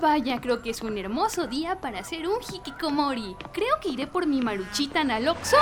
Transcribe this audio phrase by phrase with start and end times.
[0.00, 3.34] Vaya, creo que es un hermoso día para hacer un hikikomori.
[3.52, 5.56] Creo que iré por mi maruchita Naloxo.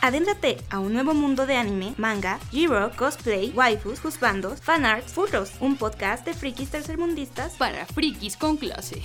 [0.00, 5.76] Adéntrate a un nuevo mundo de anime, manga, Giro, cosplay, waifus, juzbandos, fanarts, futos, un
[5.76, 9.00] podcast de frikis tercermundistas para frikis con clase.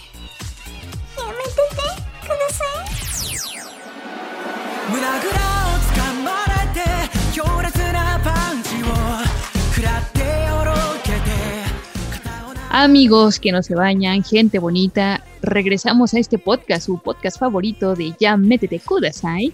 [12.79, 18.13] Amigos que no se bañan, gente bonita, regresamos a este podcast, su podcast favorito de
[18.19, 19.51] Ya Métete Kudasai.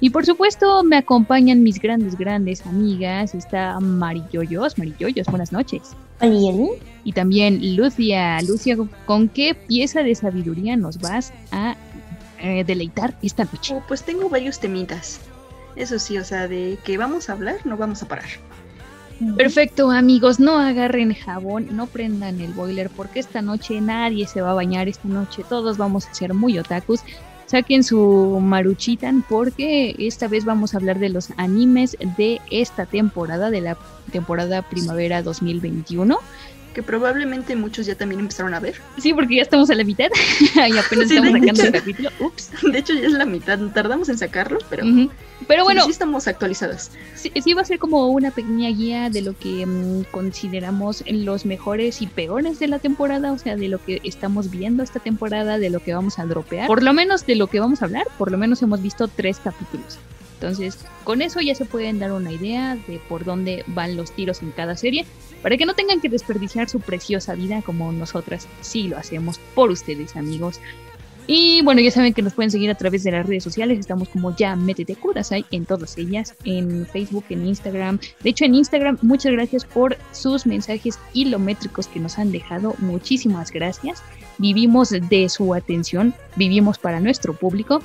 [0.00, 3.34] Y por supuesto me acompañan mis grandes, grandes amigas.
[3.34, 4.78] Está Marilloyos.
[4.78, 5.96] Marilloyos, buenas noches.
[6.20, 8.40] Hola, Y también Lucia.
[8.42, 11.76] Lucia, ¿con qué pieza de sabiduría nos vas a
[12.40, 13.74] eh, deleitar esta noche?
[13.74, 15.20] Oh, pues tengo varios temitas.
[15.82, 18.28] Eso sí, o sea, de que vamos a hablar, no vamos a parar.
[19.36, 24.52] Perfecto, amigos, no agarren jabón, no prendan el boiler porque esta noche nadie se va
[24.52, 27.00] a bañar, esta noche todos vamos a ser muy otakus.
[27.46, 33.50] Saquen su maruchitan porque esta vez vamos a hablar de los animes de esta temporada,
[33.50, 33.76] de la
[34.12, 36.16] temporada primavera 2021
[36.72, 38.74] que probablemente muchos ya también empezaron a ver.
[38.98, 40.08] Sí, porque ya estamos a la mitad
[40.54, 42.10] y apenas estamos sacando el capítulo.
[42.20, 42.50] Ups.
[42.62, 43.58] De hecho, ya es la mitad.
[43.74, 44.84] Tardamos en sacarlo, pero,
[45.46, 45.84] pero bueno.
[45.84, 46.90] Sí, estamos actualizadas.
[47.14, 52.02] Sí, va a ser como una pequeña guía de lo que mm, consideramos los mejores
[52.02, 55.70] y peores de la temporada, o sea, de lo que estamos viendo esta temporada, de
[55.70, 56.66] lo que vamos a dropear.
[56.66, 59.38] Por lo menos de lo que vamos a hablar, por lo menos hemos visto tres
[59.42, 59.98] capítulos.
[60.42, 64.42] Entonces, con eso ya se pueden dar una idea de por dónde van los tiros
[64.42, 65.06] en cada serie
[65.40, 69.70] para que no tengan que desperdiciar su preciosa vida como nosotras sí lo hacemos por
[69.70, 70.60] ustedes, amigos.
[71.28, 73.78] Y bueno, ya saben que nos pueden seguir a través de las redes sociales.
[73.78, 78.00] Estamos como ya Métete Kudasai en todas ellas, en Facebook, en Instagram.
[78.24, 82.74] De hecho, en Instagram, muchas gracias por sus mensajes kilométricos que nos han dejado.
[82.78, 84.02] Muchísimas gracias.
[84.38, 87.80] Vivimos de su atención, vivimos para nuestro público.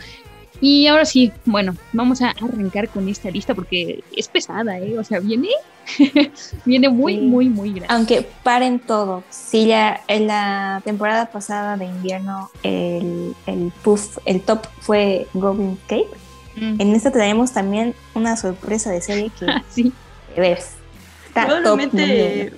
[0.59, 4.97] Y ahora sí, bueno, vamos a arrancar con esta lista porque es pesada, ¿eh?
[4.97, 5.49] O sea, viene,
[6.65, 7.93] viene muy, muy, muy grande.
[7.93, 14.41] Aunque paren todo, si ya en la temporada pasada de invierno el, el puff, el
[14.41, 16.07] top fue Goblin Cape,
[16.55, 16.81] mm.
[16.81, 19.93] en esta tenemos también una sorpresa de serie que sí.
[20.35, 20.75] ves.
[21.33, 22.51] Probablemente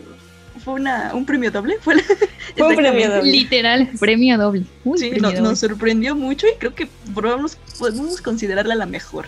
[0.59, 1.77] fue una, un premio doble.
[1.81, 1.95] Fue,
[2.59, 3.31] un premio doble.
[3.31, 4.65] Literal, premio doble.
[4.95, 9.25] sí, nos, sorprendió mucho y creo que podemos, podemos considerarla la mejor.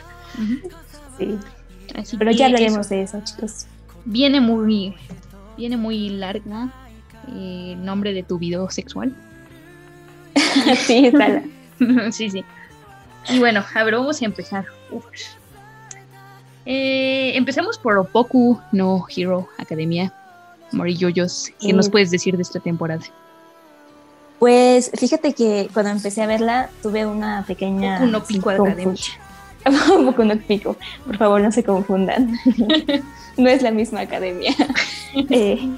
[1.18, 1.38] Sí.
[2.18, 3.66] Pero ya hablaremos de eso, chicos.
[4.06, 4.96] Viene muy,
[5.58, 6.72] viene muy larga
[7.28, 9.14] el eh, nombre de tu video sexual.
[10.78, 11.12] sí,
[12.12, 12.46] sí, sí.
[13.30, 14.66] Y bueno, a ver, vamos a empezar.
[16.66, 20.14] Eh, empecemos por Opoku no Hero Academia.
[20.72, 23.02] Morilloyos, ¿qué nos puedes decir de esta temporada?
[24.40, 28.00] Pues fíjate que cuando empecé a verla tuve una pequeña...
[28.02, 28.96] Un pico academia.
[30.06, 32.36] poco no pico, por favor no se confundan.
[33.38, 34.54] no es la misma academia.
[35.14, 35.70] Eh,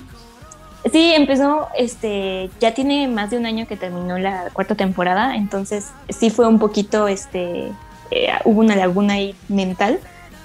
[0.91, 5.87] sí, empezó, este, ya tiene más de un año que terminó la cuarta temporada, entonces
[6.09, 7.71] sí fue un poquito, este,
[8.11, 9.99] eh, hubo una laguna ahí mental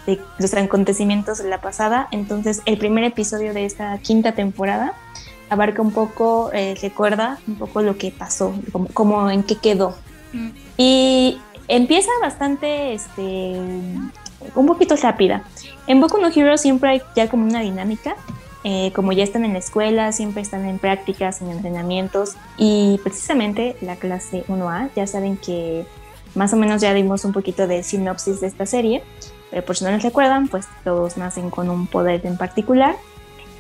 [0.09, 2.09] de los acontecimientos de la pasada.
[2.13, 4.95] Entonces, el primer episodio de esta quinta temporada
[5.51, 8.55] abarca un poco, eh, recuerda un poco lo que pasó,
[8.95, 9.95] como, en qué quedó.
[10.33, 10.49] Mm.
[10.79, 13.61] Y empieza bastante, este,
[14.55, 15.45] un poquito rápida.
[15.87, 18.17] En Boku no Hero siempre hay ya como una dinámica,
[18.65, 23.77] eh, como ya están en la escuela, siempre están en prácticas, en entrenamientos y precisamente
[23.83, 25.87] la clase 1A, ya saben que
[26.35, 29.03] más o menos ya dimos un poquito de sinopsis de esta serie.
[29.51, 32.97] Pero por si no les recuerdan, pues todos nacen con un poder en particular.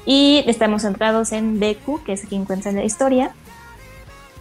[0.05, 3.33] Y estamos centrados en Deku, que es quien cuenta la historia.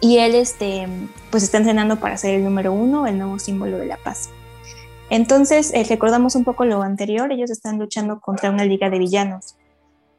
[0.00, 0.86] Y él este,
[1.30, 4.30] pues está entrenando para ser el número uno, el nuevo símbolo de la paz.
[5.10, 9.56] Entonces, eh, recordamos un poco lo anterior, ellos están luchando contra una liga de villanos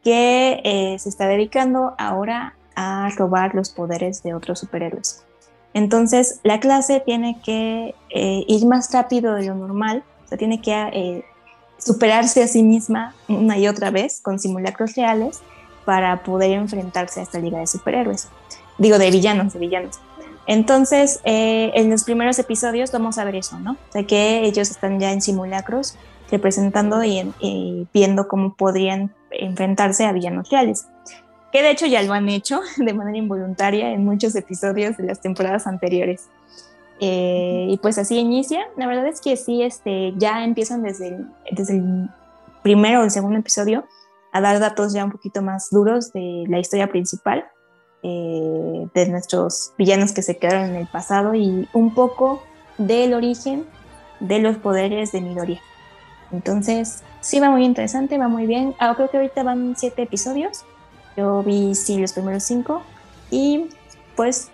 [0.03, 5.25] que eh, se está dedicando ahora a robar los poderes de otros superhéroes.
[5.73, 10.71] Entonces, la clase tiene que eh, ir más rápido de lo normal, sea, tiene que
[10.71, 11.25] eh,
[11.77, 15.41] superarse a sí misma una y otra vez con simulacros reales
[15.85, 18.27] para poder enfrentarse a esta liga de superhéroes.
[18.77, 19.99] Digo, de villanos, de villanos.
[20.47, 23.73] Entonces, eh, en los primeros episodios vamos a ver eso, ¿no?
[23.73, 25.95] O sea, que ellos están ya en simulacros
[26.31, 30.87] representando y, viendo cómo podrían enfrentarse a villanos reales.
[31.51, 35.21] Que de hecho ya lo han hecho de manera involuntaria en muchos episodios de las
[35.21, 36.29] temporadas anteriores.
[36.99, 38.67] Eh, y pues así inicia.
[38.77, 42.09] La verdad es que sí, este, ya empiezan desde el, desde el
[42.61, 43.85] primero o el segundo episodio
[44.31, 47.45] a dar datos ya un poquito más duros de la historia principal,
[48.03, 52.43] eh, de nuestros villanos que se quedaron en el pasado y un poco
[52.77, 53.65] del origen
[54.19, 55.61] de los poderes de Midoriya.
[56.31, 58.75] Entonces, sí va muy interesante, va muy bien.
[58.79, 60.63] Ah, creo que ahorita van siete episodios.
[61.17, 62.83] Yo vi sí los primeros cinco.
[63.31, 63.69] Y
[64.15, 64.51] pues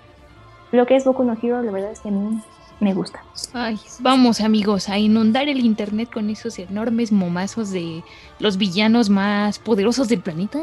[0.76, 2.40] lo que es Boku no Hero, la verdad es que a mí
[2.80, 3.24] me gusta.
[3.54, 8.04] Ay, vamos amigos, a inundar el internet con esos enormes momazos de
[8.40, 10.60] los villanos más poderosos del planeta,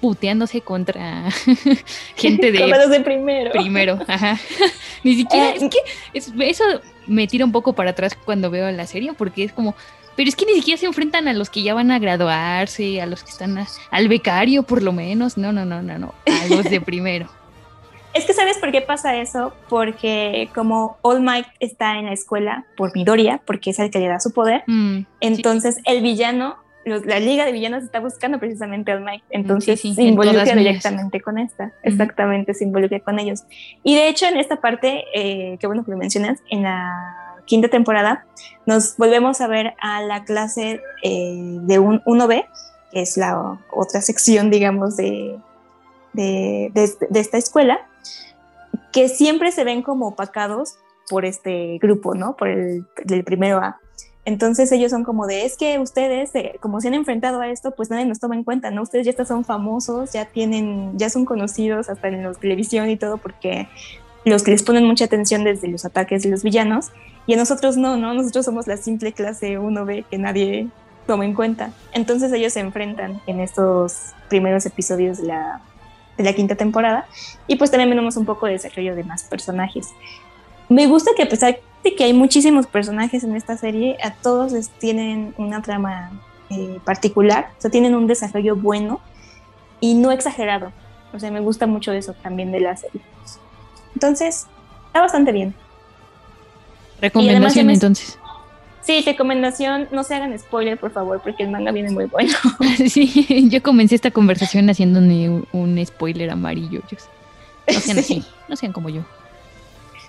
[0.00, 1.30] puteándose contra
[2.16, 2.58] gente de...
[2.88, 3.52] de primero.
[3.52, 4.38] Primero, ajá.
[5.04, 6.64] Ni siquiera, eh, es que eso
[7.06, 9.74] me tira un poco para atrás cuando veo la serie, porque es como,
[10.16, 13.06] pero es que ni siquiera se enfrentan a los que ya van a graduarse, a
[13.06, 13.58] los que están
[13.90, 15.36] al becario por lo menos.
[15.36, 16.14] No, no, no, no, no.
[16.26, 17.28] A los de primero.
[18.14, 22.66] Es que sabes por qué pasa eso, porque como All Might está en la escuela
[22.76, 27.20] por Midoriya, porque es el que le da su poder, mm, entonces el villano, la
[27.20, 31.72] liga de villanos está buscando precisamente a All Might, entonces se involucra directamente con esta,
[31.82, 33.44] exactamente, se involucra con ellos.
[33.82, 37.68] Y de hecho en esta parte, eh, qué bueno que lo mencionas, en la quinta
[37.68, 38.26] temporada,
[38.66, 42.46] nos volvemos a ver a la clase eh, de un 1B,
[42.92, 45.38] que es la otra sección, digamos, de,
[46.12, 46.70] de,
[47.14, 47.80] esta escuela,
[48.92, 50.78] que siempre se ven como opacados
[51.08, 52.36] por este grupo, ¿no?
[52.36, 52.86] Por el
[53.24, 53.80] primero A.
[54.24, 57.72] Entonces ellos son como de, es que ustedes, eh, como se han enfrentado a esto,
[57.72, 58.82] pues nadie nos toma en cuenta, ¿no?
[58.82, 63.16] Ustedes ya son famosos, ya tienen, ya son conocidos hasta en la televisión y todo,
[63.16, 63.68] porque
[64.24, 66.92] los que les ponen mucha atención desde los ataques de los villanos,
[67.26, 68.14] y a nosotros no, ¿no?
[68.14, 70.68] Nosotros somos la simple clase 1B que nadie
[71.06, 71.72] toma en cuenta.
[71.92, 75.62] Entonces ellos se enfrentan en estos primeros episodios de la,
[76.22, 77.06] de la quinta temporada
[77.46, 79.88] y pues también vemos un poco de desarrollo de más personajes.
[80.68, 84.52] Me gusta que a pesar de que hay muchísimos personajes en esta serie, a todos
[84.52, 86.10] les tienen una trama
[86.50, 89.00] eh, particular, o sea, tienen un desarrollo bueno
[89.80, 90.72] y no exagerado.
[91.12, 93.02] O sea, me gusta mucho eso también de la serie.
[93.94, 94.46] Entonces,
[94.86, 95.54] está bastante bien.
[97.00, 98.18] Recomendación entonces.
[98.82, 102.32] Sí, recomendación, no se hagan spoiler, por favor, porque el manga viene muy bueno.
[102.88, 106.80] sí, yo comencé esta conversación haciéndome un, spoiler amarillo.
[107.72, 109.02] No sean así, no sean como yo.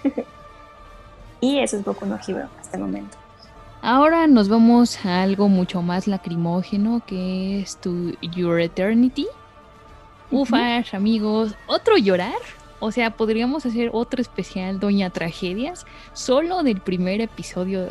[1.42, 3.18] y eso es Boku no Hero hasta el momento.
[3.81, 9.28] Ahora nos vamos a algo mucho más lacrimógeno, que es tu Your Eternity.
[10.31, 12.31] Ufas, amigos, ¿otro llorar?
[12.85, 17.88] O sea, podríamos hacer otro especial Doña Tragedias, solo del primer episodio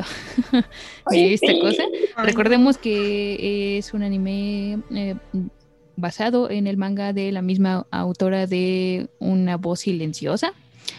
[1.11, 1.85] de esta cosa.
[2.19, 5.15] Recordemos que es un anime eh,
[5.97, 10.53] basado en el manga de la misma autora de Una voz silenciosa.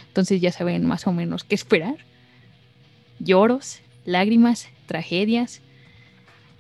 [0.08, 1.98] Entonces ya saben más o menos qué esperar.
[3.20, 5.62] Lloros, lágrimas, tragedias.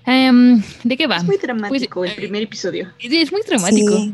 [0.05, 1.17] Em, ¿De qué va?
[1.17, 2.93] Es muy dramático el pues, primer episodio.
[2.99, 4.13] Es muy dramático.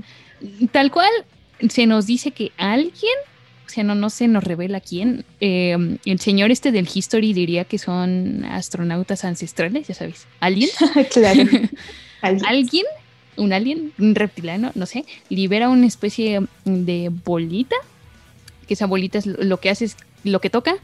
[0.71, 1.11] Tal cual,
[1.69, 3.13] se nos dice que alguien,
[3.65, 7.65] o sea, no, no se nos revela quién, em, el señor este del History diría
[7.65, 10.69] que son astronautas ancestrales, ya sabes, alguien.
[11.11, 11.43] claro.
[12.21, 12.85] ¿Alguien?
[13.39, 17.75] un alien, un reptiliano, no sé, libera una especie de bolita,
[18.67, 20.75] que esa bolita es lo que hace, es, lo que toca,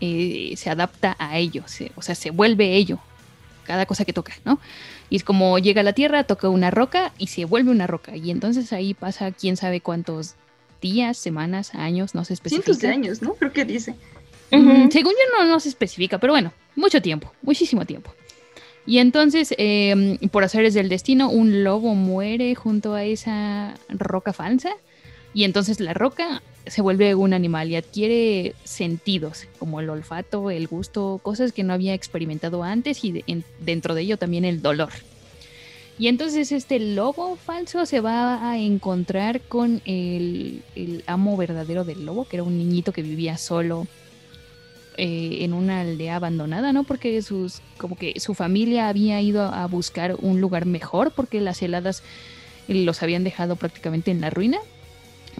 [0.00, 1.64] eh, se adapta a ello,
[1.96, 2.98] o sea, se vuelve ello,
[3.64, 4.58] cada cosa que toca, ¿no?
[5.10, 8.16] Y es como llega a la Tierra, toca una roca y se vuelve una roca.
[8.16, 10.36] Y entonces ahí pasa quién sabe cuántos
[10.80, 12.64] días, semanas, años, no se especifica.
[12.64, 13.34] Cientos de años, ¿no?
[13.34, 13.96] Creo que dice.
[14.50, 18.12] Según yo no, se especifica, pero bueno, mucho tiempo, muchísimo tiempo.
[18.86, 24.70] Y entonces, em, por haceres del destino, un lobo muere junto a esa roca falsa.
[25.32, 30.66] Y entonces la roca se vuelve un animal y adquiere sentidos, como el olfato, el
[30.66, 33.24] gusto, cosas que no había experimentado antes y
[33.60, 34.90] dentro de ello también el dolor.
[35.98, 40.62] Y entonces este lobo falso se va a encontrar con el,
[41.06, 43.86] amo verdadero del lobo, que era un niñito que vivía solo
[44.96, 46.84] eh, en una aldea abandonada, ¿no?
[46.84, 51.60] Porque sus, como que su familia había ido a buscar un lugar mejor porque las
[51.60, 52.02] heladas
[52.66, 54.58] los habían dejado prácticamente en la ruina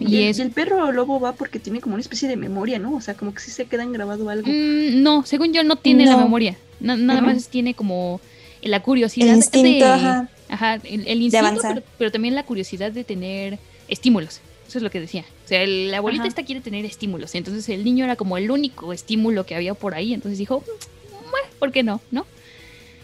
[0.09, 2.95] Y, es- y el perro lobo va porque tiene como una especie de memoria, ¿no?
[2.95, 4.47] O sea, como que sí se queda en grabado algo.
[4.47, 6.57] Mm, no, según yo no tiene la memoria.
[6.79, 8.19] Na- nada más tiene como
[8.61, 10.29] la curiosidad El instinto, de, ajá.
[10.49, 14.41] Ajá, el, el instinto, pero, pero también la curiosidad de tener estímulos.
[14.67, 15.25] Eso es lo que decía.
[15.45, 16.29] O sea, el- la abuelita Ajá.
[16.29, 17.35] esta quiere tener estímulos.
[17.35, 20.13] Entonces el niño era como el único estímulo que había por ahí.
[20.13, 22.01] Entonces dijo, "Mm, bueno, ¿por qué no?
[22.11, 22.25] ¿No?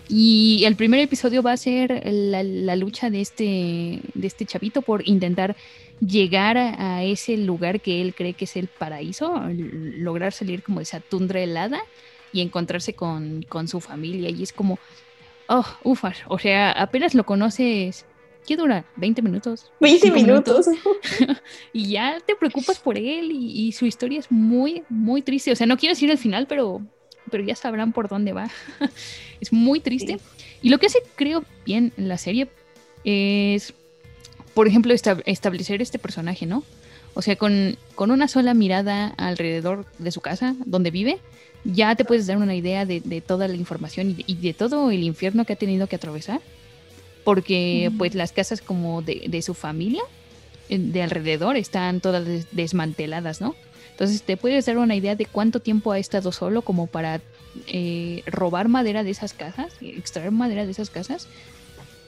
[0.10, 4.82] Y el primer episodio va a ser la, la lucha de este, de este chavito
[4.82, 5.56] por intentar
[6.00, 10.84] llegar a, ese lugar que él cree que es el paraíso, lograr salir como de
[10.84, 11.82] esa tundra helada
[12.32, 14.30] y encontrarse con, con su familia.
[14.30, 14.80] Y es como,
[15.48, 18.06] oh, ufas, o sea, apenas lo conoces,
[18.46, 18.86] ¿qué dura?
[18.98, 19.72] ¿20 minutos?
[19.82, 20.68] 20 ¿Cinco minutos.
[21.74, 25.52] Y ya te preocupas por él y, y su historia es muy, muy triste.
[25.52, 26.82] O sea, no quiero decir el final, pero,
[27.32, 28.50] pero ya sabrán por dónde va.
[29.42, 30.20] es muy triste.
[30.62, 32.48] Y lo que hace, creo, bien en la serie
[33.04, 33.74] es,
[34.54, 36.64] por ejemplo, estab- establecer este personaje, ¿no?
[37.14, 41.18] O sea, con, con una sola mirada alrededor de su casa, donde vive,
[41.64, 44.54] ya te puedes dar una idea de, de toda la información y de, y de
[44.54, 46.42] todo el infierno que ha tenido que atravesar.
[47.24, 50.02] Porque, pues, las casas como de, de su familia,
[50.70, 53.56] eh, de alrededor, están todas des- desmanteladas, ¿no?
[53.98, 57.20] Entonces, te puedes dar una idea de cuánto tiempo ha estado solo como para
[57.66, 61.28] eh, robar madera de esas casas, extraer madera de esas casas,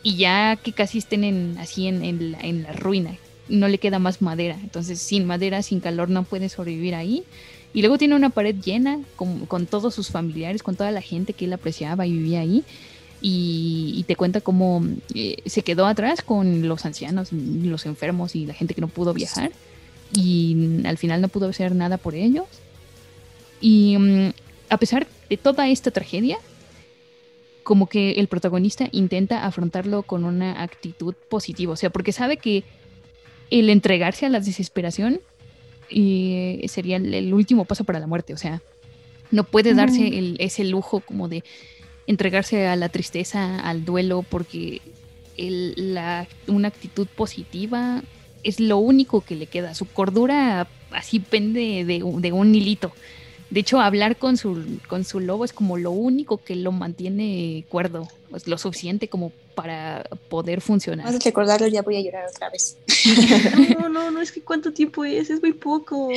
[0.04, 3.18] y ya que casi estén en, así en, en la, ruina,
[3.48, 4.56] no le queda más madera.
[4.62, 7.24] Entonces, sin madera, sin calor, no puede sobrevivir ahí.
[7.74, 11.34] Y luego tiene una pared llena con, con todos sus familiares, con toda la gente
[11.34, 12.64] que él apreciaba y vivía ahí.
[13.20, 18.46] Y, y te cuenta cómo eh, se quedó atrás con los ancianos, los enfermos y
[18.46, 19.52] la gente que no pudo viajar.
[20.14, 22.46] Y al final no pudo hacer nada por ellos.
[23.62, 24.30] Y mm,
[24.70, 26.38] a pesar de toda esta tragedia,
[27.64, 31.74] como que el protagonista intenta afrontarlo con una actitud positiva.
[31.74, 32.64] O sea, porque sabe que
[33.52, 35.22] el entregarse a la desesperación
[35.92, 38.34] eh, sería el, el último paso para la muerte.
[38.34, 38.62] O sea,
[39.32, 41.44] no puede darse el- ese lujo como de
[42.08, 44.82] entregarse a la tristeza, al duelo, porque
[45.38, 48.02] el- la- una actitud positiva
[48.44, 49.74] es lo único que le queda.
[49.74, 52.92] Su cordura así pende de, un- de un hilito.
[53.50, 57.66] De hecho, hablar con su, con su lobo es como lo único que lo mantiene
[57.70, 61.06] cuerdo, pues, lo suficiente como para poder funcionar.
[61.08, 62.78] Más de recordarlo ya voy a llorar otra vez.
[63.80, 66.10] No, no, no, es que cuánto tiempo es, es muy poco.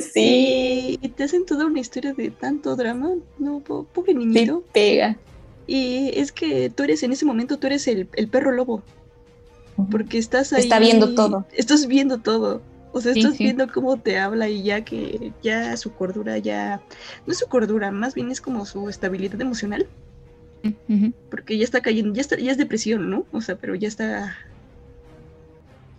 [0.00, 3.10] Sí, Y te hacen toda una historia de tanto drama.
[3.38, 4.62] No, po- pobre niñito.
[4.72, 5.16] pega.
[5.66, 8.82] Y es que tú eres, en ese momento, tú eres el, el perro lobo.
[9.90, 10.62] Porque estás ahí.
[10.62, 11.46] Está viendo todo.
[11.52, 12.62] Estás viendo todo.
[12.92, 13.44] O sea, Sí, estás sí.
[13.44, 16.80] viendo cómo te habla y ya que ya su cordura ya.
[17.26, 19.86] No es su cordura, más bien es como su estabilidad emocional.
[21.30, 23.24] Porque ya está cayendo, ya, está, ya es depresión, ¿no?
[23.32, 24.36] O sea, pero ya está.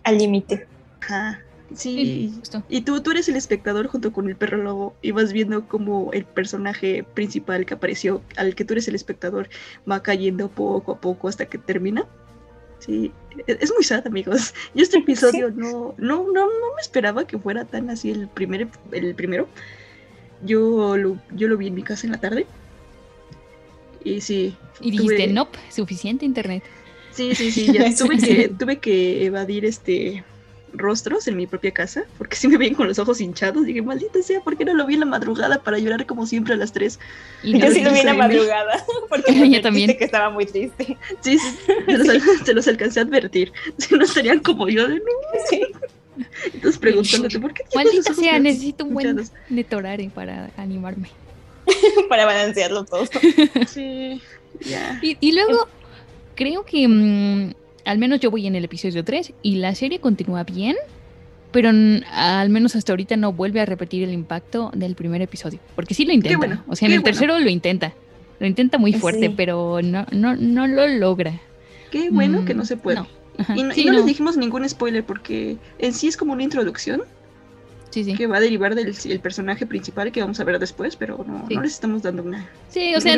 [0.04, 0.66] Al límite.
[1.00, 1.40] Ajá.
[1.74, 2.34] Sí, Sí.
[2.38, 2.62] justo.
[2.68, 6.10] Y tú, tú eres el espectador junto con el perro lobo y vas viendo cómo
[6.12, 9.48] el personaje principal que apareció, al que tú eres el espectador,
[9.90, 12.06] va cayendo poco a poco hasta que termina.
[12.80, 13.12] Sí,
[13.46, 14.54] e- es muy sad, amigos.
[14.74, 18.68] Yo este episodio no, no, no, no me esperaba que fuera tan así el, primer,
[18.92, 19.48] el primero.
[20.44, 22.46] Yo lo, yo lo vi en mi casa en la tarde.
[24.04, 24.56] Y sí.
[24.80, 26.62] Y dijiste, tuve- no, suficiente internet.
[27.10, 30.22] Sí, sí, sí, ya tuve que, tuve que evadir este
[30.74, 34.22] rostros en mi propia casa, porque si me veían con los ojos hinchados, dije, maldita
[34.22, 36.72] sea, ¿por qué no lo vi en la madrugada para llorar como siempre a las
[36.72, 36.98] 3?
[37.42, 39.86] Y Yo no- sí lo vi en la Yo madrugada, porque Yo me también.
[39.88, 40.96] dijiste que estaba muy triste.
[41.20, 41.48] Sí, sí,
[41.86, 45.02] se los, al- se los alcancé a advertir, si no estarían como yo, de no.
[45.50, 45.62] Sí.
[46.52, 49.32] Entonces preguntándote, ¿por qué tienes Maldita sea, necesito un buen hinchados?
[49.48, 51.08] netorare para animarme.
[52.08, 53.04] Para balancearlo todo.
[53.68, 54.20] Sí.
[55.02, 55.68] Y, y luego,
[56.34, 57.54] creo que mm,
[57.88, 60.76] al menos yo voy en el episodio 3 y la serie continúa bien,
[61.50, 65.58] pero al menos hasta ahorita no vuelve a repetir el impacto del primer episodio.
[65.74, 66.36] Porque sí lo intenta.
[66.38, 67.04] bueno, o sea, en el bueno.
[67.16, 67.94] tercero lo intenta.
[68.40, 69.34] Lo intenta muy fuerte, Sí.
[69.36, 71.40] pero no, no, no lo logra.
[71.90, 72.98] Qué bueno que Mm, no se puede.
[72.98, 73.06] no.
[73.38, 76.42] Ajá, Y no, y no les dijimos ningún spoiler porque en sí es como una
[76.42, 77.02] introducción
[77.90, 78.14] Sí, sí.
[78.14, 81.46] que va a derivar del el personaje principal que vamos a ver después, pero no,
[81.48, 81.54] Sí.
[81.54, 82.46] no les estamos dando una.
[82.68, 83.16] Sí, o sea,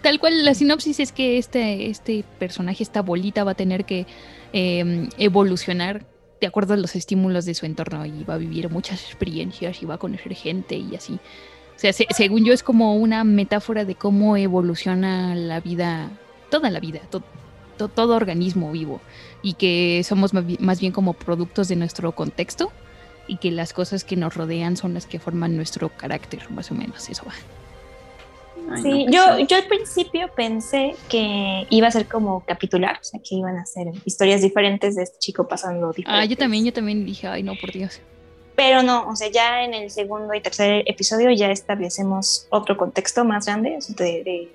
[0.00, 4.06] tal cual la sinopsis es que este, este personaje, esta bolita, va a tener que
[4.54, 6.04] eh, evolucionar
[6.40, 9.86] de acuerdo a los estímulos de su entorno y va a vivir muchas experiencias y
[9.86, 11.14] va a conocer gente y así.
[11.76, 16.10] O sea, se- según yo es como una metáfora de cómo evoluciona la vida,
[16.50, 17.22] toda la vida, to-
[17.76, 19.00] to- todo organismo vivo
[19.42, 22.72] y que somos más bien como productos de nuestro contexto
[23.26, 26.74] y que las cosas que nos rodean son las que forman nuestro carácter, más o
[26.74, 27.32] menos, eso va.
[28.74, 33.04] Ay, Sí, no, yo, yo al principio pensé que iba a ser como capitular, o
[33.04, 36.22] sea, que iban a ser historias diferentes de este chico pasando diferentes.
[36.22, 38.00] Ah, yo también, yo también dije, ay, no, por Dios.
[38.54, 43.24] Pero no, o sea, ya en el segundo y tercer episodio ya establecemos otro contexto
[43.24, 44.48] más grande de, de-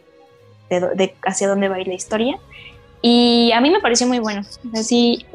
[0.69, 2.37] de de hacia dónde va a ir la historia.
[3.01, 4.41] Y a mí me pareció muy bueno.
[4.41, 5.25] O sea, sí,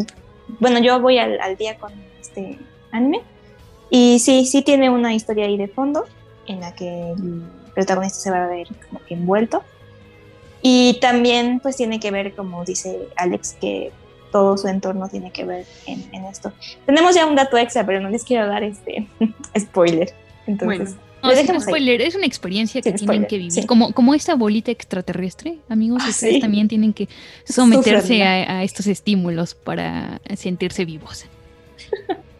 [0.60, 2.58] bueno, yo voy al, al día con este
[2.92, 3.20] anime.
[3.90, 6.04] Y sí, sí tiene una historia ahí de fondo
[6.46, 7.42] en la que el
[7.75, 9.62] protagonista se va a ver como que envuelto.
[10.62, 13.90] Y también pues tiene que ver, como dice Alex, que
[14.30, 16.52] todo su entorno tiene que ver en, en esto.
[16.87, 19.06] Tenemos ya un dato extra, pero no les quiero dar este
[19.58, 20.14] spoiler.
[20.46, 21.02] Entonces, Bueno.
[21.22, 21.61] No, ahí.
[21.61, 23.52] spoiler, es una experiencia que Sin tienen spoiler, que vivir.
[23.52, 23.66] sí.
[23.66, 26.40] Como, como esta bolita extraterrestre, amigos, Ah, ustedes sí.
[26.40, 27.08] también tienen que
[27.44, 31.26] someterse a, a estos estímulos para sentirse vivos.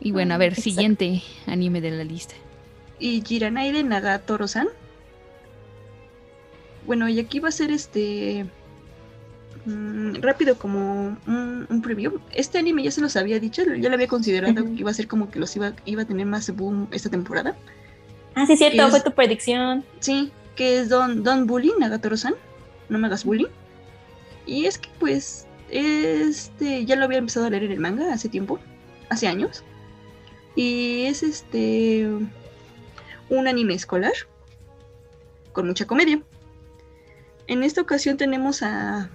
[0.00, 0.70] Y bueno, a ver, Exacto.
[0.70, 2.34] siguiente anime de la lista.
[3.00, 4.68] Y Jiranai de Nagatoro-san.
[6.86, 8.46] Bueno, y aquí va a ser este.
[9.66, 12.20] mm, rápido como un, un preview.
[12.32, 15.06] Este anime ya se los había dicho, ya lo había considerado que iba a ser
[15.08, 17.56] como que los iba, iba a tener más boom esta temporada.
[18.34, 19.84] Ah, sí, cierto, Es- fue tu predicción.
[20.00, 22.34] Sí, que es Don, Don Bully, Nagatoro-san.
[22.88, 23.46] No me hagas bully.
[24.46, 28.28] Y es que pues, este, ya lo había empezado a leer en el manga hace
[28.30, 28.58] tiempo,
[29.10, 29.62] hace años.
[30.58, 32.08] Y es este,
[33.28, 34.12] un anime escolar
[35.52, 36.20] con mucha comedia.
[37.46, 39.08] En esta ocasión tenemos a,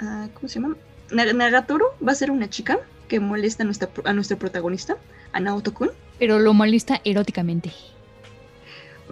[0.00, 0.76] a ¿cómo se llama?
[1.12, 4.96] Na- Nagatoro va a ser una chica que molesta a nuestra, pro- a nuestro protagonista,
[5.32, 5.90] a Naoto-kun.
[6.18, 7.70] Pero lo molesta eróticamente.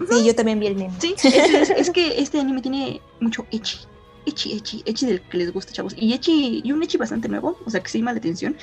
[0.09, 0.93] Sí, yo también vi el meme.
[0.99, 3.77] Sí, es, es- es que este anime tiene mucho echi.
[4.25, 5.93] Echi, echi, echi del que les gusta, chavos.
[5.97, 8.57] Y echi, y un echi bastante nuevo, o sea que sí llama la atención.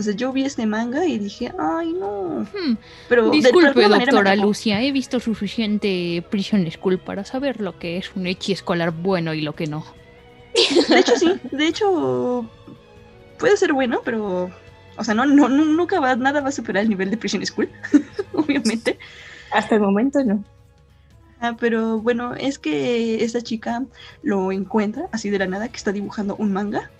[0.00, 2.40] O sea, yo vi este manga y dije, ay no.
[2.52, 2.76] Hmm,
[3.08, 4.34] Pero de- de Disculpe, doctora.
[4.34, 9.34] Lucia, he visto suficiente Prison School para saber lo que es un echi escolar bueno
[9.34, 9.84] y lo que no.
[10.88, 11.32] De hecho, sí.
[11.52, 12.48] De hecho,
[13.38, 14.50] puede ser bueno, pero.
[14.96, 17.44] O sea, no, no, no- nunca va, nada va a superar el nivel de Prison
[17.46, 17.68] School,
[18.32, 18.98] obviamente.
[19.52, 20.42] Hasta el momento no.
[21.40, 23.84] Ah, pero bueno, es que esta chica
[24.22, 26.90] lo encuentra así de la nada que está dibujando un manga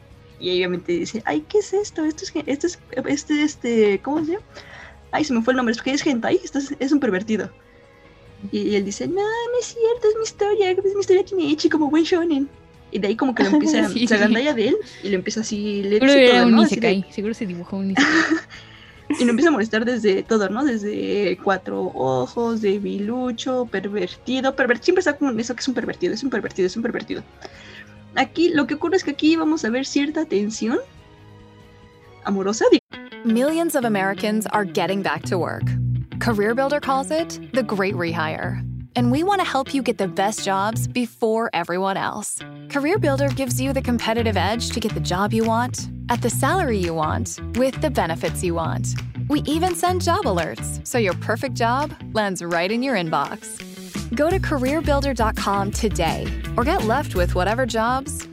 [0.41, 2.05] y obviamente dice, ay, ¿qué es esto?
[2.05, 4.45] Esto es, esto es, este, este, ¿cómo se llama?
[5.13, 7.51] Ay, se me fue el nombre, es que es hentai, esto es, es un pervertido.
[8.53, 11.69] Y él dice, no, no es cierto, es mi historia, es mi historia tiene echi
[11.69, 12.49] como buen shonen.
[12.93, 14.07] Y de ahí como que lo empieza, Sí.
[14.07, 16.63] se agandalla de él y lo empieza así, le Seguro era todo, un ¿no?
[16.63, 18.11] Así de- isekai, seguro se dibujó un isekai.
[19.21, 20.65] y lo empieza a molestar desde todo, ¿no?
[20.65, 24.57] Desde cuatro ojos, debilucho, pervertido.
[24.57, 27.23] Perver siempre está con eso que es un pervertido, es un pervertido, es un pervertido.
[28.17, 30.79] Aquí lo que ocurre es que aquí vamos a ver cierta tensión
[32.25, 32.65] amorosa.
[33.25, 35.65] Millions of Americans are getting back to work.
[36.19, 38.67] CareerBuilder calls it the great rehire.
[38.97, 42.39] And we want to help you get the best jobs before everyone else.
[42.69, 46.79] CareerBuilder gives you the competitive edge to get the job you want, at the salary
[46.79, 48.89] you want, with the benefits you want.
[49.29, 53.61] We even send job alerts, so your perfect job lands right in your inbox.
[54.15, 58.27] Go to careerbuilder.com today or get left with whatever jobs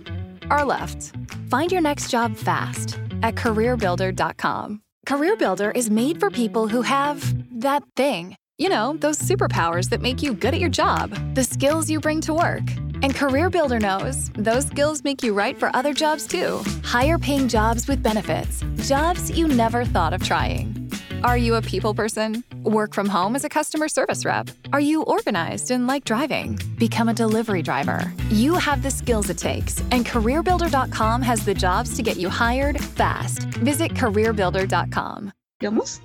[0.49, 1.13] are left.
[1.49, 4.81] Find your next job fast at careerbuilder.com.
[5.07, 8.35] CareerBuilder is made for people who have that thing.
[8.57, 12.21] You know, those superpowers that make you good at your job, the skills you bring
[12.21, 12.67] to work.
[13.03, 16.61] And CareerBuilder knows those skills make you right for other jobs too.
[16.83, 20.76] Higher paying jobs with benefits, jobs you never thought of trying.
[21.23, 22.43] Are you a people person?
[22.63, 24.49] Work from home as a customer service rep?
[24.71, 26.59] Are you organized and like driving?
[26.77, 28.11] Become a delivery driver.
[28.29, 32.79] You have the skills it takes, and CareerBuilder.com has the jobs to get you hired
[32.79, 33.43] fast.
[33.63, 35.31] Visit CareerBuilder.com.
[35.59, 36.01] digamos,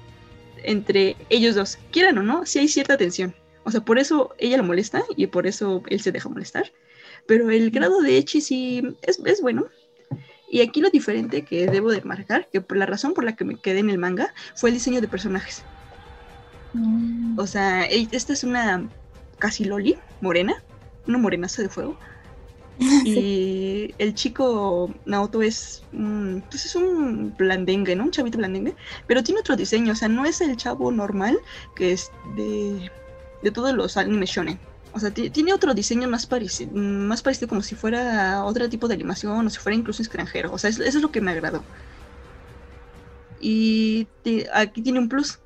[0.65, 3.35] entre ellos dos, quieran o no, sí hay cierta tensión.
[3.65, 6.73] O sea, por eso ella lo molesta y por eso él se deja molestar.
[7.27, 9.67] Pero el grado de Echi sí es, es bueno.
[10.53, 13.43] Y aquí lo diferente que debo de marcar, que por la razón por la que
[13.43, 15.65] me quedé en el manga, fue el diseño de personajes.
[17.39, 18.87] O sea, esta es una
[19.39, 20.63] casi loli, morena,
[21.09, 21.97] una morenaza de fuego.
[22.79, 28.05] Y el chico Naoto es un, pues es un blandengue, ¿no?
[28.05, 28.75] Un chavito blandengue.
[29.07, 31.39] Pero tiene otro diseño, o sea, no es el chavo normal
[31.75, 32.91] que es de,
[33.43, 34.59] de todos los animes shonen.
[34.95, 38.89] O sea, ti- tiene otro diseño más, pareci- más parecido como si fuera otro tipo
[38.89, 40.53] de animación o si fuera incluso extranjero.
[40.53, 41.63] O sea, es- eso es lo que me agradó.
[43.41, 44.07] Y
[44.53, 45.39] aquí tiene un plus.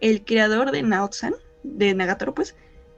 [0.00, 2.54] El creador de Naotsan, de Nagatoro, pues,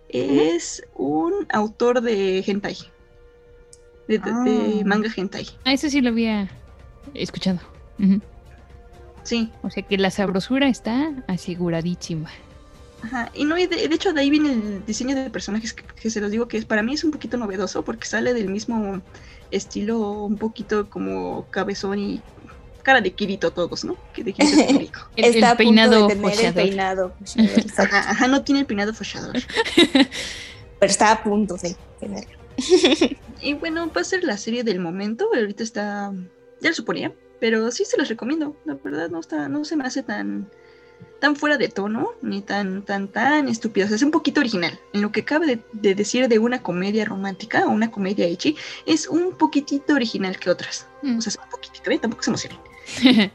[0.08, 2.76] es un autor de hentai.
[4.08, 4.82] De, de- de Ah.
[4.86, 5.46] manga hentai.
[5.64, 6.48] Ah, eso sí lo había
[7.14, 7.58] escuchado.
[9.24, 12.30] Sí, O sea que la sabrosura está aseguradísima.
[13.02, 15.84] Ajá, y no, y de, de hecho de ahí viene el diseño de personajes que,
[15.84, 18.48] que se los digo que es, para mí es un poquito novedoso porque sale del
[18.48, 19.02] mismo
[19.50, 22.22] estilo un poquito como cabezón y
[22.86, 23.96] cara de Kirito todos, ¿no?
[24.12, 25.00] Que de Kirito es rico.
[25.16, 27.12] El, el punto peinado de tener el peinado.
[27.76, 29.34] Ajá, ajá, no tiene el peinado fochador.
[30.78, 32.38] Pero está a punto de tenerlo.
[33.42, 35.28] Y bueno, va a ser la serie del momento.
[35.32, 36.10] Ahorita está.
[36.60, 37.12] Ya lo suponía.
[37.38, 38.56] Pero sí se los recomiendo.
[38.64, 40.48] La verdad no está, no se me hace tan
[41.20, 43.86] tan fuera de tono, ni tan, tan, tan estúpido.
[43.86, 44.78] O sea, es un poquito original.
[44.92, 48.56] En lo que cabe de, de decir de una comedia romántica o una comedia hechi,
[48.84, 50.86] es un poquitito original que otras.
[51.02, 51.18] Mm.
[51.18, 51.98] O sea, es un poquitito, ¿eh?
[51.98, 52.58] Tampoco se emocionen.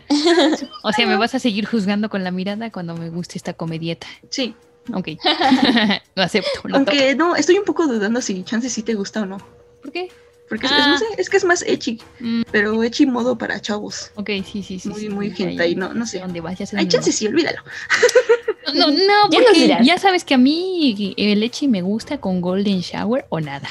[0.83, 4.07] o sea, me vas a seguir juzgando con la mirada cuando me guste esta comedieta.
[4.29, 4.55] Sí.
[4.93, 5.09] Ok.
[6.15, 6.61] lo acepto.
[6.63, 9.37] Lo Aunque no, estoy un poco dudando si chance sí te gusta o no.
[9.81, 10.09] ¿Por qué?
[10.51, 10.79] Porque es, Ah.
[10.81, 14.11] es- no sé, es que es más echi, Mm, pero echi modo para chavos.
[14.15, 14.89] ok, sí, sí, sí.
[14.89, 17.09] Muy, sí, muy hentai, ya, no- no sé dónde vas, ya sé Ay, dónde chance
[17.09, 17.15] vas.
[17.17, 17.61] sí, olvídalo.
[18.75, 18.95] No, no,
[19.31, 23.69] Ya porque sabes que a mí el leche me gusta con golden shower o nada.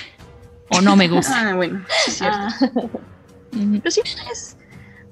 [0.70, 1.32] O no me gusta.
[1.50, 2.38] Ah, bueno, sí es cierto.
[2.40, 2.58] Ah.
[3.52, 4.00] Pero sí,
[4.32, 4.56] es,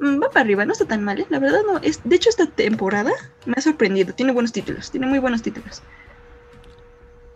[0.00, 1.26] mm, va para arriba, no está tan mal, ¿eh?
[1.28, 1.78] La verdad no.
[1.82, 3.12] Es, de hecho, esta temporada
[3.44, 4.14] me ha sorprendido.
[4.14, 5.82] Tiene buenos títulos, tiene muy buenos títulos.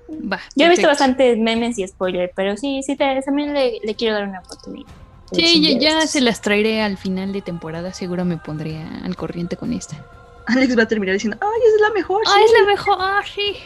[0.08, 0.40] Va.
[0.54, 4.14] yo he visto bastantes memes y spoilers, pero sí, sí, te- también le, le quiero
[4.14, 4.88] dar una oportunidad.
[5.32, 7.92] Sí, ya, se las traeré al final de temporada.
[7.94, 9.96] Seguro me pondré al corriente con esta.
[10.46, 12.22] Alex va a terminar diciendo, ay, es la mejor.
[12.26, 12.44] ¡Ah, sí".
[12.44, 12.96] es la mejor!
[13.00, 13.56] ¡Ah, sí!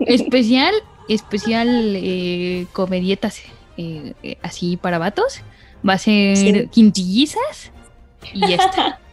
[0.06, 0.74] especial,
[1.08, 3.40] especial eh, comedietas
[3.76, 5.40] eh, eh, así para vatos.
[5.86, 6.68] Va a ser Sí.
[6.72, 7.70] quintillizas
[8.32, 9.00] y ya está.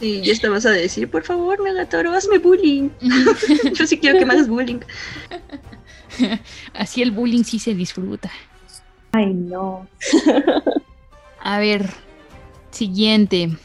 [0.00, 2.90] Sí, ya esta vas a decir, por favor, Megatoro, hazme bullying.
[3.74, 4.80] Yo sí quiero que me hagas bullying.
[6.74, 8.30] así el bullying sí se disfruta.
[9.12, 9.88] Ay, no.
[11.40, 11.88] A ver,
[12.70, 13.56] siguiente.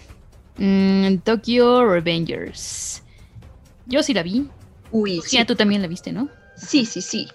[0.58, 3.04] Mm, Tokyo Revengers.
[3.86, 4.48] Yo sí la vi.
[4.92, 6.30] Uy, sí, Ya tú también la viste, ¿no?
[6.56, 7.28] sí, sí, sí.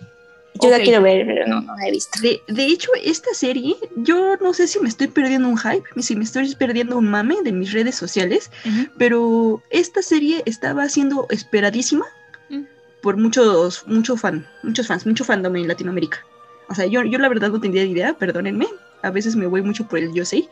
[0.63, 2.19] Yo la quiero ver, pero no, no la he visto.
[2.21, 6.17] De, de hecho, esta serie, yo no sé si me estoy perdiendo un hype, si
[6.17, 8.51] me estoy perdiendo un mame de mis redes sociales,
[8.99, 12.07] pero esta serie estaba siendo esperadísima
[12.49, 12.63] Mm.
[13.03, 16.25] por muchos, mucho fan, muchos fans, mucho fandom en Latinoamérica.
[16.69, 18.67] O sea, yo, yo la verdad no tenía idea, perdónenme.
[19.03, 20.49] A veces me voy mucho por el yo sé,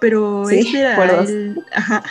[0.00, 2.02] pero Sí, este era el, ajá,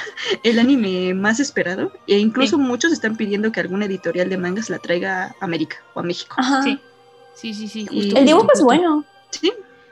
[0.44, 1.92] el anime más esperado.
[2.06, 6.02] E incluso muchos están pidiendo que alguna editorial de mangas la traiga a América o
[6.02, 6.36] a México.
[6.38, 6.62] Ajá.
[6.64, 6.80] Sí.
[7.40, 7.86] Sí, sí, sí.
[7.86, 9.06] Justo, El dibujo justo, es bueno.
[9.32, 9.52] Sí,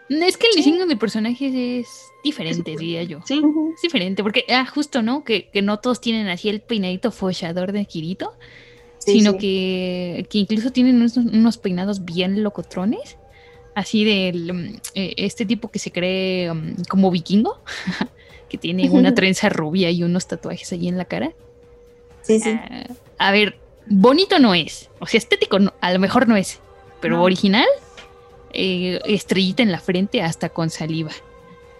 [0.09, 1.87] Es que el diseño de personajes es
[2.23, 3.19] diferente, diría yo.
[3.25, 3.41] sí.
[3.75, 5.23] Es diferente, porque, ah, justo, ¿no?
[5.23, 8.33] Que, que no todos tienen así el peinadito fochador de Kirito,
[8.97, 9.37] Sí, sino sí.
[9.37, 13.17] Que, que incluso tienen unos, unos peinados bien locotrones.
[13.75, 17.59] Así del mm, eh, este tipo que se cree mm, como vikingo,
[18.49, 21.33] que tiene una trenza rubia y unos tatuajes allí en la cara.
[22.21, 22.49] Sí, sí.
[22.49, 22.87] Ah,
[23.19, 24.89] a ver, bonito no es.
[24.99, 26.59] O sea, estético no- a lo mejor no es.
[27.01, 27.23] Pero No.
[27.23, 27.67] original,
[28.53, 31.11] eh, estrellita en la frente hasta con saliva.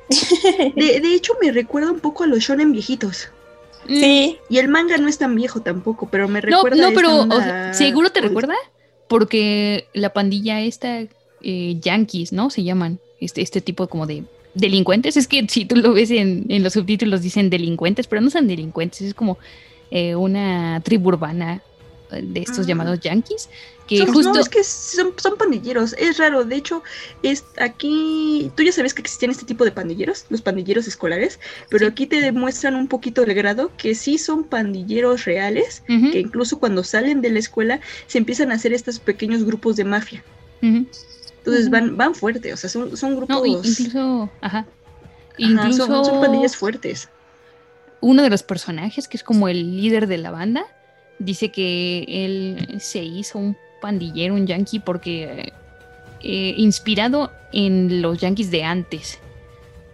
[0.75, 3.29] De, de hecho, me recuerda un poco a los shonen viejitos.
[3.87, 4.37] Sí.
[4.49, 6.99] Y el manga no es tan viejo tampoco, pero me No, recuerda no, a esta
[7.01, 8.55] pero o onda sea, seguro te recuerda
[9.07, 11.01] porque la pandilla esta,
[11.43, 12.49] eh, yankees, ¿no?
[12.49, 14.23] Se llaman este, este tipo como de
[14.55, 15.17] delincuentes.
[15.17, 18.47] Es que si tú lo ves en, en los subtítulos dicen delincuentes, pero no son
[18.47, 19.37] delincuentes, es como
[19.91, 21.61] eh, una tribu urbana
[22.11, 23.49] de estos llamados yankees
[23.87, 26.43] que Son- justo No, es que son, son pandilleros, es raro.
[26.43, 26.81] De hecho,
[27.21, 28.51] es aquí.
[28.55, 31.39] Tú ya sabes que existían este tipo de pandilleros, los pandilleros escolares,
[31.69, 31.91] pero Sí.
[31.91, 36.83] aquí te demuestran un poquito el grado que sí son pandilleros reales, que incluso cuando
[36.83, 40.23] salen de la escuela se empiezan a hacer estos pequeños grupos de mafia.
[40.61, 43.37] Entonces van, van fuerte, o sea, son, son grupos.
[43.37, 44.59] No, incluso, ajá.
[44.59, 44.67] ajá,
[45.37, 47.09] Incluso son, son pandillas fuertes.
[48.01, 50.65] uno de los personajes, que es como el líder de la banda,
[51.19, 55.53] dice que él se hizo un pandillero, un yankee, porque
[56.21, 59.19] eh, inspirado en los yankees de antes,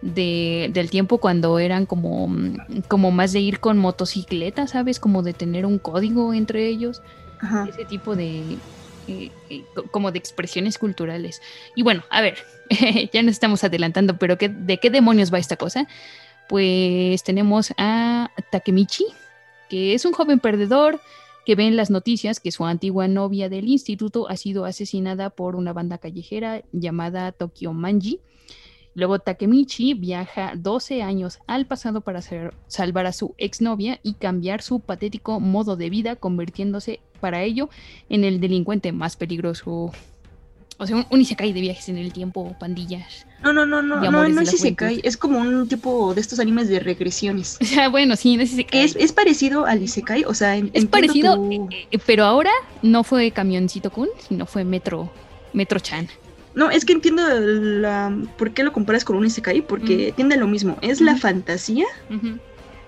[0.02, 5.00] de- del tiempo cuando eran como, mm, como más de ir con motocicleta, ¿sabes?
[5.00, 7.02] Como de tener un código entre ellos,
[7.40, 7.68] Ajá.
[7.70, 8.58] ese tipo de...
[9.08, 11.42] eh, eh, co- como de expresiones culturales.
[11.76, 12.38] Y bueno, a ver,
[13.14, 15.88] ya nos estamos adelantando, pero ¿qué, ¿de qué demonios va esta cosa?
[16.48, 19.06] Pues tenemos a Takemichi,
[19.72, 21.00] que es un joven perdedor
[21.46, 25.56] que ve en las noticias que su antigua novia del instituto ha sido asesinada por
[25.56, 28.20] una banda callejera llamada Tokyo Manji.
[28.96, 32.22] Luego Takemichi viaja 12 años al pasado para
[32.68, 37.70] salvar a su exnovia y cambiar su patético modo de vida, convirtiéndose para ello
[38.10, 39.94] en el delincuente más peligroso
[40.80, 43.26] O sea, un, un isekai de viajes en el tiempo, pandillas.
[43.44, 46.68] No, no, no, no, no, no es Isekai, es como un tipo de estos animes
[46.68, 47.58] de regresiones.
[47.62, 48.82] O sea, bueno, sí, no es isekai.
[48.86, 52.52] Es, es parecido al Isekai, o sea, en- Es parecido, tu- eh, eh, pero ahora
[52.82, 55.12] no fue Camioncito Kun, sino fue Metro,
[55.54, 56.08] Metro Chan.
[56.54, 58.14] No, es que entiendo la...
[58.38, 60.78] por qué lo comparas con un Isekai, porque tiende a lo mismo.
[60.82, 61.86] Es la fantasía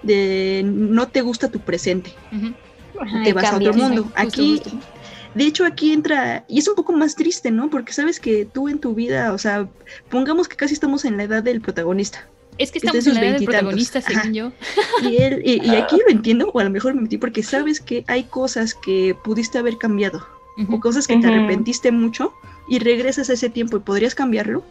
[0.02, 2.14] de no te gusta tu presente,
[3.24, 4.04] te vas a otro sí, mundo.
[4.04, 4.72] justo, Aquí, justo.
[5.36, 7.70] De hecho, aquí entra, y es un poco más triste, ¿no?
[7.70, 9.68] Porque sabes que tú en tu vida, o sea,
[10.10, 12.28] pongamos que casi estamos en la edad del protagonista.
[12.60, 14.30] Es que estamos en la edad del protagonista, según Ajá.
[14.32, 14.52] yo.
[15.10, 17.80] Y él, y, y aquí lo entiendo, o a lo mejor me metí porque sabes
[17.80, 20.26] que hay cosas que pudiste haber cambiado,
[20.70, 22.32] o cosas que te arrepentiste mucho
[22.70, 24.64] y regresas a ese tiempo y podrías cambiarlo.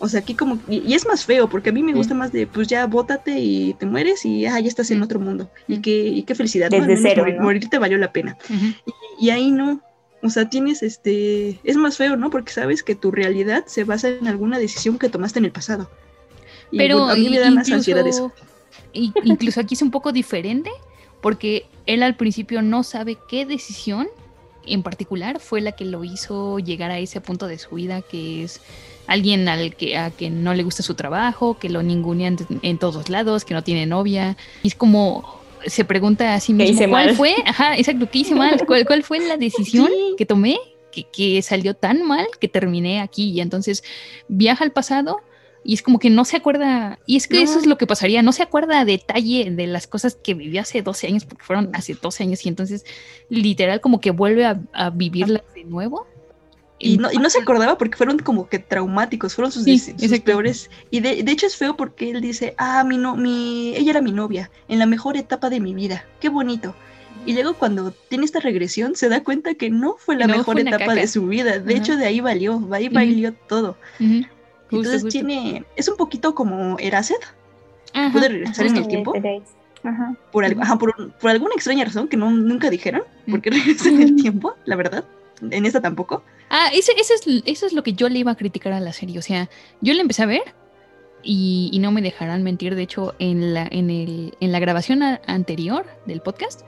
[0.00, 1.96] O sea, aquí como, y, y es más feo, porque a mí me Mm.
[1.96, 5.20] gusta más de, pues ya bótate y te mueres y ah, ya estás en otro
[5.20, 5.48] mundo.
[5.68, 6.78] Y qué, y qué felicidad, ¿no?
[6.78, 7.42] Al Desde menos cero, morir- ¿no?
[7.44, 8.36] morirte valió la pena.
[9.20, 9.80] Y ahí no.
[10.22, 11.58] O sea, tienes este.
[11.64, 12.30] Es más feo, ¿no?
[12.30, 15.90] Porque sabes que tu realidad se basa en alguna decisión que tomaste en el pasado.
[16.70, 18.32] Y, Pero bueno, a mí me da más ansiedad eso.
[18.92, 20.70] i- incluso aquí es un poco diferente
[21.20, 24.08] porque él al principio no sabe qué decisión
[24.64, 28.44] en particular fue la que lo hizo llegar a ese punto de su vida que
[28.44, 28.60] es
[29.08, 32.78] alguien al que a que no le gusta su trabajo, que lo ningunean en, en
[32.78, 34.36] todos lados, que no tiene novia.
[34.62, 37.16] Y es como se pregunta a sí ¿Qué mismo cuál mal?
[37.16, 40.14] fue, ajá, exacto, qué hice mal, cuál, cuál fue la decisión Sí.
[40.16, 40.56] que tomé
[40.90, 43.82] que, que salió tan mal que terminé aquí y entonces
[44.28, 45.20] viaja al pasado
[45.64, 47.42] y es como que no se acuerda, y es que No.
[47.44, 50.60] eso es lo que pasaría, no se acuerda a detalle de las cosas que vivió
[50.60, 52.84] hace 12 años, porque fueron hace 12 años y entonces
[53.28, 56.06] literal como que vuelve a, a vivirlas de nuevo.
[56.84, 60.20] Y no, y no se acordaba porque fueron como que traumáticos, fueron sus, Sí, sus
[60.20, 60.68] peores.
[60.90, 64.00] Y de, de hecho es feo porque él dice, ah, mi no, mi, ella era
[64.02, 66.74] mi novia, en la mejor etapa de mi vida, qué bonito.
[67.24, 70.54] Y luego cuando tiene esta regresión se da cuenta que no fue la No, mejor
[70.56, 70.94] fue etapa caca.
[70.96, 71.60] de su vida.
[71.60, 71.82] De Ajá.
[71.82, 72.94] hecho de ahí valió, ahí Ujú.
[72.94, 73.76] valió todo.
[74.00, 74.14] Ujú.
[74.14, 74.26] Justo,
[74.70, 75.08] Entonces justo.
[75.10, 77.14] tiene, es un poquito como Erased,
[78.12, 79.14] puede regresar en el tiempo.
[79.84, 80.14] Ajá.
[80.30, 84.00] por, algo- ajá, por, por alguna extraña razón que no, nunca dijeron, porque regresa en
[84.02, 85.04] el tiempo, la verdad.
[85.50, 86.22] En esta tampoco.
[86.54, 86.90] Ah, es,
[87.46, 89.18] eso es lo que yo le iba a criticar a la serie.
[89.18, 89.48] O sea,
[89.80, 90.42] yo la empecé a ver
[91.22, 92.74] y, no me dejarán mentir.
[92.74, 96.60] De hecho, en la, grabación anterior del podcast,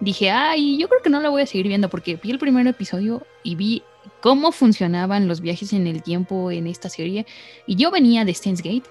[0.00, 2.66] dije, ay, yo creo que no la voy a seguir viendo porque vi el primer
[2.66, 3.84] episodio y vi
[4.22, 7.24] cómo funcionaban los viajes en el tiempo en esta serie.
[7.64, 8.90] Y yo venía de Steins Gate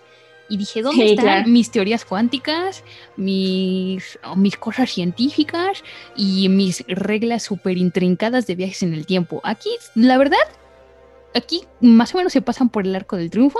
[0.49, 1.47] y dije, ¿dónde Sí, están claro.
[1.49, 2.83] mis teorías cuánticas,
[3.17, 5.83] mis, oh, mis cosas científicas
[6.15, 9.41] y mis reglas súper intrincadas de viajes en el tiempo?
[9.43, 10.37] Aquí, la verdad,
[11.35, 13.59] aquí más o menos se pasan por el arco del triunfo,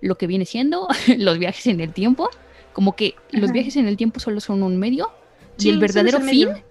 [0.00, 2.28] lo que viene siendo los viajes en el tiempo.
[2.72, 5.10] Como que los viajes en el tiempo solo son un medio
[5.56, 6.62] Sí, y el verdadero fin medio.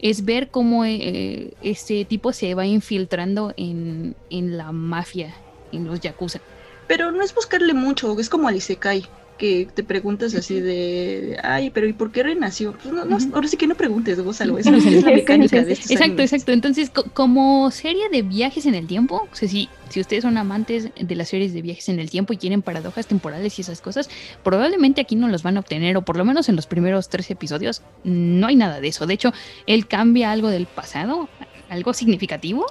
[0.00, 5.32] es ver cómo eh, este tipo se va infiltrando en, en la mafia,
[5.70, 6.40] en los yakuza.
[6.86, 9.04] Pero no es buscarle mucho, es como al Isekai,
[9.38, 12.72] que te preguntas así de, ay, pero ¿y por qué renació?
[12.80, 14.60] Pues no, no, ahora sí que no preguntes, gózalo, Ujú.
[14.68, 16.32] es la mecánica de estos Exacto, animes.
[16.32, 16.52] exacto.
[16.52, 20.36] Entonces, co- como serie de viajes en el tiempo, o sea, si, si ustedes son
[20.36, 23.80] amantes de las series de viajes en el tiempo y quieren paradojas temporales y esas
[23.80, 24.08] cosas,
[24.42, 27.28] probablemente aquí no los van a obtener, o por lo menos en los primeros tres
[27.30, 29.06] episodios, no hay nada de eso.
[29.06, 29.32] De hecho,
[29.66, 31.28] él cambia algo del pasado,
[31.68, 32.66] algo significativo,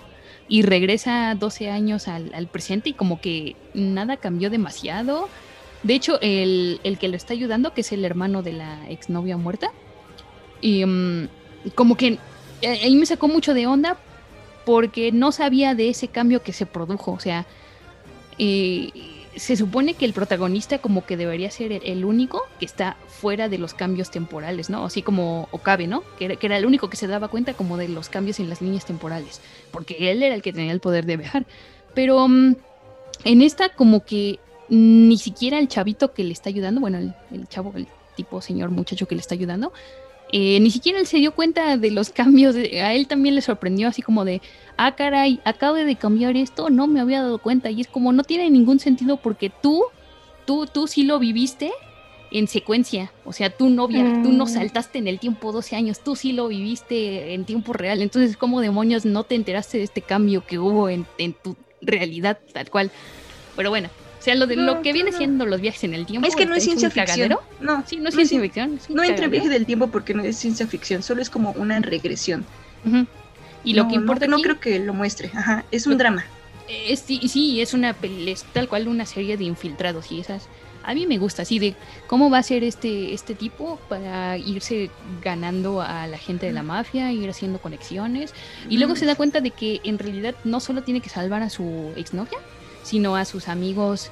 [0.51, 5.29] y regresa 12 años al, al presente y como que nada cambió demasiado.
[5.81, 9.37] De hecho, el, el que lo está ayudando, que es el hermano de la exnovia
[9.37, 9.71] muerta,
[10.59, 11.29] y mm,
[11.73, 12.17] como que
[12.61, 13.97] eh, ahí me sacó mucho de onda
[14.65, 17.13] porque no sabía de ese cambio que se produjo.
[17.13, 17.45] O sea,
[18.37, 18.89] eh,
[19.35, 23.57] se supone que el protagonista como que debería ser el, único que está fuera de
[23.57, 24.85] los cambios temporales, ¿no?
[24.85, 26.03] Así como Okabe, ¿no?
[26.17, 28.85] Que era, el único que se daba cuenta como de los cambios en las líneas
[28.85, 29.41] temporales,
[29.71, 31.45] porque él era el que tenía el poder de viajar.
[31.93, 32.55] Pero mm,
[33.23, 34.39] en esta como que
[34.69, 39.07] ni siquiera el chavito que le está ayudando, bueno, el chavo, el tipo señor muchacho
[39.07, 39.71] que le está ayudando,
[40.31, 42.55] eh, ni siquiera él se dio cuenta de los cambios.
[42.55, 44.41] a él también le sorprendió así como de,
[44.77, 47.69] ah, caray, acabo de cambiar esto, no me había dado cuenta.
[47.71, 49.83] Y es como, no tiene ningún sentido porque tú,
[50.45, 51.71] tú, tú sí lo viviste
[52.31, 53.11] en secuencia.
[53.25, 54.47] O sea, tú no, via- tú no Mm.
[54.47, 58.01] saltaste en el tiempo 12 años, tú sí lo viviste en tiempo real.
[58.01, 62.39] Entonces, ¿cómo demonios no te enteraste de este cambio que hubo en, en tu realidad
[62.53, 62.89] tal cual?
[63.57, 63.89] Pero bueno.
[64.21, 65.17] O sea, lo de No, lo que viene no.
[65.17, 66.27] siendo los viajes en el tiempo.
[66.27, 67.37] Es que no es hecho un ciencia ficción.
[67.59, 68.73] No, Sí, no es No es ciencia cien- ficción.
[68.77, 71.29] es un no entra en viaje del tiempo porque no es ciencia ficción, solo es
[71.31, 72.45] como una regresión.
[73.63, 75.97] Y lo No, que importa no, aquí, creo que lo muestre, ajá, es Lo- un
[75.97, 76.23] drama.
[76.69, 80.47] Es, sí, sí, es una es tal cual una serie de infiltrados y esas.
[80.83, 81.75] A mí me gusta así de
[82.07, 84.89] cómo va a ser este, este tipo para irse
[85.23, 88.33] ganando a la gente de la mafia, ir haciendo conexiones.
[88.69, 91.49] Y luego se da cuenta de que en realidad no solo tiene que salvar a
[91.51, 92.37] su exnovia,
[92.83, 94.09] sino a sus amigos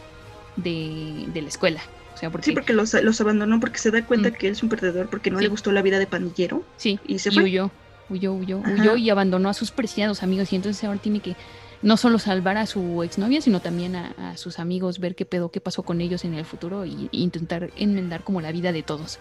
[0.56, 1.82] de, de la escuela.
[2.14, 4.34] O sea, porque Sí, porque los, los abandonó porque se da cuenta Mm.
[4.34, 5.44] que él es un perdedor porque no Sí.
[5.46, 6.64] le gustó la vida de pandillero.
[6.78, 7.44] Sí, Y se y fue.
[7.44, 7.72] huyó,
[8.10, 8.74] huyó, huyó, Ajá.
[8.74, 11.36] huyó y abandonó a sus preciados amigos y entonces ahora tiene que
[11.82, 15.50] no solo salvar a su exnovia, sino también a, a sus amigos, ver qué pedo,
[15.50, 18.84] qué pasó con ellos en el futuro y, y intentar enmendar como la vida de
[18.84, 19.20] todos.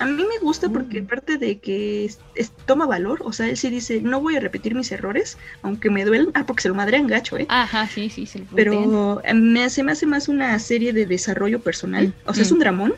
[0.00, 1.04] A mí me gusta porque Mm.
[1.04, 4.40] aparte de que es- es- toma valor, o sea, él sí dice, no voy a
[4.40, 7.46] repetir mis errores, aunque me duelen, ah, porque se lo madrean gacho, ¿eh?
[7.48, 8.46] Ajá, sí, sí, se lo.
[8.56, 12.50] Pero me hace, me hace más una serie de desarrollo personal, Mm, o sea, es
[12.50, 12.54] mm.
[12.54, 12.94] un dramón.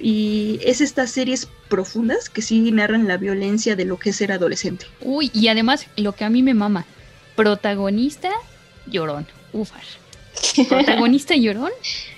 [0.00, 4.32] Y es estas series profundas que sí narran la violencia de lo que es ser
[4.32, 4.86] adolescente.
[5.00, 6.84] Uy, y además, lo que a mí me mama,
[7.36, 8.30] protagonista
[8.86, 9.82] llorón, ufar.
[10.68, 11.70] Protagonista llorón,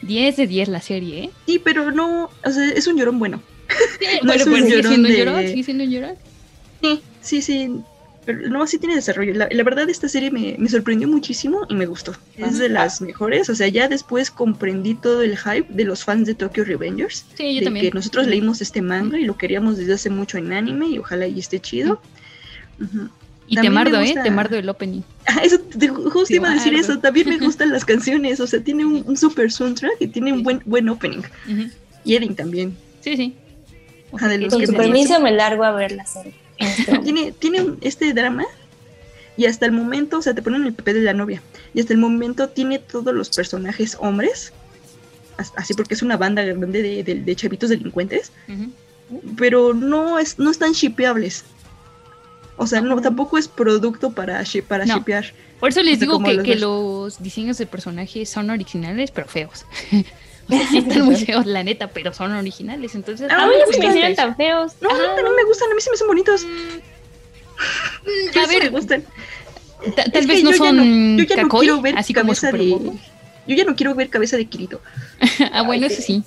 [0.03, 1.31] 10 de 10 la serie, ¿eh?
[1.47, 3.42] Sí, pero no, o sea, es un llorón bueno.
[4.22, 6.14] No bueno, pues sigue siendo de- llorón, sigue siendo llorón.
[6.83, 7.70] Sí, sí, sí.
[8.24, 9.35] Pero no, sí tiene desarrollo.
[9.35, 12.12] La, la verdad, esta serie me, me sorprendió muchísimo y me gustó.
[12.37, 13.48] Es de las mejores.
[13.50, 17.24] O sea, ya después comprendí todo el hype de los fans de Tokyo Revengers.
[17.37, 17.87] Sí, yo de también.
[17.87, 21.29] que nosotros leímos este manga y lo queríamos desde hace mucho en anime y ojalá
[21.29, 22.00] y esté chido.
[23.48, 24.05] Y también me Temardo, ¿eh?
[24.07, 25.02] gusta- Temardo el opening.
[25.29, 26.98] Ah, eso te- justo iba a decir eso.
[26.98, 28.40] También me gustan las canciones.
[28.40, 30.44] O sea, tiene un, un super soundtrack y tiene un Sí.
[30.44, 31.18] buen, buen opening.
[31.48, 31.70] Ujú.
[32.05, 32.76] Y Edding también.
[33.00, 33.35] Sí, sí.
[34.12, 36.35] Ajá, de los Con que su permiso me largo a ver la serie.
[36.59, 36.99] Este,
[37.38, 38.45] tiene, este drama
[39.37, 41.42] y hasta el momento, o sea, te ponen el papel de la novia
[41.75, 44.55] y hasta el momento tiene todos los personajes hombres,
[45.37, 48.33] as- así porque es una banda grande de, de- de chavitos delincuentes,
[49.37, 51.45] pero no, es, no están shipeables.
[52.57, 54.95] O sea, no, tampoco es producto para, shi- para No.
[54.97, 55.35] shipear.
[55.61, 59.11] Por eso les O sea, digo que, los que los diseños de personajes son originales,
[59.11, 59.66] pero feos.
[60.71, 62.95] sí están muy feos, la neta, pero son originales.
[62.95, 64.73] Entonces, Ah, a mí no se me hicieron tan feos.
[64.81, 66.45] No, a mí también me gustan, a mí sí me son bonitos.
[66.45, 69.05] Mm, Sí, a sí me ver, gustan.
[69.95, 70.77] ta- tal Es vez no yo ya son
[71.17, 72.69] no- yo ya no quiero ver así cabeza de...
[73.49, 74.81] Yo ya no quiero ver cabeza de Kirito.
[75.53, 76.23] Ah, bueno, Ay, eso sí.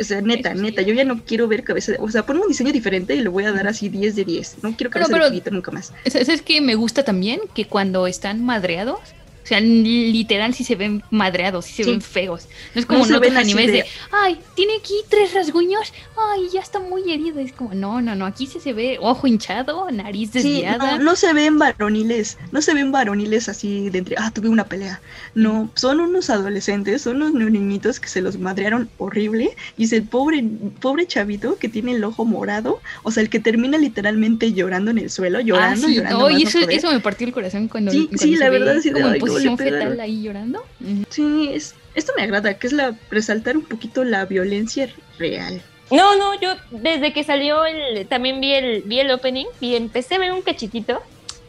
[0.00, 0.64] O sea, neta, Eso sí.
[0.64, 1.98] neta, yo ya no quiero ver cabeza de...
[2.00, 4.56] O sea, ponme un diseño diferente y le voy a dar así 10 de 10.
[4.62, 5.92] No quiero cabeza pero- de Kirito nunca más.
[6.06, 7.40] ¿Sabes es que me gusta también?
[7.54, 8.98] Que cuando están madreados,
[9.44, 11.90] o sea, literal sí se ven madreados, sí se Sí.
[11.90, 12.48] ven feos.
[12.74, 13.72] No es como No en otros animes de...
[13.72, 17.38] de- ay, tiene aquí tres rasguños, ay, ya está muy herido.
[17.40, 20.96] Es como, no, no, no, aquí sí se ve ojo hinchado, nariz Sí, desviada.
[20.98, 24.64] no, no se ven varoniles, no se ven varoniles así de entre, ah, tuve una
[24.64, 25.00] pelea.
[25.34, 29.50] No, son unos adolescentes, son unos niñitos que se los madrearon horrible.
[29.76, 30.42] Y es el pobre,
[30.80, 34.98] pobre chavito que tiene el ojo morado, o sea, el que termina literalmente llorando en
[34.98, 36.18] el suelo, llorando, ah, sí, llorando.
[36.18, 36.58] no, y eso,
[36.90, 39.20] me partió el corazón cuando, Sí, cuando sí, la ve verdad, sí, de, como en
[39.42, 39.88] cómo le pegaron.
[39.88, 40.64] fetal ahí llorando.
[40.80, 41.04] Ujú.
[41.10, 45.62] Sí, es, esto me agrada, que es la resaltar un poquito la violencia real.
[45.90, 50.14] No, no, yo desde que salió el, también vi el, vi el opening y empecé
[50.14, 51.02] a ver un cachitito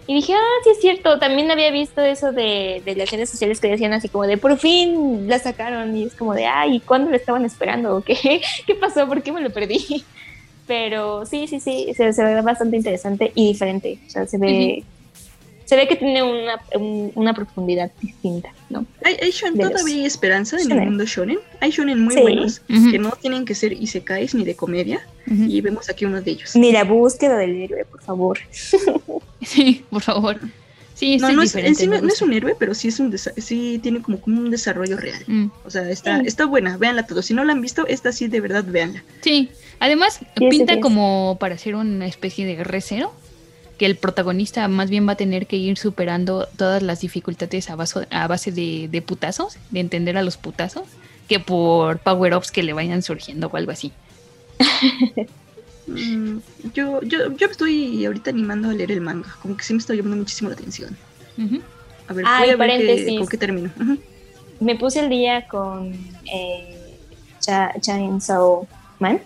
[0.08, 3.60] y dije, ah, sí es cierto, también había visto eso de, de las redes sociales
[3.60, 7.10] que decían así como de por fin la sacaron y es como de, ay, ¿cuándo
[7.10, 7.96] lo estaban esperando?
[7.96, 8.16] ¿O ¿Qué,
[8.68, 9.08] ¿Qué pasó?
[9.08, 10.06] ¿Por qué me lo perdí?
[10.68, 14.84] Pero sí, sí, sí, se, se ve bastante interesante y diferente, o sea, se ve,
[15.66, 18.86] se ve que tiene una, un- una profundidad distinta, ¿no?
[19.04, 20.86] Hay, hay shon- De los todavía hay esperanza en el shonen.
[20.90, 21.40] mundo shonen.
[21.60, 22.22] Hay shonen muy Sí.
[22.22, 22.60] buenos
[22.92, 25.06] que no tienen que ser isekais ni de comedia.
[25.28, 26.56] Y vemos aquí uno de ellos.
[26.56, 28.40] Ni la búsqueda del héroe, por favor.
[29.42, 30.40] Sí, por favor.
[30.96, 32.88] Sí, No, este no es es, en sí no, no es un héroe, pero sí
[32.88, 35.22] es un sí tiene como, como un desarrollo real.
[35.28, 36.28] Mm, O sea, está, Sí.
[36.28, 37.26] está buena, véanla todos.
[37.26, 39.04] Si no la han visto, esta sí de verdad véanla.
[39.22, 39.50] Sí,
[39.80, 40.80] además sí, pinta sí.
[40.80, 43.14] como para ser una especie de recero,
[43.78, 47.76] que el protagonista más bien va a tener que ir superando todas las dificultades a,
[47.76, 50.84] vaso- a base de, de putazos, de entender a los putazos,
[51.28, 53.92] que por power-ups que le vayan surgiendo o algo así.
[55.88, 56.40] Mm,
[56.74, 59.78] yo, yo, yo me estoy ahorita animando a leer el manga, como que sí me
[59.78, 60.98] está llamando muchísimo la atención.
[62.08, 63.70] A ver, Ay, voy a ver qué, con qué termino.
[64.60, 65.94] Me puse el día con
[66.34, 66.98] eh,
[67.40, 69.22] Cha- Chainsaw Man.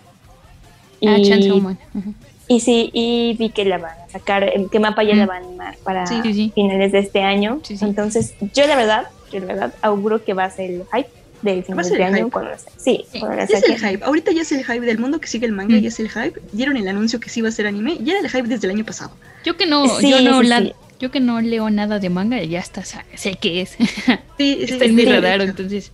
[1.06, 1.78] Ah, Y- Chainsaw Man.
[1.94, 2.14] Ujú.
[2.52, 5.18] Y sí, y vi que la van a sacar, que Mapa ya Mm.
[5.18, 6.52] la van a animar para Sí, sí, sí.
[6.52, 7.60] finales de este año.
[7.62, 7.84] Sí, sí.
[7.84, 11.08] Entonces, yo la verdad, yo la verdad auguro que va a ser el hype
[11.42, 12.30] del final ser de el año hype.
[12.32, 14.04] cuando la Sí, cuando la es el hype.
[14.04, 15.80] Ahorita ya es el hype del mundo que sigue el manga, Mm.
[15.80, 16.40] ya es el hype.
[16.50, 18.74] Dieron el anuncio que sí iba a ser anime, ya era el hype desde el
[18.74, 19.12] año pasado.
[19.44, 20.72] Yo que no, Sí, yo no sí, la- sí.
[20.98, 23.76] yo que no leo nada de manga, ya está, sé qué es.
[24.38, 25.08] Sí, sí, está en mi sí.
[25.12, 25.92] radar, entonces.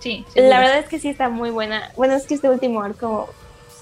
[0.00, 1.92] Sí, La verdad es que sí está muy buena.
[1.96, 3.32] Bueno, es que este último arco,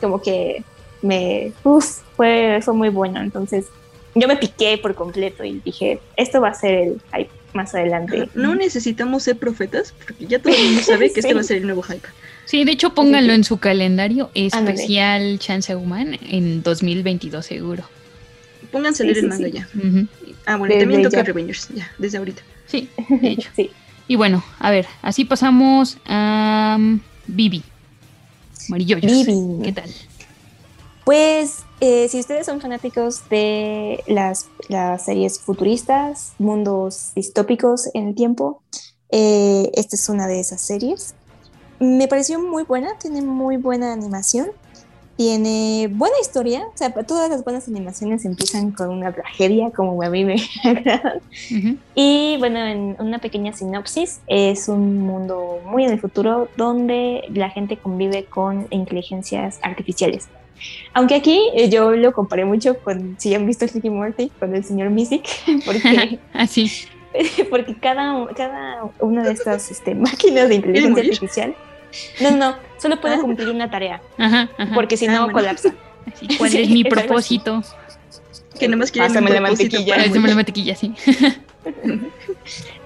[0.03, 0.63] como que
[1.03, 1.53] me.
[1.65, 3.21] Uf, fue, fue muy bueno.
[3.21, 3.67] Entonces,
[4.15, 7.31] yo me piqué por completo y dije, esto va a ser el hype.
[7.53, 8.29] más adelante.
[8.35, 11.59] No necesitamos ser profetas, porque ya todo el mundo sabe que este va a ser
[11.59, 12.07] el nuevo hype.
[12.45, 17.85] Sí, de hecho pónganlo en su calendario especial Chance Woman en 2022 seguro.
[18.73, 19.53] Pónganse a Sí, leer el manga sí.
[19.53, 19.69] ya.
[20.47, 21.23] Ah, bueno, y Desde también toca.
[21.23, 22.43] Revengers, ya, desde ahorita.
[22.67, 23.51] Sí, de hecho.
[23.55, 23.71] Sí.
[24.09, 27.63] Y bueno, a ver, así pasamos a um, Bibi.
[28.69, 29.63] Bibi.
[29.63, 29.91] ¿Qué tal?
[31.11, 38.15] Pues eh, si ustedes son fanáticos de las, las series futuristas, mundos distópicos en el
[38.15, 38.63] tiempo,
[39.11, 41.17] eh, esta es una de esas series.
[41.81, 44.51] Me pareció muy buena, tiene muy buena animación,
[45.17, 50.11] tiene buena historia, o sea, todas las buenas animaciones empiezan con una tragedia, como a
[50.11, 51.15] mí me agrada.
[51.51, 51.77] Ujú.
[51.97, 57.51] Y bueno, en una pequeña sinopsis, es un mundo muy en el futuro donde la
[57.51, 60.29] gente convive con inteligencias artificiales.
[60.93, 64.65] Aunque aquí eh, yo lo comparé mucho con, si han visto Ricky Morty, con el
[64.65, 65.23] señor Music,
[65.65, 66.71] porque, Así.
[67.51, 71.55] porque cada, cada una de estas este, máquinas de inteligencia artificial,
[72.21, 73.21] no, no, solo puede Ah.
[73.21, 74.75] cumplir una tarea, Ajá, ajá.
[74.75, 75.33] porque si Ah, no bueno.
[75.39, 75.75] colapsa.
[76.07, 77.63] Así, ¿Cuál Sí, es mi propósito?
[78.59, 79.95] Que nada más quieren un Pásame la mantequilla.
[79.95, 80.93] para Pásame la mantequilla, sí.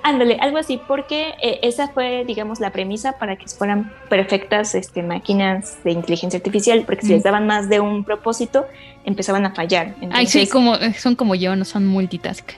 [0.06, 5.02] Ándale, algo así, porque eh, esa fue, digamos, la premisa para que fueran perfectas este,
[5.02, 7.14] máquinas de inteligencia artificial, porque si Mm.
[7.14, 8.66] les daban más de un propósito,
[9.06, 9.94] empezaban a fallar.
[10.12, 12.50] Ay, sí, como, son como yo, no son multitask.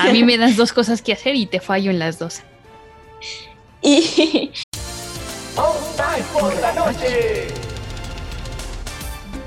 [0.00, 2.42] A mí me das dos cosas que hacer y te fallo en las dos.
[3.82, 4.50] y,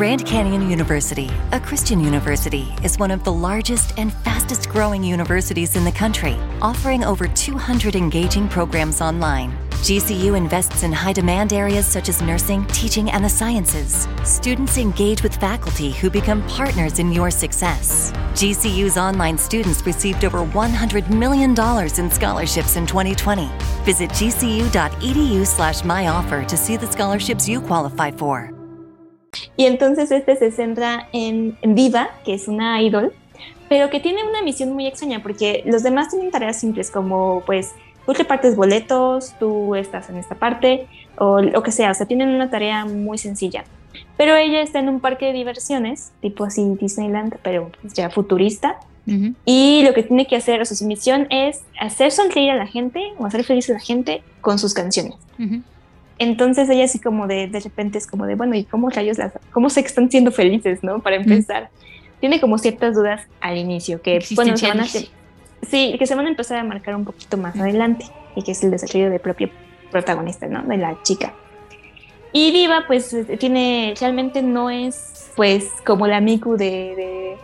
[0.00, 5.76] Grand Canyon University, a Christian university, is one of the largest and fastest growing universities
[5.76, 9.52] in the country, offering over 200 engaging programs online.
[9.82, 14.08] GCU invests in high demand areas such as nursing, teaching, and the sciences.
[14.24, 18.10] Students engage with faculty who become partners in your success.
[18.32, 23.50] GCU's online students received over $100 million in scholarships in 2020.
[23.84, 28.59] Visit gcu.edu/slash myoffer to see the scholarships you qualify for.
[29.56, 33.12] Y entonces este se centra en Diva, que es una idol,
[33.68, 37.72] pero que tiene una misión muy extraña, porque los demás tienen tareas simples como, pues,
[38.04, 42.30] tú repartes boletos, tú estás en esta parte, o lo que sea, o sea, tienen
[42.30, 43.64] una tarea muy sencilla.
[44.16, 48.78] Pero ella está en un parque de diversiones, tipo así Disneyland, pero pues, ya futurista,
[49.44, 52.68] y lo que tiene que hacer, o sea, su misión es hacer sonreír a la
[52.68, 55.14] gente o hacer feliz a la gente con sus canciones.
[55.36, 55.62] Ujú.
[56.20, 59.32] Entonces ella así como de, de repente es como de, bueno, ¿y cómo rayos las,
[59.52, 61.00] cómo se están siendo felices, no?
[61.00, 61.70] Para empezar.
[62.20, 66.26] Tiene como ciertas dudas al inicio que, bueno, se van a, sí, que se van
[66.26, 68.04] a empezar a marcar un poquito más adelante
[68.36, 69.48] y que es el desarrollo del propio
[69.90, 70.62] protagonista, ¿no?
[70.62, 71.32] De la chica.
[72.34, 77.36] Y Diva, pues, eh, tiene, realmente no es, pues, como la Miku de, de,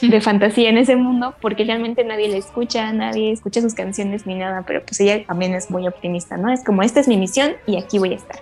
[0.00, 4.34] de fantasía en ese mundo, porque realmente nadie la escucha, nadie escucha sus canciones ni
[4.34, 6.52] nada, pero pues ella también es muy optimista, ¿no?
[6.52, 8.40] Es como, esta es mi misión y aquí voy a estar.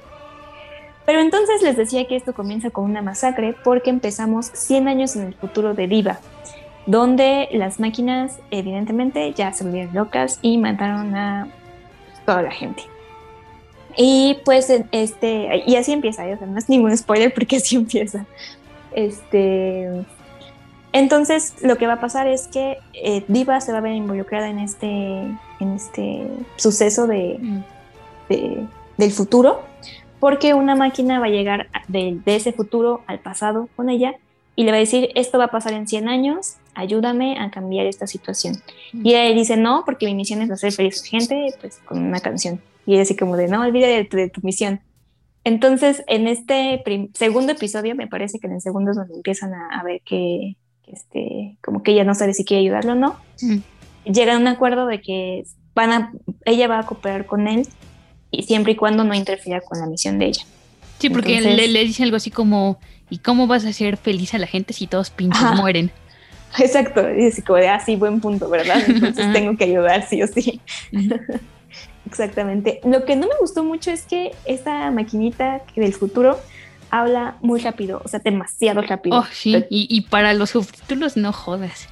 [1.06, 5.26] Pero entonces les decía que esto comienza con una masacre porque empezamos 100 años en
[5.26, 6.20] el futuro de Diva,
[6.86, 11.48] donde las máquinas evidentemente ya se volvieron locas y mataron a
[12.24, 12.82] toda la gente.
[13.96, 18.24] Y pues este, y así empieza, o sea, no es ningún spoiler porque así empieza.
[18.92, 20.04] Este,
[20.92, 24.48] entonces lo que va a pasar es que eh, Diva se va a ver involucrada
[24.48, 26.26] en este, en este
[26.56, 27.62] suceso de, Mm.
[28.28, 28.66] de-
[28.96, 29.62] del futuro,
[30.18, 34.14] porque una máquina va a llegar de, de ese futuro al pasado con ella
[34.56, 37.86] y le va a decir, esto va a pasar en 100 años, ayúdame a cambiar
[37.86, 38.56] esta situación.
[38.92, 42.20] Y ella dice, no, porque mi misión es hacer feliz a gente, pues con una
[42.20, 42.60] canción.
[42.84, 44.80] Y ella así como de, no, olvídate de, tu- de tu misión.
[45.44, 46.82] Entonces, en este
[47.14, 50.56] segundo episodio, me parece que en el segundo es donde empiezan a, a ver que
[50.92, 53.16] este, como que ella no sabe si quiere ayudarlo o no.
[53.40, 53.58] Mm.
[54.10, 56.12] Llegan a un acuerdo de que van a,
[56.44, 57.66] ella va a cooperar con él
[58.30, 60.42] y siempre y cuando no interfiera con la misión de ella.
[60.98, 62.78] Sí, porque Entonces- le, le dice algo así como,
[63.08, 65.54] ¿y cómo vas a hacer feliz a la gente si todos pinches Ajá.
[65.54, 65.90] mueren?
[66.58, 68.82] Exacto, y así como de, ah, sí, buen punto, ¿verdad?
[68.88, 70.60] Entonces tengo que ayudar, sí o sí.
[72.06, 72.80] Exactamente.
[72.84, 76.38] Lo que no me gustó mucho es que esta maquinita del futuro
[76.90, 79.18] habla muy rápido, o sea, demasiado rápido.
[79.18, 81.88] Oh, sí, y, y para los subtítulos no jodas.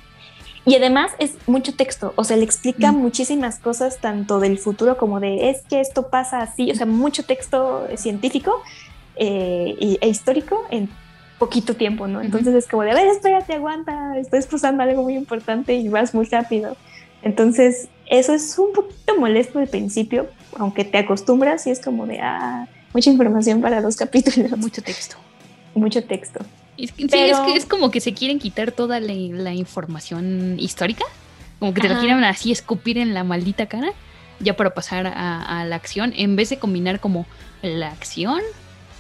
[0.64, 5.18] Y además es mucho texto, o sea, le explica muchísimas cosas, tanto del futuro como
[5.18, 8.62] de es que esto pasa así, o sea, mucho texto científico
[9.16, 10.90] eh, e histórico en
[11.38, 12.20] poquito tiempo, ¿no?
[12.20, 16.14] Entonces es como de, a ver, espérate, aguanta, estoy expresando algo muy importante y vas
[16.14, 16.76] muy rápido.
[17.22, 20.26] Entonces, eso es un poquito molesto al principio,
[20.57, 24.57] aunque te acostumbras y es como de, ah, mucha información para dos capítulos.
[24.59, 25.16] Mucho texto.
[25.74, 26.41] Mucho texto.
[26.76, 31.05] sí, es que es como que se quieren quitar toda la, información histórica,
[31.59, 33.93] como que te lo quieren así escupir en la maldita cara,
[34.41, 37.26] ya para pasar a, la acción, en vez de combinar como
[37.62, 38.41] la acción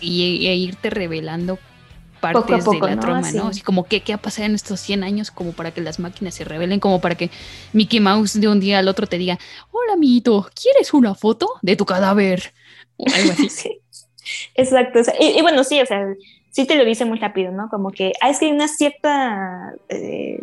[0.00, 1.58] y, e irte revelando
[2.20, 3.48] partes de la trama, ¿no?
[3.48, 6.34] Así como ¿qué, qué ha pasado en estos 100 años como para que las máquinas
[6.34, 7.30] se revelen, como para que
[7.72, 9.38] Mickey Mouse de un día al otro te diga,
[9.70, 12.52] hola amiguito, ¿quieres una foto de tu cadáver?
[12.98, 13.48] Algo así.
[13.48, 13.80] sí.
[14.54, 15.00] Exacto.
[15.18, 16.14] y, bueno, sí, o sea,
[16.50, 17.68] sí te lo dice muy rápido, ¿no?
[17.68, 19.74] Como que ah, es que hay una cierta...
[19.88, 20.42] Eh,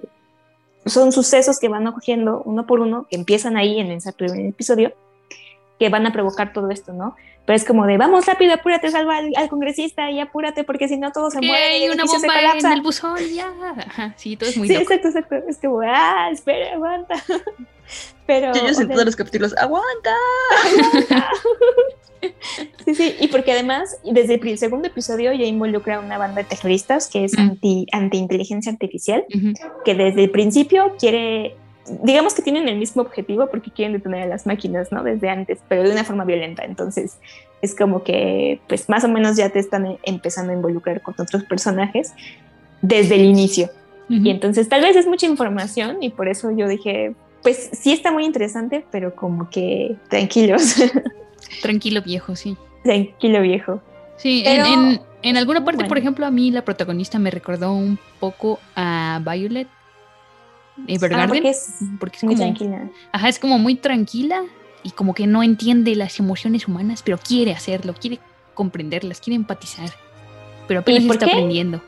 [0.86, 4.94] son sucesos que van ocurriendo uno por uno, que empiezan ahí en ese primer episodio,
[5.80, 7.16] que van a provocar todo esto, ¿no?
[7.46, 11.12] Pero es como de, vamos rápido, apúrate, salva al, congresista y apúrate porque si no
[11.12, 11.64] todo se muere.
[11.64, 14.14] Hay una bomba en el buzón, ya.
[14.18, 15.36] sí, todo es muy Sí, exacto, exacto.
[15.48, 17.16] Es como, ah, espera, aguanta.
[18.26, 18.52] Pero...
[18.54, 20.12] Yo, yo en todos los capítulos, aguanta.
[20.66, 21.30] aguanta.
[22.86, 26.44] Sí, sí, y porque además desde el segundo episodio ya involucra a una banda de
[26.44, 29.26] terroristas que es anti, anti inteligencia artificial,
[29.84, 31.56] que desde el principio quiere
[32.04, 35.04] digamos que tienen el mismo objetivo porque quieren detener a las máquinas, ¿no?
[35.04, 36.64] Desde antes, pero de una forma violenta.
[36.64, 37.18] Entonces,
[37.62, 41.16] es como que, pues, más o menos ya te están e, empezando a involucrar con
[41.18, 42.14] otros personajes
[42.82, 43.70] desde el inicio.
[44.08, 48.12] Y entonces, tal vez es mucha información y por eso yo dije, pues, sí está
[48.12, 50.76] muy interesante, pero como que tranquilos.
[51.62, 52.56] Tranquilo viejo, sí.
[52.84, 53.82] Tranquilo viejo.
[54.18, 58.60] Sí, en, en, alguna parte, por ejemplo, a mí la protagonista me recordó un poco
[58.76, 59.68] a Violet
[61.28, 62.90] Porque es, porque es muy tranquila.
[63.12, 64.44] Ajá, es como muy tranquila
[64.84, 68.20] y como que no entiende las emociones humanas, pero quiere hacerlo, quiere
[68.54, 69.90] comprenderlas, quiere empatizar,
[70.68, 71.82] pero apenas está aprendiendo.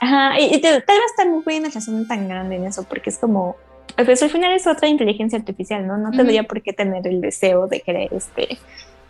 [0.00, 3.56] Ajá, y, tal vez también fue una razón tan grande en eso, porque es como,
[3.96, 5.98] pues al final es otra inteligencia artificial, ¿no?
[5.98, 8.58] No tendría por qué tener el deseo de querer este,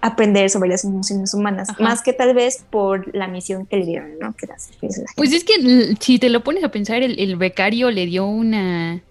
[0.01, 4.19] aprender sobre las emociones humanas, más que tal vez por la misión que le dieron,
[4.19, 4.35] ¿no?
[4.35, 4.47] Que
[5.15, 9.03] pues es que si te lo pones a pensar, el, becario le dio una,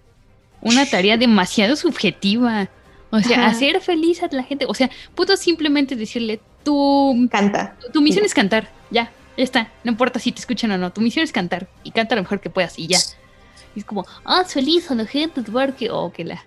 [0.60, 2.68] una tarea demasiado subjetiva.
[3.12, 4.66] O sea, hacer feliz a la gente.
[4.68, 7.28] O sea, puedo simplemente decirle, tú...
[7.30, 7.76] Canta.
[7.92, 9.72] Tu, misión es cantar, ya, ya está.
[9.82, 11.68] No importa si te escuchan o no, tu misión es cantar.
[11.82, 12.98] Y canta lo mejor que puedas y ya.
[13.74, 16.44] Y es como, ah, feliz a la gente, porque, oh, que la...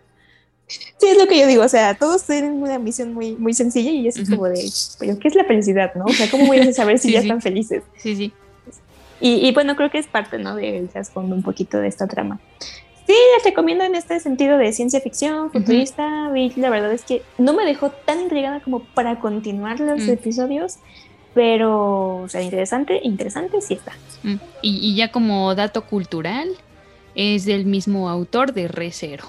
[0.98, 3.92] Sí, es lo que yo digo, o sea, todos tienen una misión muy, muy sencilla
[3.92, 4.70] y es como de,
[5.00, 6.06] pero ¿qué es la felicidad, no?
[6.06, 7.84] O sea, ¿cómo voy a saber si ya están felices?
[7.98, 8.34] Sí, sí.
[9.26, 10.56] Y, bueno, creo que es parte, ¿no?
[10.58, 12.42] Del trasfondo un poquito de esta trama.
[13.08, 17.22] Sí, les recomiendo en este sentido de ciencia ficción, futurista, y la verdad es que
[17.38, 20.10] no me dejó tan intrigada como para continuar los mm.
[20.10, 20.78] episodios,
[21.34, 23.94] pero, o sea, interesante, interesante sí está.
[24.24, 24.36] Mm.
[24.62, 26.50] Y, y, ya como dato cultural,
[27.16, 29.26] es del mismo autor de Re Zero.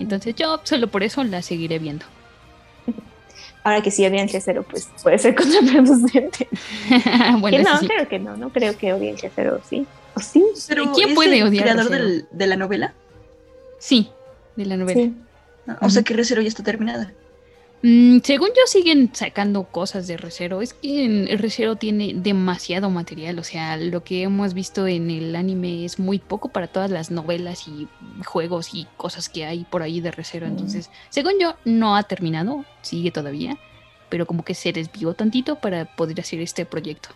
[0.00, 2.06] Entonces yo solo por eso la seguiré viendo.
[3.64, 6.48] Ahora que sí Audiencia Cero, pues puede ser contraproducente.
[7.40, 9.86] bueno, que no, creo que no, no creo que Audiencia Cero, sí.
[10.14, 10.44] ¿O sí?
[10.68, 11.64] Pero ¿Quién puede odiar?
[11.64, 12.94] ¿Creador del, de la novela?
[13.78, 14.10] Sí,
[14.56, 15.12] de la novela.
[15.66, 17.12] Ah, o sea que Recero ya está terminada.
[17.82, 20.62] Mm, según yo siguen sacando cosas de Recero.
[20.62, 23.38] Es que Recero tiene demasiado material.
[23.38, 27.10] O sea, lo que hemos visto en el anime es muy poco para todas las
[27.10, 27.88] novelas y
[28.24, 30.46] juegos y cosas que hay por ahí de Recero.
[30.46, 32.64] Entonces, según yo, no ha terminado.
[32.82, 33.56] Sigue todavía.
[34.08, 37.10] Pero como que se desvió tantito para poder hacer este proyecto.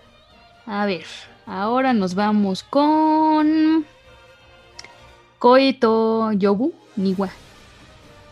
[0.66, 1.06] A ver,
[1.46, 3.84] ahora nos vamos con...
[5.42, 7.28] Koeto Yobu Niwa.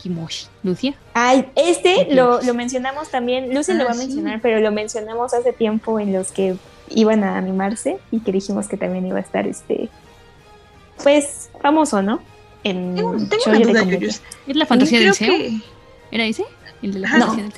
[0.00, 0.46] Kimoshi.
[0.62, 0.94] Lucia.
[1.14, 5.52] Ay, este lo, mencionamos también, Lucy lo ah, va a mencionar, pero lo mencionamos hace
[5.52, 6.56] tiempo en los que
[6.88, 9.88] iban a animarse y que dijimos que también iba a estar este,
[11.02, 12.20] pues, famoso, ¿no?
[12.64, 13.84] En tengo, una duda,
[14.46, 15.34] ¿Es la fantasía del CEO?
[16.10, 16.44] ¿Era ese?
[16.82, 17.52] El de la fantasía del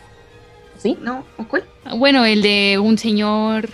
[0.79, 0.99] ¿Sí?
[1.01, 1.25] ¿No?
[1.39, 1.65] ¿O cuál?
[1.85, 3.69] Ah, bueno, el de un señor,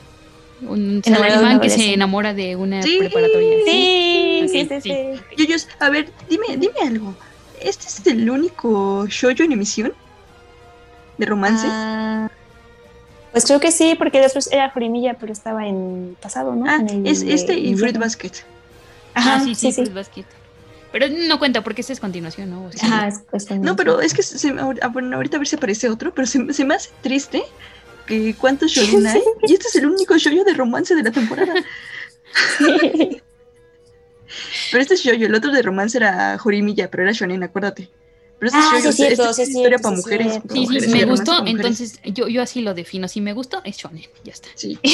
[0.62, 3.56] un salaryman que se enamora de una preparatoria.
[3.64, 5.66] Sí, sí, sí, sí.
[5.80, 7.14] a ver, dime, dime algo.
[7.62, 9.92] ¿Este es el único shoujo en emisión?
[11.18, 11.66] ¿De romance?
[11.68, 12.30] Ah,
[13.32, 16.64] pues creo que sí, porque después era Jorimilla, pero estaba en pasado, ¿no?
[16.68, 18.32] Ah, es este y Fruit Basket.
[19.14, 20.24] Ajá, ah, sí, sí, Fruit Basket.
[20.90, 22.70] Pero no cuenta porque esta es continuación, ¿no?
[22.82, 26.26] Ajá, es, No, pero es que se, bueno, ahorita a ver si aparece otro, pero
[26.26, 27.42] se, me hace triste
[28.06, 31.54] que cuántos shoujo hay y este es el único shoujo de romance de la temporada.
[34.70, 37.88] Pero este es shoujo, el otro de romance era Jorimilla, pero era shonen, acuérdate.
[38.38, 39.96] Pero este Ah, es shoujo, sí, es cierto, este sí, es es historia cierto, para
[39.96, 40.26] sí, mujeres.
[40.26, 43.08] para Sí, sí, mujeres, me gustó, entonces yo, yo así lo defino.
[43.08, 44.48] Si me gustó, es shonen, ya está.
[44.54, 44.78] Sí.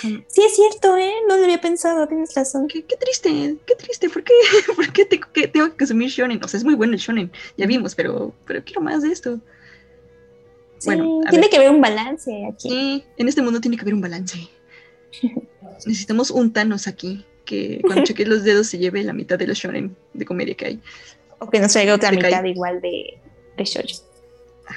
[0.00, 1.12] Sí, es cierto, ¿eh?
[1.28, 2.66] No lo había pensado, tienes razón.
[2.66, 4.32] Qué, qué triste, qué triste, ¿por qué,
[4.74, 6.42] ¿Por qué te- que tengo que consumir shonen?
[6.42, 9.38] O sea, es muy bueno el shonen, ya vimos, pero, pero quiero más de esto.
[10.78, 11.50] Sí, Bueno, tiene ver.
[11.50, 12.68] que haber un balance aquí.
[12.70, 14.48] Sí, en este mundo tiene que haber un balance.
[15.86, 19.58] Necesitamos un Thanos aquí, que cuando cheque los dedos se lleve la mitad de los
[19.58, 20.80] shonen de comedia que hay.
[21.38, 22.30] O que nos traiga otra Se cae.
[22.30, 23.18] mitad igual de,
[23.56, 24.02] de shoujo.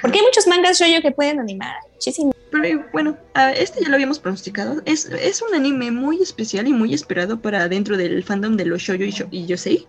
[0.02, 1.74] Porque hay muchos mangas shoujo que pueden animar.
[1.94, 2.34] Muchísimo.
[2.50, 3.16] Pero eh, bueno,
[3.56, 4.82] este ya lo habíamos pronosticado.
[4.84, 8.82] Es, es un anime muy especial y muy esperado para dentro del fandom de los
[8.82, 9.86] shoujo y, sho- y yosei,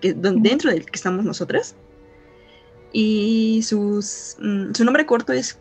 [0.00, 1.74] que dentro del que estamos nosotras.
[2.92, 5.58] Y sus, mm, su nombre corto es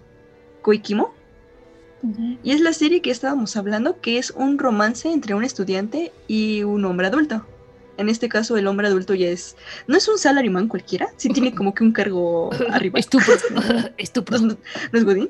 [0.62, 1.14] Koikimo.
[2.44, 6.64] Y es la serie que estábamos hablando, que es un romance entre un estudiante y
[6.64, 7.46] un hombre adulto.
[7.98, 9.56] En este caso, el hombre adulto ya es.
[9.88, 13.00] No es un salaryman cualquiera, sí tiene como que un cargo arriba.
[13.00, 13.34] Estupro.
[13.98, 14.40] Estupro.
[14.40, 14.58] No,
[14.92, 15.30] no es Godín.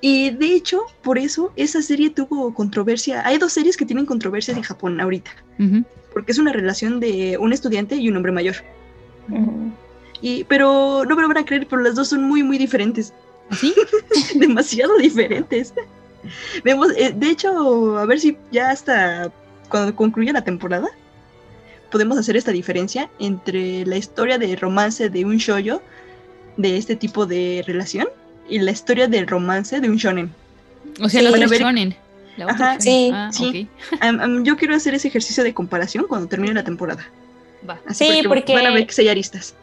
[0.00, 3.26] Y de hecho, por eso esa serie tuvo controversia.
[3.26, 5.30] Hay dos series que tienen controversias en Japón ahorita,
[6.12, 8.56] porque es una relación de un estudiante y un hombre mayor.
[10.20, 13.12] Y, pero no me lo van a creer, pero las dos son muy, muy diferentes.
[13.50, 13.74] ¿Así?
[14.34, 15.72] Demasiado diferentes.
[16.64, 19.30] Vemos, eh, de hecho, a ver si ya hasta
[19.68, 20.88] cuando concluya la temporada,
[21.90, 25.80] podemos hacer esta diferencia entre la historia de romance de un shoujo
[26.56, 28.08] de este tipo de relación
[28.48, 30.32] y la historia del romance de un shonen.
[31.00, 31.26] O sea, Sí.
[31.26, 31.96] es ver- shonen.
[32.36, 33.66] La otra Ajá, sí, Ah, sí.
[34.42, 37.08] yo quiero hacer ese ejercicio de comparación cuando termine la temporada.
[37.68, 37.80] Va.
[37.86, 39.54] Así Sí, porque- van a ver que sí hay aristas.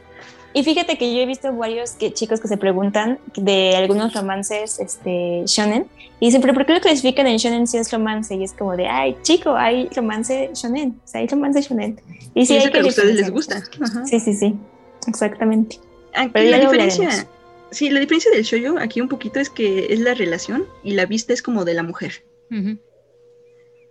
[0.53, 4.79] Y fíjate que yo he visto varios que, chicos que se preguntan de algunos romances
[4.79, 5.87] este, shonen
[6.19, 8.35] y dicen, pero ¿por qué lo clasifican en shonen si es romance?
[8.35, 11.99] Y es como de, ay, chico, hay romance shonen, o sea, hay romance shonen.
[12.35, 13.63] Y sí, Y hay eso que a ustedes les gusta.
[13.81, 14.05] Ajá.
[14.05, 14.55] Sí, sí, sí,
[15.07, 15.79] exactamente.
[16.13, 17.31] Aquí Pero la diferencia, hablaremos.
[17.71, 21.07] sí, la diferencia del shoujo aquí un poquito es que es la relación y la
[21.07, 22.23] vista es como de la mujer.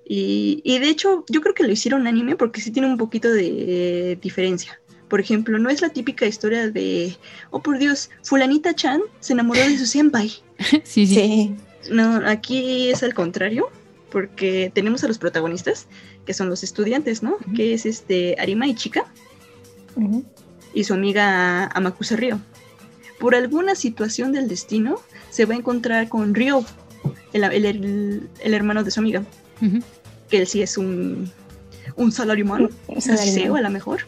[0.04, 3.32] Y, y de hecho, yo creo que lo hicieron anime porque sí tiene un poquito
[3.32, 4.80] de eh, diferencia.
[5.12, 7.14] Por ejemplo, no es la típica historia de,
[7.50, 10.32] oh por Dios, fulanita Chan se enamoró de su senpai.
[10.84, 11.14] Sí, sí.
[11.14, 11.54] Sí.
[11.90, 13.68] No, aquí es al contrario,
[14.10, 15.86] porque tenemos a los protagonistas,
[16.24, 17.36] que son los estudiantes, ¿no?
[17.54, 19.04] Que es este Arima y Chica
[20.72, 22.38] y su amiga Amakusa Ryo.
[23.20, 24.98] Por alguna situación del destino,
[25.28, 26.64] se va a encontrar con Ryo,
[27.34, 29.22] el, el- el- el hermano de su amiga,
[30.30, 31.30] que él sí es un,
[31.96, 34.06] un salaryman, Un así sea, a lo mejor.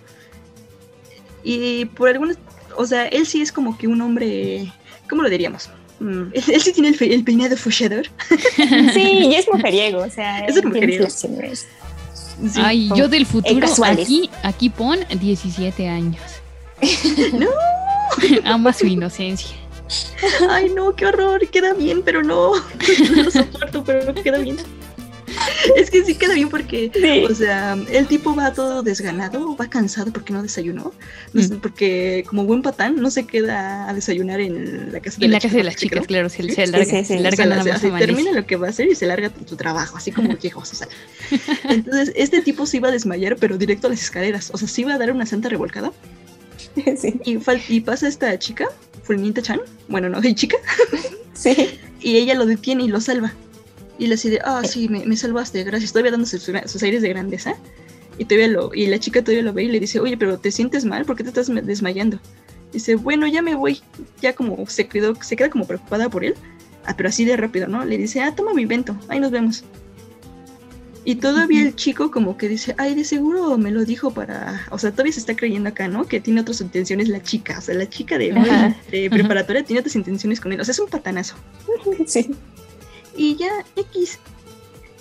[1.44, 2.38] Y por algunas,
[2.76, 4.72] o sea, él sí es como que un hombre,
[5.08, 5.68] ¿cómo lo diríamos?
[6.00, 8.06] Mm, él, él sí tiene el, peinado fuchador.
[8.92, 11.08] Sí, y es mujeriego, o sea, Es mujeriego.
[11.08, 11.28] Sí.
[12.56, 14.06] Ay, yo del futuro, casuales.
[14.06, 16.20] aquí, aquí pon 17 años.
[17.32, 17.48] No.
[18.44, 19.56] Ama su inocencia.
[20.48, 22.54] Ay, no, qué horror, queda bien, pero no.
[22.54, 24.56] No lo soporto, pero no queda bien.
[25.76, 27.24] Es que sí queda bien porque, Sí.
[27.30, 30.92] o sea, el tipo va todo desganado, va cansado porque no desayunó.
[31.32, 31.60] No sé, Mm.
[31.60, 35.36] Porque como buen patán no se queda a desayunar en la casa de En la
[35.36, 36.06] la casa chica, de las ¿sí chicas, creo?
[36.06, 37.04] claro, se, larga, sí, sí.
[37.04, 39.56] se larga nada se- más termina lo que va a hacer y se larga tu
[39.56, 40.88] trabajo, así como viejos, o sea.
[41.68, 44.50] Entonces, este tipo se iba a desmayar, pero directo a las escaleras.
[44.52, 45.92] O sea, se iba a dar una santa revolcada.
[46.96, 48.66] Sí, Y, y pasa esta chica,
[49.04, 50.56] Fulanita Chan, bueno, no, hay chica,
[51.34, 51.78] sí.
[52.00, 53.32] y ella lo detiene y lo salva.
[53.98, 55.92] Y le dice, ah, sí, me, me salvaste, gracias.
[55.92, 57.56] Todavía dándose sus, sus aires de grandeza.
[58.18, 60.50] Y, todavía lo, y la chica todavía lo ve y le dice, oye, pero ¿te
[60.50, 61.04] sientes mal?
[61.04, 62.20] ¿Por qué te estás desmayando?
[62.72, 63.80] Dice, bueno, ya me voy.
[64.20, 66.34] Ya como se, quedó, se queda como preocupada por él.
[66.86, 67.84] Ah, pero así de rápido, ¿no?
[67.84, 69.64] Le dice, ah, toma mi vento, ahí nos vemos.
[71.06, 74.66] Y todavía el chico como que dice, ay, de seguro me lo dijo para...
[74.70, 76.06] O sea, todavía se está creyendo acá, ¿no?
[76.06, 77.58] Que tiene otras intenciones la chica.
[77.58, 78.32] O sea, la chica de,
[78.90, 80.60] de preparatoria tiene otras intenciones con él.
[80.60, 81.36] O sea, es un patanazo.
[82.06, 82.30] Sí.
[83.16, 84.18] Y ya, X.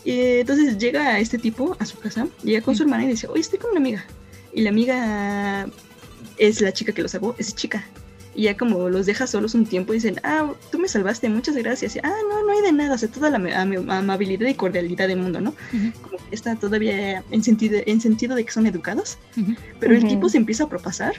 [0.06, 3.42] Eh, entonces llega este tipo a su casa, llega con su hermana y dice, oye,
[3.42, 4.06] estoy con una amiga.
[4.54, 5.68] Y la amiga
[6.38, 7.84] es la chica que lo salvó, es chica.
[8.36, 11.96] Y ya como los deja solos un tiempo, dicen, ah, tú me salvaste, muchas gracias.
[11.96, 14.56] Y, ah, no, no hay de nada, o sea, toda la ama- am- amabilidad y
[14.56, 15.54] cordialidad del mundo, ¿no?
[16.02, 19.20] Como que está todavía en sentido, en sentido de que son educados.
[19.80, 21.14] Pero el tipo se empieza a propasar,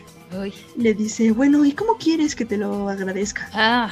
[0.76, 3.48] le dice, bueno, ¿y cómo quieres que te lo agradezca?
[3.52, 3.90] Ah,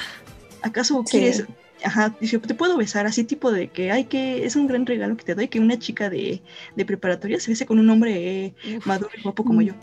[0.62, 1.18] ¿Acaso Sí.
[1.18, 1.44] quieres?
[1.84, 5.16] Ajá, dice, te puedo besar, así tipo de que, ay, que es un gran regalo
[5.16, 6.42] que te doy, que una chica de,
[6.76, 8.86] de preparatoria se bese con un hombre eh, uf.
[8.86, 9.64] maduro y guapo como Mm.
[9.64, 9.74] yo.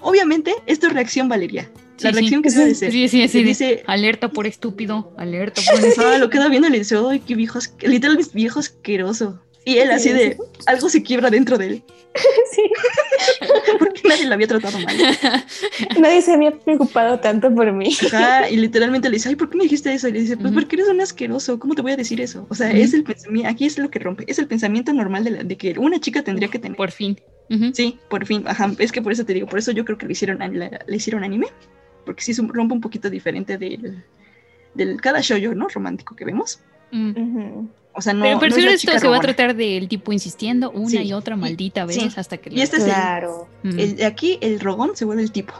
[0.00, 1.70] Obviamente, esto es reacción Valeria.
[1.72, 2.12] La Sí, sí.
[2.12, 2.92] reacción que se debe ser.
[2.92, 3.42] Sí, sí, sí.
[3.42, 5.74] Dice, Alerta por estúpido, alerta por
[6.06, 9.40] ah, lo queda viendo y le dice, ay, qué viejo, asque- literal, viejo asqueroso.
[9.64, 10.36] Y él así de,
[10.66, 11.82] algo se quiebra dentro de él.
[12.54, 12.62] Sí.
[13.80, 14.94] porque nadie la había tratado mal.
[15.98, 17.88] Nadie se había preocupado tanto por mí.
[18.06, 20.06] Ajá, y literalmente le dice, ay, ¿por qué me dijiste eso?
[20.06, 20.60] Y le dice, pues Ujú.
[20.60, 22.46] porque eres un asqueroso, ¿cómo te voy a decir eso?
[22.48, 22.76] O sea, Ujú.
[22.76, 25.56] es el pensamiento, aquí es lo que rompe, es el pensamiento normal de, la- de
[25.56, 26.76] que una chica tendría que tener.
[26.76, 27.18] Por fin.
[27.50, 27.72] Ujú.
[27.74, 30.06] Sí, por fin, ajá, es que por eso te digo, por eso yo creo que
[30.06, 31.48] le hicieron, le hicieron anime,
[32.06, 34.04] porque sí es un- rompe un poquito diferente del,
[34.74, 35.66] del cada shoujo, ¿no?
[35.68, 36.60] Romántico que vemos.
[37.96, 38.24] O sea, no.
[38.24, 40.98] pero pero no es esto se va a tratar del tipo insistiendo una Sí.
[40.98, 42.08] y otra Y- maldita vez sí.
[42.16, 43.48] hasta que Y este es el- Claro.
[43.62, 43.78] Mm.
[43.78, 45.54] El, aquí el rogón se vuelve el tipo.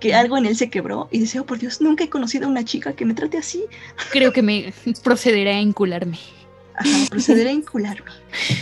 [0.00, 2.48] Que algo en él se quebró y dice, oh por Dios, nunca he conocido a
[2.50, 3.64] una chica que me trate así.
[4.10, 4.72] Creo que me
[5.04, 6.18] procederá a encularme.
[6.74, 8.10] Ajá, procederé a encularme.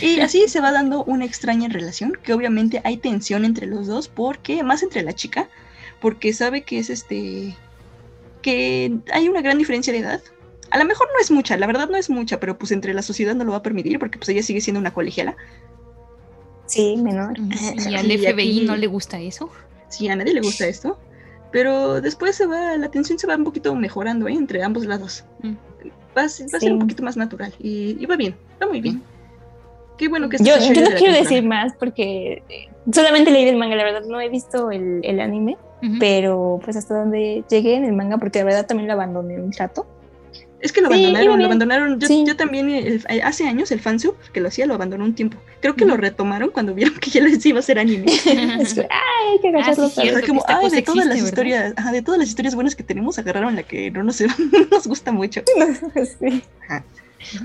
[0.01, 4.07] Y así se va dando una extraña relación, que obviamente hay tensión entre los dos,
[4.07, 5.47] porque, más entre la chica,
[6.01, 7.55] porque sabe que es este,
[8.41, 10.21] que hay una gran diferencia de edad.
[10.71, 13.01] A lo mejor no es mucha, la verdad no es mucha, pero pues entre la
[13.01, 15.35] sociedad no lo va a permitir, porque pues ella sigue siendo una colegiala.
[16.65, 17.33] Sí, menor.
[17.39, 19.49] Y al Y FBI aquí- no le gusta eso.
[19.89, 20.99] Sí, a nadie le gusta esto.
[21.51, 24.33] Pero después se va, la tensión se va un poquito mejorando ¿eh?
[24.33, 25.23] entre ambos lados.
[25.41, 25.53] Mm.
[26.17, 26.65] Va, a ser- va a Sí.
[26.65, 27.53] ser un poquito más natural.
[27.59, 29.01] Y, y va bien, va muy bien.
[29.97, 31.17] Qué bueno que Yo, yo no quiero temporada.
[31.21, 35.19] decir más porque eh, solamente leí el manga, la verdad no he visto el, el
[35.21, 35.57] anime,
[35.99, 39.51] pero pues hasta donde llegué en el manga, porque la verdad también lo abandoné un
[39.53, 39.87] rato.
[40.59, 41.99] Es que lo Sí, abandonaron, lo abandonaron.
[41.99, 42.23] Yo, Sí.
[42.25, 45.37] yo también, el- eh, hace años, el fansub que lo hacía lo abandonó un tiempo.
[45.61, 48.05] Creo que lo retomaron cuando vieron que ya les iba a hacer anime.
[48.59, 50.27] Es que, ay, hay que agacharlo Ah, sí, cierto.
[50.27, 53.55] como, ay, de todas las historias, ajá, de todas las historias buenas que tenemos, agarraron
[53.55, 55.41] la que no nos, no nos gusta mucho.
[56.19, 56.41] Sí.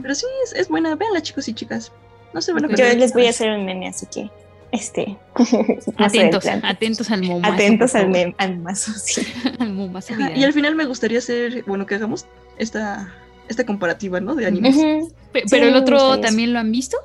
[0.03, 0.95] Pero sí, es, es buena.
[0.95, 1.93] Véanla, chicos y chicas.
[2.35, 2.69] No se van a.
[2.69, 4.31] Yo les voy a hacer un meme, así que,
[4.73, 5.18] este,
[5.99, 7.53] Atentos, atentos al momazo.
[7.53, 9.23] Atentos al, meme, al mazo, sí.
[9.59, 12.27] Al momazo y al final me gustaría hacer, bueno, que hagamos
[12.59, 13.14] esta,
[13.49, 14.35] esta comparativa, ¿no?
[14.35, 14.75] De animes.
[14.75, 15.12] Sí,
[15.51, 16.97] Pero el otro también lo han visto.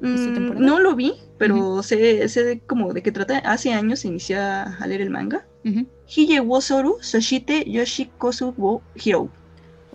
[0.00, 3.38] Mm, no lo vi, pero sé, sé de, como de qué trata.
[3.38, 5.46] Hace años inicié a leer el manga.
[5.64, 5.86] Ujú.
[6.08, 9.28] Hiye wo soru soshite yoshikosu wo hiro.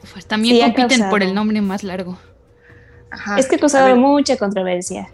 [0.02, 2.18] Uf, también Sí, compiten por el nombre más largo.
[3.10, 3.38] Ajá.
[3.38, 5.10] Es que ha A causado mucha controversia.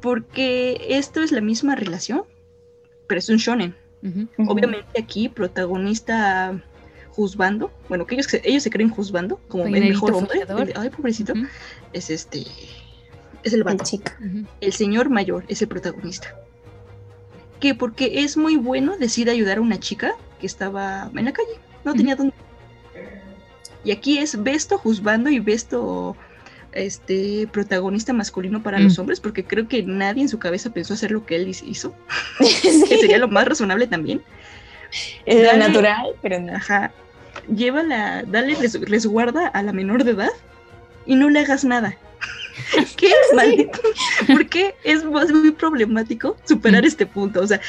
[0.00, 2.22] Porque esto es la misma relación,
[3.06, 3.74] pero es un shonen.
[4.46, 6.62] Obviamente aquí protagonista
[7.10, 10.40] juzgando, bueno, que ellos, se- ellos se creen juzgando como el mejor hombre.
[10.42, 11.32] el- Ay, pobrecito.
[11.92, 12.40] Es este,
[13.42, 13.84] es el El vato.
[13.84, 14.12] chico.
[14.24, 14.46] Ujú.
[14.60, 16.34] el señor mayor es el protagonista.
[17.58, 21.58] Que porque es muy bueno decide ayudar a una chica que estaba en la calle,
[21.84, 22.34] no tenía dónde.
[23.84, 26.16] Y aquí es Besto juzgando y Besto
[26.72, 28.82] este protagonista masculino para Mm.
[28.84, 31.94] los hombres, porque creo que nadie en su cabeza pensó hacer lo que él hizo,
[32.40, 32.48] Sí,
[32.88, 34.22] que sería lo más razonable también.
[35.26, 35.58] es Dale.
[35.58, 36.54] natural, pero no.
[36.54, 36.92] Ajá.
[37.54, 40.30] Llévala, dale res- resguarda a la menor de edad
[41.06, 41.96] y no le hagas nada.
[42.96, 43.78] ¿Qué maldito?
[44.26, 46.86] Porque es muy problemático superar Mm.
[46.86, 47.40] este punto.
[47.40, 47.60] O sea,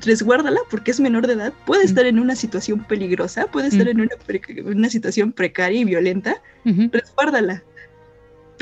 [0.00, 1.86] resguárdala porque es menor de edad, puede Mm.
[1.88, 3.90] estar en una situación peligrosa, puede estar Mm.
[3.90, 4.14] en una,
[4.64, 6.88] una situación precaria y violenta, Ujú.
[6.90, 7.62] resguárdala.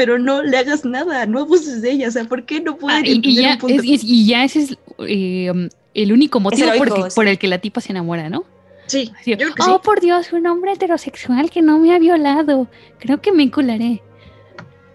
[0.00, 2.08] Pero no le hagas nada, no abuses de ella.
[2.08, 3.74] O sea, ¿por qué no Ah, pueden y, y entender ya, un punto?
[3.82, 7.14] es- y- y ya ese es eh, um, el único motivo por, heroico, que- sí.
[7.16, 8.44] por el que la tipa se enamora, ¿no?
[8.86, 9.80] Sí, Así, yo creo que oh, sí.
[9.84, 12.66] por Dios, un hombre heterosexual que no me ha violado.
[12.98, 14.00] Creo que me encularé.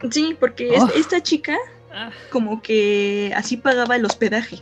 [0.10, 0.90] Sí, porque es- Oh.
[0.96, 1.56] esta chica
[2.32, 4.58] como que así pagaba el hospedaje.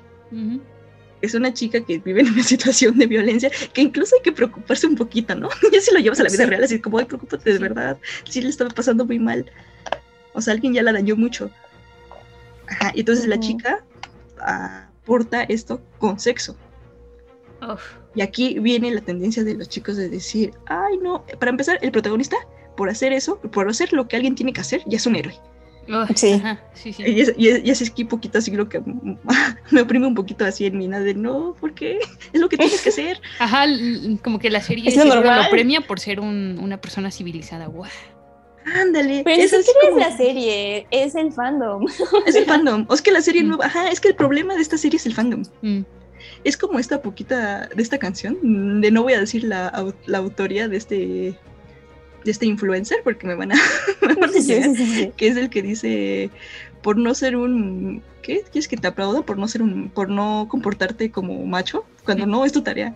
[1.22, 4.88] Es una chica que vive en una situación de violencia que incluso hay que preocuparse
[4.88, 5.48] un poquito, ¿no?
[5.72, 6.50] Ya si lo llevas a la vida Sí.
[6.50, 7.98] real, así como, ay, preocúpate de verdad,
[8.30, 9.46] sí le estaba pasando muy mal.
[10.34, 11.50] O sea, alguien ya la dañó mucho.
[12.68, 13.84] Ajá, y entonces la chica
[14.40, 16.56] aporta esto con sexo.
[17.62, 17.82] Uf.
[18.16, 21.92] Y aquí viene la tendencia de los chicos de decir, ay, no, para empezar, el
[21.92, 22.36] protagonista,
[22.78, 25.34] por hacer eso, por hacer lo que alguien tiene que hacer, ya es un héroe.
[25.88, 26.34] Uf, Sí.
[26.34, 27.04] ajá, sí, sí.
[27.06, 28.82] Y, es, y, es- y así es que poquito así lo que
[29.72, 32.00] me oprime un poquito así en mi nada de no, ¿por qué?
[32.32, 33.20] Es lo que tienes que hacer.
[33.40, 33.66] Ajá,
[34.24, 37.66] como que la serie Es lo premia por ser un- una persona civilizada.
[37.68, 37.90] Guau.
[38.66, 39.22] Ándale.
[39.24, 41.86] Pero ni es como- es la serie, es el fandom.
[42.26, 42.86] Es el fandom.
[42.90, 43.48] O es que la serie Mm.
[43.48, 43.66] nueva.
[43.66, 45.44] Ajá, es que el problema de esta serie es el fandom.
[45.62, 45.82] Mm.
[46.44, 48.82] Es como esta poquita de esta canción.
[48.82, 50.96] De no voy a decir la, la autoría de este.
[52.26, 53.56] de este influencer, porque me van a.
[54.02, 55.12] me van a Sí, sí, llegar, sí, sí.
[55.18, 56.30] Que es el que dice.
[56.82, 58.02] Por no ser un.
[58.22, 58.44] ¿Qué?
[58.52, 59.22] ¿Quieres que te aplauda?
[59.24, 59.90] Por no ser un.
[59.90, 61.86] por no comportarte como macho.
[62.06, 62.96] Cuando no es tu tarea.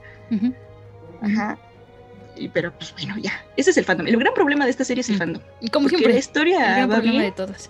[1.22, 1.58] Ajá.
[2.40, 3.32] Y, pero pues bueno, ya.
[3.56, 4.08] Ese es el fandom.
[4.08, 5.20] El gran problema de esta serie es el Mm.
[5.20, 5.42] fandom.
[5.62, 7.24] Y Como siempre, la el historia gran va problema bien.
[7.26, 7.70] de todas.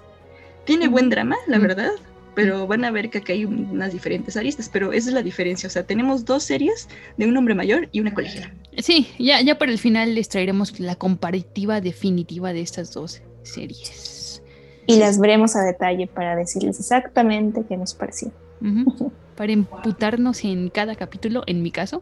[0.66, 1.62] Tiene buen drama, la Mm.
[1.62, 1.92] verdad,
[2.36, 5.24] pero van a ver que aquí hay un- unas diferentes aristas, pero esa es la
[5.24, 5.68] diferencia.
[5.68, 6.88] O sea, tenemos dos series
[7.18, 8.54] de un hombre mayor y una colegiala.
[8.78, 14.42] Sí, ya, ya para el final les traeremos la comparativa definitiva de estas dos series.
[14.86, 18.32] Y las veremos a detalle para decirles exactamente qué nos pareció.
[18.62, 19.12] Ujú.
[19.38, 22.02] Para emputarnos en cada capítulo, en mi caso.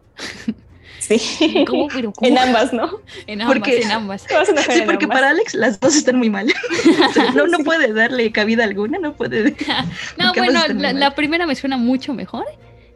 [1.07, 1.65] Sí.
[1.67, 1.87] ¿Cómo?
[1.93, 2.27] Pero ¿cómo?
[2.29, 2.99] En ambas, ¿no?
[3.27, 4.23] En ambas, Porque- en ambas.
[4.71, 5.17] Sí, porque ambas.
[5.19, 6.51] para Alex las dos están muy mal.
[7.35, 9.55] No, no puede darle cabida alguna, no puede.
[10.17, 10.61] No, bueno,
[10.93, 12.45] la, primera me suena mucho mejor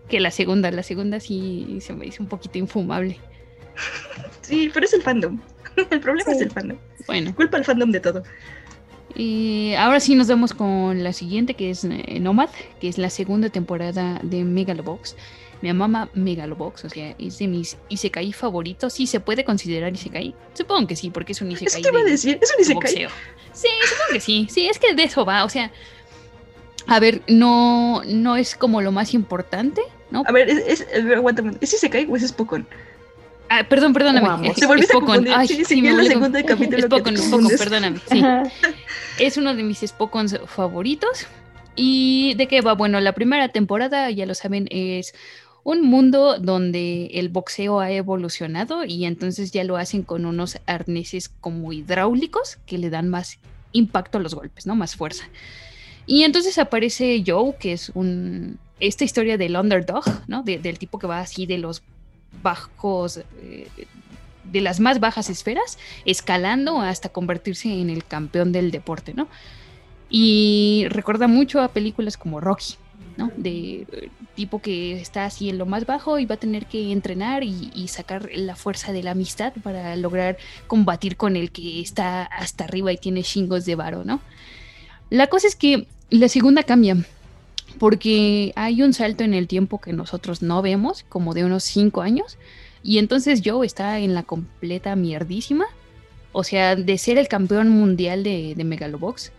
[0.08, 0.72] que la segunda.
[0.72, 3.20] La segunda sí se me hizo un poquito infumable.
[4.42, 5.40] Sí, pero es el fandom.
[5.90, 6.38] El problema Sí.
[6.38, 6.78] es el fandom.
[7.08, 8.24] Bueno, Culpa al fandom de todo.
[9.16, 12.50] y ahora sí nos vamos con la siguiente, que es eh, Nomad,
[12.80, 15.16] que es la segunda temporada de Megalobox.
[15.62, 18.94] Me mama Megalobox, o sea, es de mis Isekai favoritos.
[18.94, 20.34] Sí, se puede considerar Isekai.
[20.54, 22.56] Supongo que sí, porque es un Eso Isekai te iba a de- decir, es un
[22.58, 22.76] de isekai.
[22.76, 23.10] boxeo.
[23.54, 24.48] Sí, supongo que sí.
[24.50, 25.44] Sí, es que de eso va.
[25.44, 25.72] O sea,
[26.88, 29.82] a ver, no, no es como lo más importante,
[30.12, 30.24] ¿no?
[30.26, 31.64] A ver, es, es, a ver, aguanta un momento.
[31.64, 32.66] ¿Es isekai o es Spokon?
[33.50, 34.54] Ah, perdón, perdóname.
[34.54, 35.34] Te volviste es a confundir.
[35.36, 37.60] Ay, Sí, sí, me la segunda capítulo Es que te Pokon, es Pokon, confundes.
[37.60, 38.00] perdóname.
[38.10, 38.24] Sí.
[39.20, 41.26] Es uno de mis Spokons favoritos.
[41.76, 42.74] ¿Y de qué va?
[42.74, 45.14] Bueno, la primera temporada, ya lo saben, es
[45.64, 51.30] un mundo donde el boxeo ha evolucionado y entonces ya lo hacen con unos arneses
[51.30, 53.40] como hidráulicos que le dan más
[53.72, 54.76] impacto a los golpes, ¿no?
[54.76, 55.26] Más fuerza.
[56.06, 58.58] Y entonces aparece Joe, que es un...
[58.80, 60.42] Esta historia del underdog, ¿no?
[60.44, 61.84] De- del tipo que va así de los
[62.42, 63.18] bajos...
[63.42, 63.68] eh,
[64.46, 69.28] de las más bajas esferas, escalando hasta convertirse en el campeón del deporte, ¿no?
[70.10, 72.74] Y recuerda mucho a películas como Rocky,
[73.36, 76.92] De eh, tipo que está así en lo más bajo y va a tener que
[76.92, 82.24] entrenar y, sacar la fuerza de la amistad para lograr combatir con el que está
[82.24, 84.22] hasta arriba y tiene chingos de varo, ¿no?
[85.10, 86.98] La cosa es que la segunda cambia,
[87.80, 92.02] porque hay un salto en el tiempo que nosotros no vemos, como de unos 5
[92.02, 92.38] años,
[92.84, 95.66] y entonces Joe está en la completa mierdísima.
[96.32, 99.32] O sea, de ser el campeón mundial de, de Megalobox,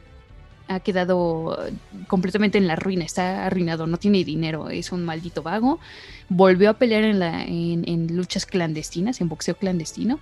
[0.70, 1.58] ha quedado
[2.06, 5.80] completamente en la ruina, está arruinado, no tiene dinero, es un maldito vago.
[6.28, 10.20] Volvió a pelear en, luchas clandestinas, en boxeo clandestino.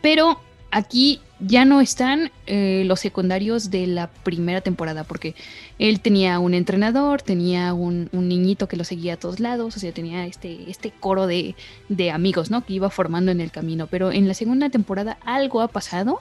[0.00, 0.40] Pero
[0.70, 5.34] aquí ya no están eh, los secundarios de la primera temporada, porque
[5.80, 9.92] él tenía un entrenador, tenía un, niñito que lo seguía a todos lados, o sea,
[9.92, 11.56] tenía este, este coro de,
[11.88, 12.64] de amigos, ¿no?
[12.64, 13.88] Que iba formando en el camino.
[13.88, 16.20] Pero en la segunda temporada algo ha pasado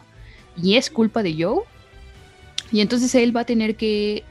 [0.60, 1.62] y es culpa de Joe.
[2.72, 4.24] Y entonces él va a tener que...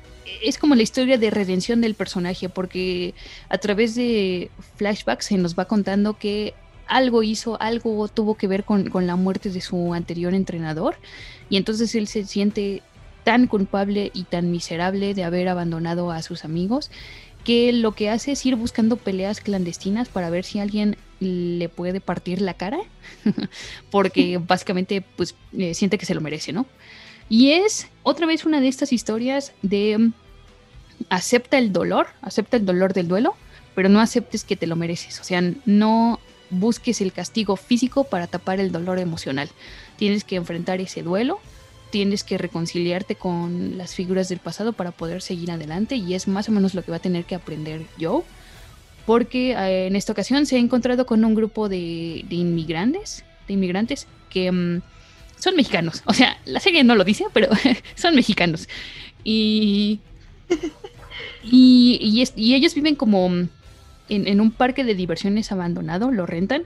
[0.43, 3.15] Es como la historia de redención del personaje, porque
[3.49, 6.55] a través de flashbacks se nos va contando que
[6.87, 10.97] algo hizo, algo tuvo que ver con, con la muerte de su anterior entrenador.
[11.49, 12.83] Y entonces él se siente
[13.25, 16.91] tan culpable y tan miserable de haber abandonado a sus amigos
[17.45, 22.01] que lo que hace es ir buscando peleas clandestinas para ver si alguien le puede
[22.01, 22.79] partir la cara,
[23.91, 26.67] porque básicamente pues eh, siente que se lo merece, ¿no?
[27.31, 30.13] Y es otra vez una de estas historias de mm,
[31.09, 33.35] acepta el dolor, acepta el dolor del duelo,
[33.75, 36.21] pero no aceptes que te lo mereces, o sea, no
[36.51, 39.49] busques el castigo físico para tapar el dolor emocional.
[39.97, 41.39] Tienes que enfrentar ese duelo,
[41.91, 46.49] tienes que reconciliarte con las figuras del pasado para poder seguir adelante y es más
[46.49, 48.23] o menos lo que va a tener que aprender Joe,
[49.07, 54.09] porque eh, en esta ocasión se ha encontrado con un grupo de, inmigrantes, de inmigrantes
[54.31, 54.83] que mm,
[55.41, 57.49] son mexicanos, o sea, la serie no lo dice, pero
[57.97, 58.69] son mexicanos
[59.25, 59.99] y
[61.43, 63.49] y, y es- y ellos viven como en,
[64.09, 66.65] en un parque de diversiones abandonado, lo rentan.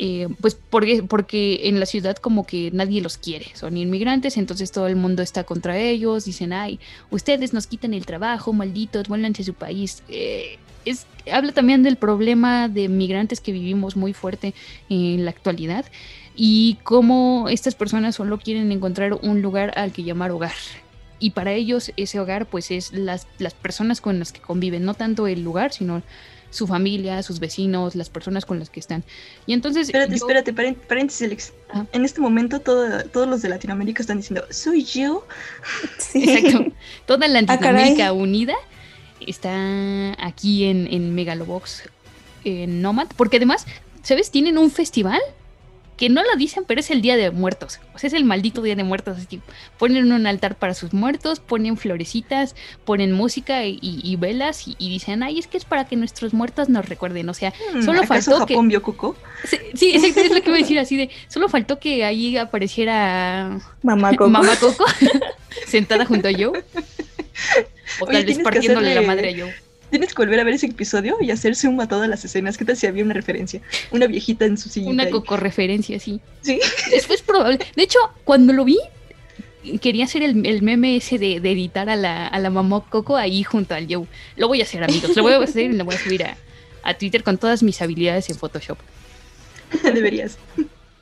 [0.00, 4.70] eh, pues porque, porque en la ciudad como que nadie los quiere, son inmigrantes, entonces
[4.70, 6.78] todo el mundo está contra ellos, dicen, ay,
[7.10, 10.02] ustedes nos quitan el trabajo, malditos, vuélvanse a su país.
[10.08, 14.54] Eh, es, habla también del problema de migrantes que vivimos muy fuerte
[14.88, 15.84] en la actualidad
[16.40, 20.52] y cómo estas personas solo quieren encontrar un lugar al que llamar hogar.
[21.18, 24.94] Y para ellos ese hogar pues es las, las personas con las que conviven, no
[24.94, 26.00] tanto el lugar, sino
[26.50, 29.02] su familia, sus vecinos, las personas con las que están.
[29.46, 29.88] Y entonces...
[29.88, 31.52] Espérate, yo- espérate, paréntesis, Alex.
[31.74, 31.84] Ah.
[31.92, 35.26] En este momento todo- todos los de Latinoamérica están diciendo, soy yo.
[35.98, 36.22] Sí.
[36.30, 36.72] Exacto.
[37.04, 38.54] Toda Ah, Latinoamérica unida
[39.26, 41.82] está aquí en, en Megalobox,
[42.44, 43.66] en Nomad, porque además,
[44.02, 44.30] ¿sabes?
[44.30, 45.20] Tienen un festival
[45.98, 47.80] que no lo dicen, pero es el Día de Muertos.
[47.92, 49.18] O sea, es el maldito Día de Muertos.
[49.18, 49.40] Así,
[49.78, 55.22] ponen un altar para sus muertos, ponen florecitas, ponen música y, velas y, y dicen,
[55.24, 57.28] ay, es que es para que nuestros muertos nos recuerden.
[57.28, 59.16] O sea, Hmm, Solo ¿Acaso faltó que- Japón vio Coco?
[59.44, 62.36] sí, sí, exacto, es lo que iba a decir así de, solo faltó que ahí
[62.36, 64.30] apareciera Mamá Coco.
[64.30, 64.84] Mamá Coco
[65.66, 66.64] sentada junto a Joe.
[68.00, 69.54] O tal vez que partiéndole la madre a Joe.
[69.90, 72.58] Tienes que volver a ver ese episodio y hacer zoom a todas las escenas.
[72.58, 73.60] ¿Qué tal si había una referencia?
[73.90, 74.92] Una viejita en su sillita.
[74.92, 75.10] Una ahí.
[75.10, 76.20] coco referencia, sí.
[76.42, 76.60] Sí.
[76.92, 77.58] Es, es probable.
[77.74, 78.78] De hecho, cuando lo vi,
[79.80, 83.16] quería hacer el, el meme ese de, de editar a la, a la mamá Coco
[83.16, 84.06] ahí junto al Joe.
[84.36, 85.16] Lo voy a hacer, amigos.
[85.16, 86.36] Lo voy a hacer y lo voy a subir a,
[86.82, 88.78] a Twitter con todas mis habilidades en Photoshop.
[89.82, 90.38] Deberías.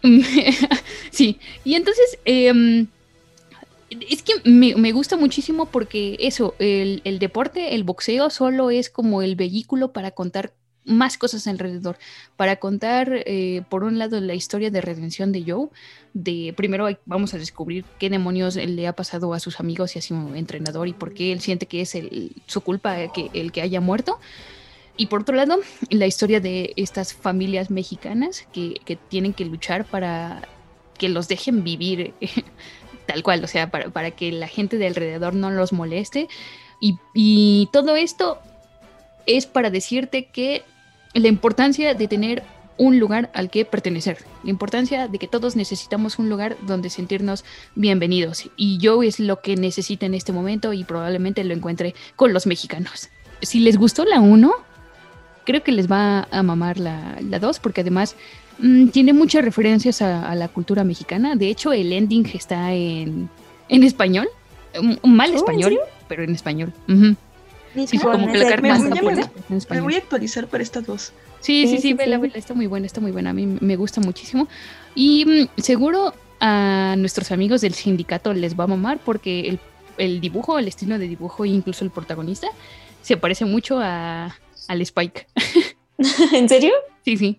[1.10, 2.86] sí, y entonces em,
[3.90, 8.90] es que me, me gusta muchísimo porque eso, el, el deporte, el boxeo solo es
[8.90, 10.52] como el vehículo para contar
[10.84, 11.98] más cosas alrededor,
[12.36, 15.68] para contar, eh, por un lado, la historia de redención de Joe,
[16.14, 20.02] de primero vamos a descubrir qué demonios le ha pasado a sus amigos y a
[20.02, 23.62] su entrenador y por qué él siente que es el- su culpa que, el que
[23.62, 24.20] haya muerto.
[24.96, 25.58] Y por otro lado,
[25.90, 30.42] la historia de estas familias mexicanas que, que tienen que luchar para
[30.98, 32.14] que los dejen vivir
[33.06, 36.28] tal cual, o sea, para, que la gente de alrededor no los moleste.
[36.80, 38.38] Y, todo esto
[39.24, 40.62] es para decirte que
[41.14, 42.42] la importancia de tener
[42.78, 47.44] un lugar al que pertenecer, la importancia de que todos necesitamos un lugar donde sentirnos
[47.74, 48.50] bienvenidos.
[48.56, 52.46] Y Joe es lo que necesita en este momento y probablemente lo encuentre con los
[52.46, 53.08] mexicanos.
[53.40, 54.52] Si les gustó la 1,
[55.44, 58.14] creo que les va a mamar la, la 2 porque además
[58.58, 61.36] mm, tiene muchas referencias a, a la cultura mexicana.
[61.36, 63.28] De hecho, el ending está en,
[63.68, 64.28] en español,
[64.80, 65.78] un, un mal Oh, ¿en español,
[66.08, 66.72] pero en español.
[67.86, 69.14] Sí, Con como que la me voy
[69.70, 71.12] Me voy a actualizar para estas dos.
[71.40, 73.30] Sí, sí, Sí, sí, sí, vela, vela, está muy buena, está muy buena.
[73.30, 74.48] A mí me gusta muchísimo.
[74.94, 79.60] Y mm, seguro a nuestros amigos del sindicato les va a mamar porque el,
[79.98, 82.48] el dibujo, el estilo de dibujo e incluso el protagonista
[83.02, 84.34] se parece mucho a,
[84.68, 85.26] al Spike.
[86.32, 86.72] ¿En serio?
[87.04, 87.38] Sí, sí.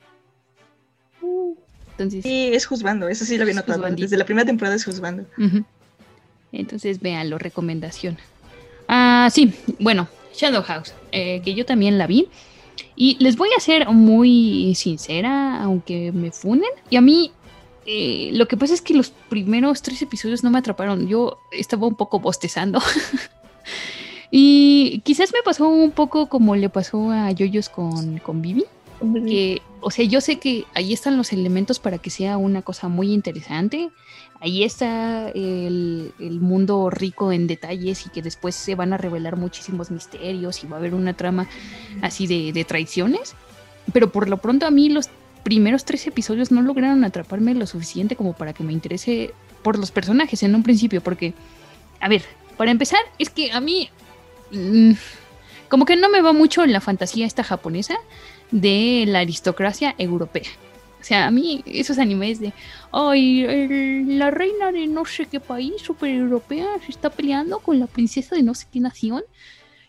[1.98, 3.80] Entonces, Sí, es juzgando, eso sí lo había notado.
[3.80, 4.04] juzbandito.
[4.04, 5.24] Desde la primera temporada es juzgando.
[5.38, 5.64] ujú.
[6.52, 8.18] Entonces véanlo, recomendación.
[8.88, 12.30] Ah, sí, bueno, Shadow House, eh, que yo también la vi.
[12.96, 16.70] Y les voy a ser muy sincera, aunque me funen.
[16.90, 17.32] Y a mí,
[17.86, 21.08] eh, lo que pasa es que los primeros tres episodios no me atraparon.
[21.08, 22.80] Yo estaba un poco bostezando.
[24.32, 28.66] y quizás me pasó un poco como le pasó a Yoyos con, con Vivi.
[29.28, 32.90] Que, o sea, yo sé que ahí están los elementos para que sea una cosa
[32.90, 33.90] muy interesante.
[34.42, 36.12] Ahí está el,
[36.42, 40.76] mundo rico en detalles y que después se van a revelar muchísimos misterios y va
[40.76, 41.48] a haber una trama
[42.02, 43.34] así de, traiciones.
[43.94, 45.10] Pero por lo pronto a mí los
[45.44, 49.34] primeros tres episodios no lograron atraparme lo suficiente como para que me interese
[49.64, 51.00] por los personajes en un principio.
[51.00, 51.34] Porque,
[52.02, 52.24] a ver,
[52.58, 53.90] para empezar, es que a mí
[54.52, 54.92] mm,
[55.70, 57.96] como que no me va mucho en la fantasía esta japonesa
[58.52, 60.50] de la aristocracia europea.
[61.00, 62.54] O sea, a mí esos animes de,
[62.92, 67.80] ay, el- la reina de no sé qué país super europea se está peleando con
[67.80, 69.24] la princesa de no sé qué nación.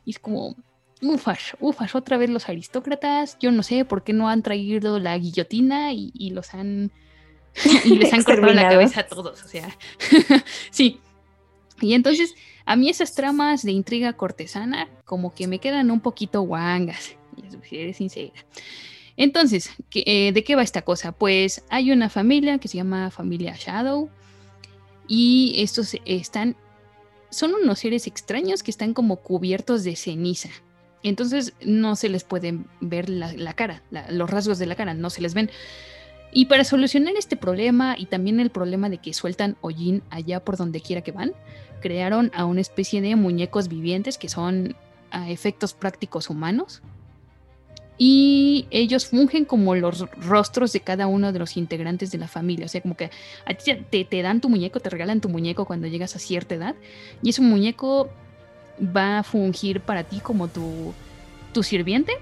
[0.04, 0.54] Y es como,
[1.02, 3.36] ufas, ufas, otra vez los aristócratas.
[3.40, 6.92] Yo no sé por qué no han traído la guillotina y, y los han...
[7.84, 9.42] y les han cortado la cabeza a todos.
[9.42, 9.76] O sea,
[10.70, 11.00] sí.
[11.80, 12.34] Y entonces,
[12.64, 17.52] a mí esas tramas de intriga cortesana como que me quedan un poquito guangas, les
[17.68, 18.32] seré sincera.
[19.16, 21.12] Entonces, ¿qué- eh, ¿de qué va esta cosa?
[21.12, 24.08] Pues hay una familia que se llama familia Shadow
[25.08, 26.56] y estos están,
[27.30, 30.50] son unos seres extraños que están como cubiertos de ceniza.
[31.02, 34.94] Entonces no se les puede ver la, la cara, la- los rasgos de la cara,
[34.94, 35.50] no se les ven.
[36.32, 40.56] Y para solucionar este problema y también el problema de que sueltan hollín allá por
[40.58, 41.32] donde quiera que van,
[41.80, 44.76] crearon a una especie de muñecos vivientes que son
[45.10, 46.82] a efectos prácticos humanos.
[47.98, 52.66] Y ellos fungen como los rostros de cada uno de los integrantes de la familia.
[52.66, 53.10] O sea, como que
[53.44, 56.54] a ti te, te dan tu muñeco, te regalan tu muñeco cuando llegas a cierta
[56.54, 56.76] edad.
[57.22, 58.08] Y ese muñeco
[58.80, 60.94] va a fungir para ti como tu,
[61.52, 62.12] tu sirviente,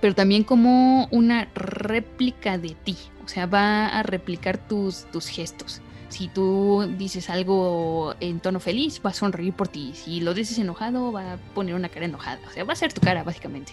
[0.00, 2.96] pero también como una réplica de ti.
[3.24, 5.82] O sea, va a replicar tus, tus gestos.
[6.08, 9.92] Si tú dices algo en tono feliz, va a sonreír por ti.
[9.94, 12.40] Si lo dices enojado, va a poner una cara enojada.
[12.48, 13.72] O sea, va a ser tu cara, básicamente.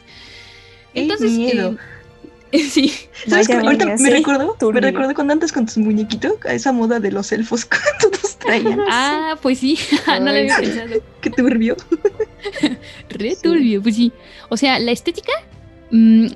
[0.93, 1.77] ¡Qué Entonces, miedo!
[2.51, 2.93] eh, sí.
[3.27, 3.47] ¿Sabes?
[3.47, 6.99] Vaya, Ahorita me sí, recuerdo, me recuerdo cuando antes con tus muñequitos, a esa moda
[6.99, 8.79] de los elfos que todos traían.
[8.89, 9.77] Ah, pues sí,
[10.07, 11.01] no lo había pensado.
[11.21, 11.75] Qué turbio.
[13.09, 14.11] Re turbio, pues sí.
[14.49, 15.31] O sea, la estética,
[15.91, 16.27] mm,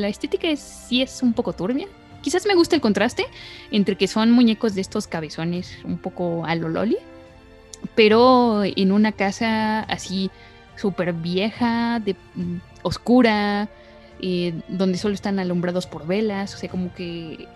[0.00, 1.86] la estética es, sí es un poco turbia.
[2.22, 3.24] Quizás me gusta el contraste
[3.70, 6.98] entre que son muñecos de estos cabezones un poco a lo loli,
[7.94, 10.30] pero en una casa así
[10.76, 13.68] súper vieja, de, mm, oscura,
[14.22, 17.48] eh, donde solo están alumbrados por velas, o sea, como que eh,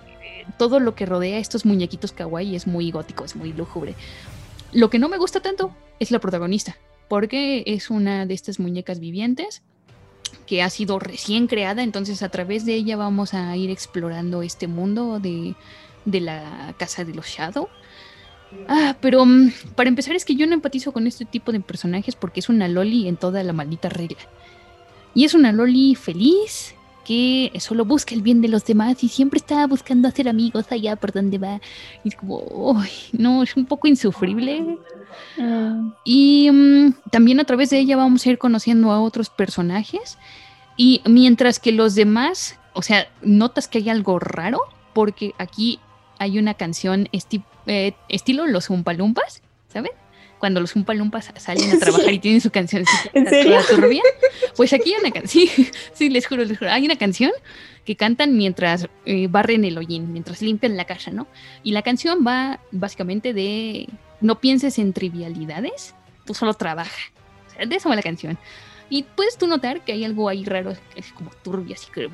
[0.59, 3.95] todo lo que rodea a estos muñequitos kawaii es muy gótico, es muy lúgubre.
[4.73, 6.77] Lo que no me gusta tanto es la protagonista,
[7.09, 9.63] porque es una de estas muñecas vivientes
[10.47, 14.67] que ha sido recién creada, entonces a través de ella vamos a ir explorando este
[14.67, 15.55] mundo de,
[16.05, 17.69] la casa de los Shadow.
[18.69, 22.15] Ah, pero mm, para empezar es que yo no empatizo con este tipo de personajes
[22.15, 24.19] porque es una loli en toda la maldita regla.
[25.15, 29.37] Y es una loli feliz que solo busca el bien de los demás y siempre
[29.39, 31.61] está buscando hacer amigos allá por donde va.
[32.03, 34.79] Y es como, uy, no, es un poco insufrible.
[35.37, 40.19] Mm, Y mm, también a través de ella vamos a ir conociendo a otros personajes.
[40.77, 44.61] Y mientras que los demás, o sea, notas que hay algo raro,
[44.95, 45.79] porque aquí
[46.19, 49.93] hay una canción esti- eh, estilo Los Umpalumpas, ¿saben?
[50.39, 53.59] Cuando los Umpalumpas salen a trabajar y tienen su canción ¿En serio?
[53.69, 54.03] turbia.
[54.57, 56.71] Pues aquí hay una canción, sí, sí, les juro, les juro.
[56.71, 57.33] Hay una canción
[57.85, 61.27] que cantan mientras eh, barren el hollín, mientras limpian la casa, ¿no?
[61.63, 63.89] Y la canción va básicamente de
[64.21, 67.13] no pienses en trivialidades, tú solo trabaja.
[67.49, 68.39] O sea, de eso va la canción.
[68.91, 72.09] Y puedes tú notar que hay algo ahí raro, es como turbio, así que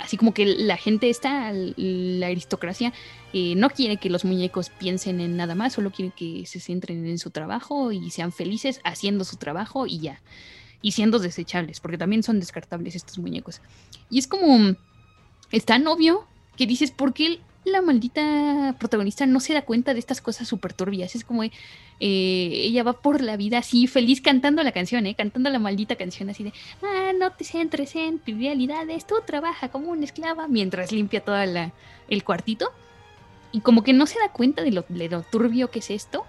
[0.00, 2.92] así como que la gente está, la aristocracia,
[3.32, 7.06] eh, no quiere que los muñecos piensen en nada más, solo quiere que se centren
[7.06, 10.20] en su trabajo y sean felices haciendo su trabajo y ya.
[10.80, 13.60] Y siendo desechables, porque también son descartables estos muñecos.
[14.10, 14.76] Y es como,
[15.50, 16.26] es tan obvio
[16.56, 20.72] que dices, ¿por qué la maldita protagonista no se da cuenta de estas cosas súper
[20.72, 21.14] turbias?
[21.14, 21.50] Es como, eh,
[22.00, 25.14] ella va por la vida así, feliz cantando la canción, ¿eh?
[25.14, 26.52] Cantando la maldita canción así de,
[26.82, 31.36] ah, no te centres en trivialidades, tú trabaja como una esclava mientras limpia todo
[32.08, 32.70] el cuartito.
[33.50, 36.26] Y como que no se da cuenta de lo, de lo turbio que es esto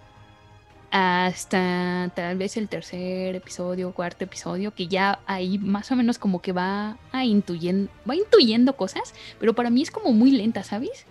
[0.92, 6.42] hasta tal vez el tercer episodio, cuarto episodio, que ya ahí más o menos como
[6.42, 11.06] que va a intuyendo, va intuyendo cosas, pero para mí es como muy lenta, ¿sabes?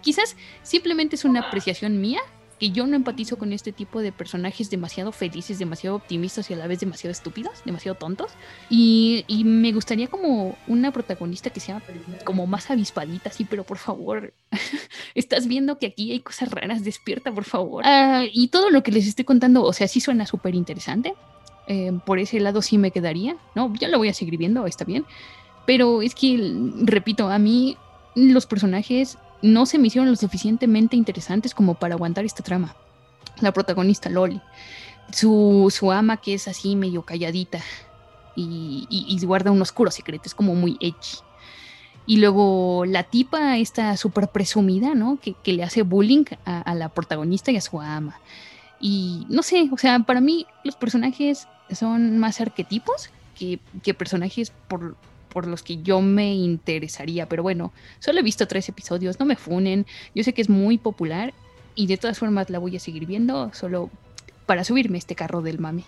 [0.00, 2.20] Quizás simplemente es una apreciación mía,
[2.62, 6.56] que yo no empatizo con este tipo de personajes demasiado felices, demasiado optimistas y a
[6.56, 8.30] la vez demasiado estúpidos, demasiado tontos.
[8.70, 11.82] Y, y me gustaría como una protagonista que sea
[12.22, 14.32] como más avispadita, sí, pero por favor,
[15.16, 17.82] estás viendo que aquí hay cosas raras, despierta, por favor.
[17.84, 21.14] Ah, y todo lo que les estoy contando, o sea, sí suena súper interesante.
[21.66, 23.74] Eh, por ese lado sí me quedaría, ¿no?
[23.74, 25.04] Ya lo voy a seguir viendo, está bien.
[25.66, 26.38] Pero es que,
[26.84, 27.76] repito, a mí
[28.14, 32.74] los personajes no se me hicieron lo suficientemente interesantes como para aguantar esta trama.
[33.40, 34.40] La protagonista, Loli.
[35.12, 37.60] Su, su ama, que es así medio calladita
[38.34, 41.18] y, y, guarda un oscuro secreto, es como muy edgy.
[42.06, 45.18] Y luego la tipa, esta súper presumida, ¿no?
[45.20, 48.18] Que, que, le hace bullying a, a, la protagonista y a su ama.
[48.80, 54.52] Y no sé, o sea, para mí los personajes son más arquetipos que, que personajes
[54.68, 54.96] por,
[55.32, 57.28] por los que yo me interesaría.
[57.28, 59.86] Pero bueno, solo he visto tres episodios, no me funen.
[60.14, 61.32] Yo sé que es muy popular
[61.74, 63.90] y de todas formas la voy a seguir viendo solo
[64.46, 65.84] para subirme este carro del mame.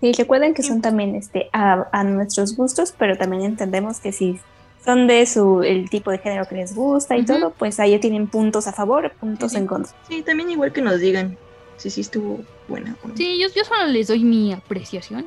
[0.00, 4.38] Y recuerden que son también este, a, a, nuestros gustos, pero también entendemos que si
[4.84, 7.26] son de su el tipo de género que les gusta y uh -huh.
[7.26, 9.92] todo, pues ahí tienen puntos a favor, puntos sí, en contra.
[10.06, 11.38] Sí, también igual que nos digan
[11.78, 12.94] si sí estuvo buena.
[13.02, 13.16] O no.
[13.16, 15.26] Sí, yo, yo solo les doy mi apreciación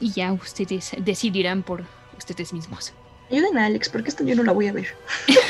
[0.00, 1.84] y ya ustedes decidirán por
[2.18, 2.92] ustedes mismos.
[3.30, 4.86] Ayuden a Alex, porque esto yo no la voy a ver.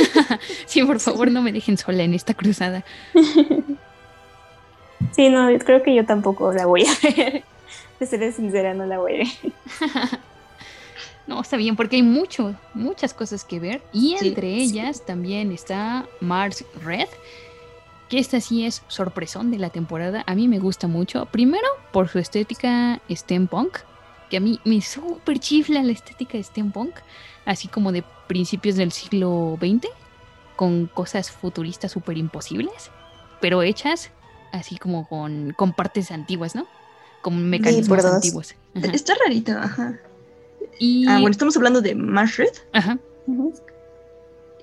[0.67, 2.85] sí, por favor, no me dejen sola en esta cruzada.
[5.13, 7.45] sí, no, creo que yo tampoco la voy a ver.
[8.01, 9.29] De ser sincera, no la voy a ver.
[11.27, 13.83] no, está bien, porque hay mucho, muchas cosas que ver.
[13.93, 15.03] Y entre sí, ellas sí.
[15.07, 17.09] también está Mars Red,
[18.09, 20.25] que esta sí es sorpresón de la temporada.
[20.27, 21.27] A mí me gusta mucho.
[21.27, 23.79] Primero, por su estética steampunk
[24.29, 26.97] que a mí me súper chifla la estética de steampunk,
[27.45, 29.89] así como de principios del siglo XX,
[30.57, 32.91] con cosas futuristas súper imposibles,
[33.41, 34.11] pero hechas
[34.53, 36.67] así como con, con partes antiguas, ¿no?
[37.23, 38.55] Con mecanismos sí, antiguos.
[38.75, 38.87] Ajá.
[38.93, 39.99] Está rarita, ajá.
[40.79, 41.07] Y...
[41.09, 42.53] Ah, bueno, estamos hablando de Marshred.
[42.73, 42.99] Ajá.
[43.27, 43.63] Uh -huh.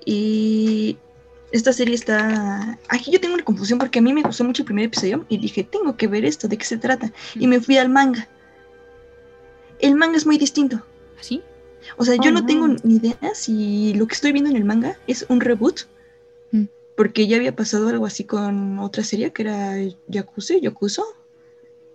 [0.04, 0.96] Y
[1.52, 2.78] esta serie está...
[2.88, 5.38] Aquí yo tengo una confusión porque a mí me gustó mucho el primer episodio y
[5.38, 7.12] dije, tengo que ver esto, ¿de qué se trata?
[7.34, 8.28] Y me fui al manga
[9.78, 10.82] el manga es muy distinto.
[11.20, 11.42] ¿Sí?
[11.96, 14.64] O sea, yo oh, no tengo ni idea si lo que estoy viendo en el
[14.64, 15.82] manga es un reboot.
[16.50, 16.64] Mm.
[16.96, 19.74] Porque ya había pasado algo así con otra serie que era
[20.08, 21.02] Yakuza, Yakuza.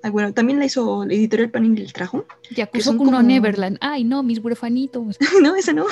[0.04, 2.26] Ah, bueno, también la hizo la editorial Panini y el trajo.
[2.56, 3.22] Yakuza Kuno como...
[3.22, 3.78] Neverland.
[3.82, 5.18] Ay, no, mis huerfanitos.
[5.42, 5.86] no, esa no.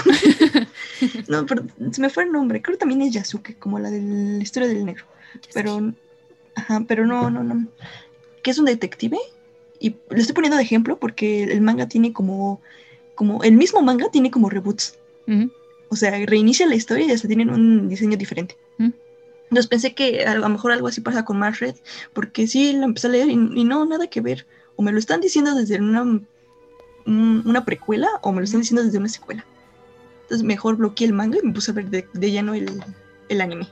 [1.28, 2.62] no, pero se me fue el nombre.
[2.62, 5.06] Creo que también es Yasuke, como la de la historia del negro.
[5.54, 5.94] Pero,
[6.56, 7.68] ajá, pero no, no, no.
[8.42, 9.20] Que es un detective
[9.80, 12.62] y lo estoy poniendo de ejemplo porque el manga tiene como,
[13.16, 14.98] como el mismo manga tiene como reboots.
[15.28, 15.52] Uh -huh.
[15.90, 18.56] O sea, reinicia la historia y hasta tienen un diseño diferente.
[18.78, 18.94] Uh -huh.
[19.46, 21.76] Entonces pensé que a lo mejor algo así pasa con Mars Red,
[22.14, 24.46] porque sí, lo empecé a leer y, y, no, nada que ver.
[24.76, 26.04] O me lo están diciendo desde una,
[27.06, 29.46] una precuela o me lo están diciendo desde una secuela.
[30.24, 32.84] Entonces mejor bloqueé el manga y me puse a ver de, de lleno el,
[33.30, 33.68] el anime.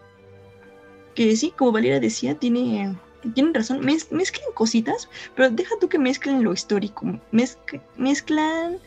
[1.14, 2.96] que sí, como Valeria decía, tiene,
[3.34, 8.78] tienen razón, mez- mezclan cositas, pero deja tú que mezclen lo histórico, mezc- mezclan,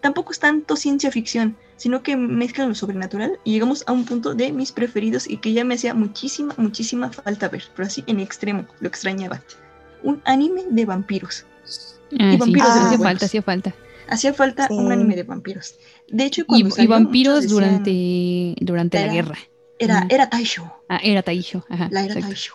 [0.00, 4.34] tampoco es tanto ciencia ficción, sino que mezclan lo sobrenatural y llegamos a un punto
[4.34, 8.20] de mis preferidos y que ya me hacía muchísima, muchísima falta ver, pero así en
[8.20, 9.42] extremo, lo extrañaba.
[10.02, 11.44] Un anime de vampiros.
[12.18, 13.74] Ah, vampiros los hacía falta, hacía falta.
[14.08, 14.74] Hacía falta Sí.
[14.74, 15.76] un anime de vampiros.
[16.08, 19.38] De hecho, Y, cuando y salió, vampiros durante, durante la guerra.
[19.78, 20.70] Era, era Taisho.
[20.88, 21.64] Ah, era Taisho.
[21.68, 22.28] Ajá, La era exacto.
[22.28, 22.54] Taisho.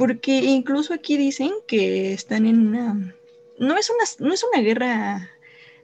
[0.00, 3.14] Porque incluso aquí dicen que están en una.
[3.58, 5.30] No es una, no es una guerra.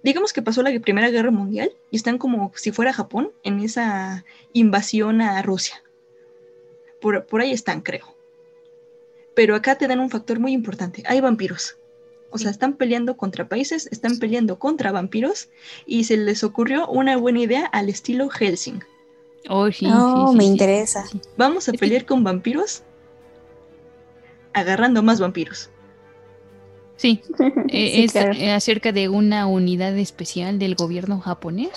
[0.02, 4.24] Digamos que pasó la Primera Guerra Mundial y están como si fuera Japón en esa
[4.52, 5.82] invasión a Rusia.
[7.00, 8.16] Por, por ahí están, creo.
[9.34, 11.02] Pero acá te dan un factor muy importante.
[11.06, 11.76] Hay vampiros.
[12.30, 15.48] O sea, están peleando contra países, están peleando contra vampiros
[15.86, 18.80] y se les ocurrió una buena idea al estilo Helsing.
[19.48, 21.04] Oh, sí, No, sí, sí, me sí, interesa.
[21.36, 22.82] Vamos a Es que- pelear con vampiros
[24.56, 25.70] agarrando más vampiros.
[26.96, 27.20] Sí,
[27.68, 28.32] eh, Sí, es claro.
[28.32, 31.70] eh, acerca de una unidad especial del gobierno japonés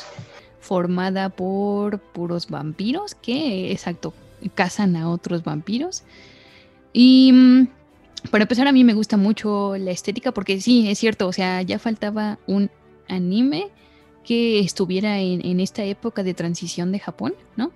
[0.61, 4.14] formada por puros vampiros que, exacto,
[4.56, 6.03] cazan a otros vampiros.
[6.93, 7.68] Y mm,
[8.31, 11.61] para empezar, a mí me gusta mucho la estética porque sí, es cierto, o sea,
[11.64, 12.69] ya faltaba un
[13.10, 13.68] anime
[14.23, 17.72] que estuviera en, en esta época de transición de Japón, ¿no?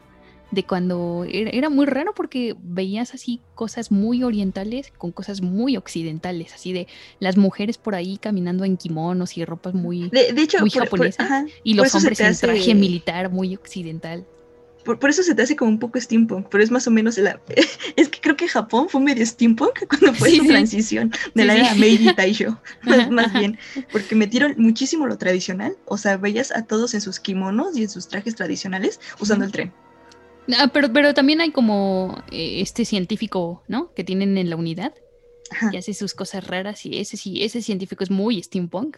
[0.54, 5.78] De cuando era, era muy raro porque veías así cosas muy orientales con cosas muy
[5.78, 6.88] occidentales, así de
[7.20, 10.10] las mujeres por ahí caminando en kimonos y ropas muy...
[10.10, 13.32] De, de hecho, Muy por, por- japonesa, ajá, y los hombres en hace- traje militar
[13.32, 14.28] muy occidental.
[14.86, 17.18] Por, por eso se te hace como un poco steampunk, pero es más o menos
[17.18, 17.40] la...
[17.96, 20.50] Es que creo que Japón fue medio steampunk cuando fue Sí, su sí.
[20.50, 21.60] transición de Sí, la sí.
[21.62, 22.60] era Meiji Taisho,
[23.10, 23.58] más, bien,
[23.92, 27.90] porque metieron muchísimo lo tradicional, o sea, veías a todos en sus kimonos y en
[27.90, 29.74] sus trajes tradicionales usando el tren.
[30.58, 33.94] Ah, pero, pero también hay como eh, este científico, ¿no?
[33.94, 34.94] Que tienen en la unidad,
[35.52, 35.72] Ajá.
[35.72, 38.98] que hace sus cosas raras y ese sí, ese científico es muy steampunk.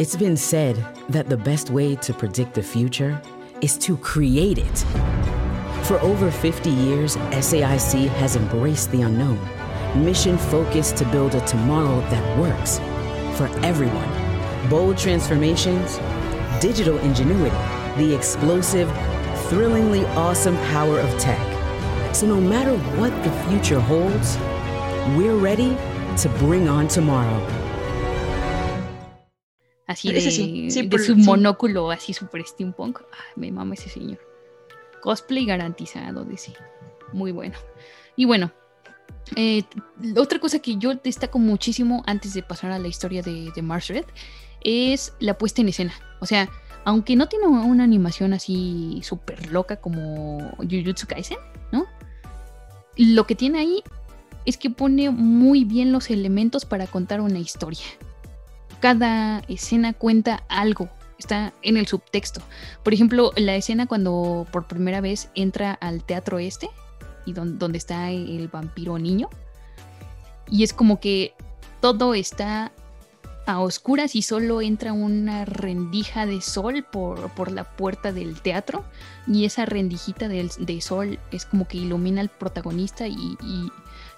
[0.00, 3.20] It's been said that the best way to predict the future
[3.60, 4.78] is to create it.
[5.84, 9.38] For over 50 years, SAIC has embraced the unknown,
[10.02, 12.78] mission focused to build a tomorrow that works
[13.36, 14.08] for everyone.
[14.70, 15.98] Bold transformations,
[16.62, 17.54] digital ingenuity,
[17.98, 18.90] the explosive,
[19.50, 22.16] thrillingly awesome power of tech.
[22.16, 24.38] So, no matter what the future holds,
[25.14, 25.76] we're ready
[26.22, 27.59] to bring on tomorrow.
[29.90, 31.22] Así de, Ese sí, sí, de por- su sí.
[31.22, 33.00] monóculo así super steampunk.
[33.12, 34.20] Ah, me mama ese señor.
[35.02, 36.52] Cosplay garantizado, dice.
[37.12, 37.56] Muy bueno.
[38.14, 38.52] Y bueno,
[39.34, 39.64] eh,
[40.16, 43.88] otra cosa que yo destaco muchísimo antes de pasar a la historia de, de Mars
[43.88, 44.04] Red
[44.62, 45.92] es la puesta en escena.
[46.20, 46.48] O sea,
[46.84, 51.38] aunque no tiene una animación así súper loca como Jujutsu Kaisen,
[51.72, 51.86] ¿no?
[52.96, 53.82] Lo que tiene ahí
[54.46, 57.82] es que pone muy bien los elementos para contar una historia
[58.80, 60.88] cada escena cuenta algo,
[61.18, 62.40] está en el subtexto.
[62.82, 66.68] Por ejemplo, la escena cuando por primera vez entra al teatro este
[67.26, 69.28] y don- donde está el vampiro niño.
[70.48, 71.34] Y es como que
[71.80, 72.72] todo está
[73.46, 78.84] a oscuras y solo entra una rendija de sol por, por la puerta del teatro.
[79.26, 83.36] Y esa rendijita del- de sol es como que ilumina al protagonista y-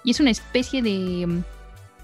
[0.03, 1.43] y es una especie de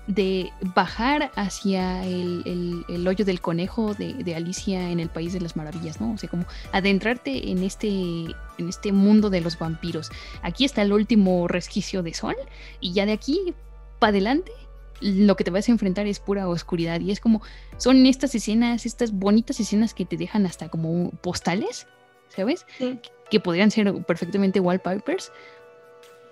[0.09, 5.33] de bajar hacia el, el- el hoyo del conejo de, de Alicia en el País
[5.33, 6.13] de las Maravillas, ¿no?
[6.13, 10.09] O sea, como adentrarte en este, en este mundo de los vampiros.
[10.41, 12.35] Aquí está el último resquicio de sol
[12.79, 13.53] y ya de aquí
[13.99, 14.51] para adelante
[14.99, 17.41] lo que te vas a enfrentar es pura oscuridad y es como
[17.77, 21.87] son estas escenas, estas bonitas escenas que te dejan hasta como postales,
[22.29, 22.65] ¿sabes?
[22.79, 22.99] Sí.
[23.29, 25.31] Que podrían ser perfectamente wallpapers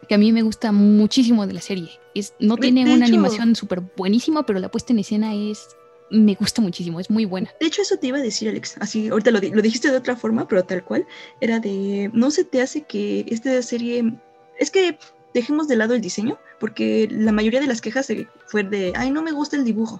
[0.07, 1.89] que a mí me gusta muchísimo de la serie.
[2.15, 5.33] Es, no De- tiene de una hecho- animación súper buenísima, pero la puesta en escena
[5.35, 5.67] es.
[6.09, 7.49] Me gusta muchísimo, es muy buena.
[7.59, 8.77] De hecho, eso te iba a decir, Alex.
[8.79, 11.05] Así, ahorita lo, lo dijiste de otra forma, pero tal cual.
[11.41, 12.09] Era de.
[12.13, 14.13] No se te hace que esta serie.
[14.57, 14.97] Es que
[15.33, 18.07] dejemos de lado el diseño, porque la mayoría de las quejas
[18.45, 18.93] fue de.
[18.95, 19.99] Ay, no me gusta el dibujo.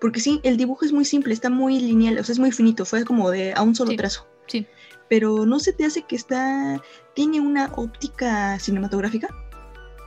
[0.00, 2.84] Porque sí, el dibujo es muy simple, está muy lineal, o sea, es muy finito,
[2.84, 4.26] fue como de a un solo Sí, trazo.
[4.48, 4.66] sí.
[5.12, 6.80] Pero no se te hace que está.
[7.12, 9.28] Tiene una óptica cinematográfica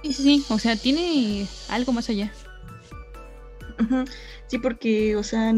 [0.02, 2.34] Sí, sí, sí, o sea, tiene algo más allá.
[4.48, 5.54] Sí, porque, o sea,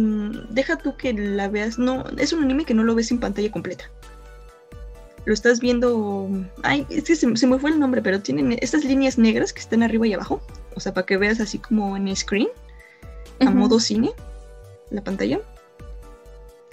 [0.49, 1.80] deja tú que la veas.
[1.80, 3.90] No, es un anime que no lo ves en pantalla completa.
[5.24, 6.30] Lo estás viendo.
[6.64, 9.61] Ay, es que se, se me fue el nombre, pero tienen estas líneas negras que
[9.61, 10.41] están arriba y abajo.
[10.76, 12.49] O sea, para que veas así como en screen,
[13.40, 14.11] a modo cine,
[14.90, 15.40] la pantalla.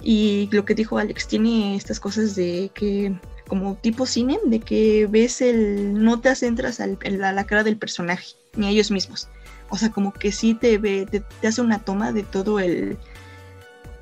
[0.07, 5.07] Y lo que dijo Alex, tiene estas cosas de que, como tipo cine, de que
[5.09, 6.01] ves el.
[6.03, 9.27] No te centras en la, la cara del personaje, ni a ellos mismos.
[9.71, 12.99] O sea, como que sí te ve, te, te hace una toma de todo el.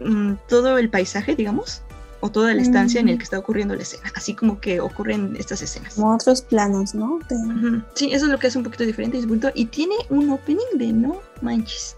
[0.01, 1.83] mm, todo el paisaje, digamos.
[2.19, 4.11] O toda la estancia en el que está ocurriendo la escena.
[4.13, 5.95] Así como que ocurren estas escenas.
[5.95, 7.19] Como otros planos, ¿no?
[7.29, 7.81] De-.
[7.95, 9.21] Sí, eso es lo que hace un poquito diferente.
[9.55, 11.95] Y tiene un opening de no manches.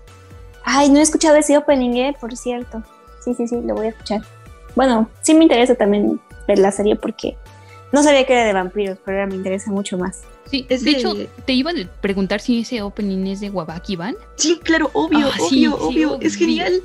[0.64, 2.84] Ay, no he escuchado ese opening, eh, por cierto.
[3.26, 4.22] Sí, sí, sí, lo voy a escuchar.
[4.76, 7.36] Bueno, sí me interesa también ver la serie porque
[7.92, 10.22] no sabía que era de vampiros, pero ahora me interesa mucho más.
[10.50, 11.14] Sí, Es de de- hecho,
[11.46, 14.16] te iba a preguntar si ese opening es de Wabaki Ban.
[14.36, 16.18] Sí, claro, obvio, Ah, sí, obvio, sí, obvio.
[16.22, 16.48] Es obvio.
[16.48, 16.80] genial.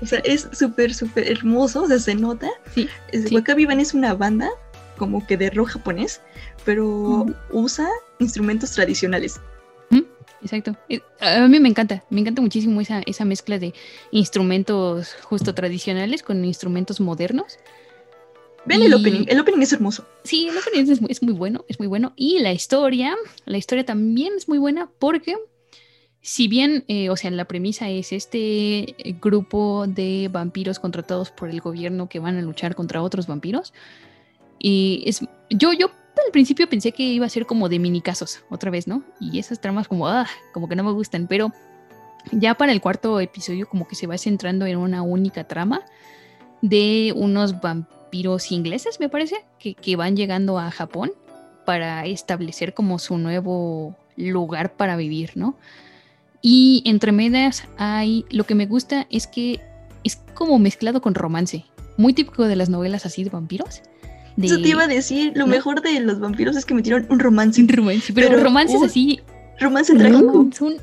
[0.00, 1.82] O sea, es súper, súper hermoso.
[1.82, 2.48] O sea, se nota.
[2.74, 2.88] Sí.
[3.32, 4.48] Wakabi Ban es una banda
[4.96, 6.22] como que de rock japonés,
[6.64, 7.86] pero usa
[8.18, 9.38] instrumentos tradicionales.
[10.42, 10.76] Exacto.
[10.88, 13.72] Eh, A mí me encanta, me encanta muchísimo esa, esa mezcla de
[14.10, 17.58] instrumentos justo tradicionales con instrumentos modernos.
[18.64, 19.24] Vean el Y- opening.
[19.28, 20.06] El opening es hermoso.
[20.24, 22.12] Sí, el opening es muy, es muy bueno, es muy bueno.
[22.16, 23.14] Y la historia,
[23.44, 25.36] la historia también es muy buena porque
[26.20, 31.60] si bien, eh, o sea, la premisa es este grupo de vampiros contratados por el
[31.60, 33.72] gobierno que van a luchar contra otros vampiros,
[34.58, 35.90] y es, yo, yo
[36.24, 39.02] al principio pensé que iba a ser como de mini casos, otra vez, ¿no?
[39.20, 41.52] Y esas tramas como, ah, como que no me gustan, pero
[42.32, 45.82] ya para el cuarto episodio como que se va centrando en una única trama
[46.62, 51.12] de unos vampiros ingleses, me parece, que, que van llegando a Japón
[51.64, 55.56] para establecer como su nuevo lugar para vivir, ¿no?
[56.40, 59.60] Y entre medias hay, lo que me gusta es que
[60.04, 61.64] es como mezclado con romance,
[61.96, 63.82] muy típico de las novelas así de vampiros.
[64.36, 65.32] De- Eso te iba a decir.
[65.34, 65.52] Lo ¿no?
[65.52, 67.60] mejor de los vampiros es que metieron un romance.
[67.60, 69.20] Un romance, pero, Pero romances un así,
[69.58, 70.46] Romance trágico.
[70.52, 70.76] es un,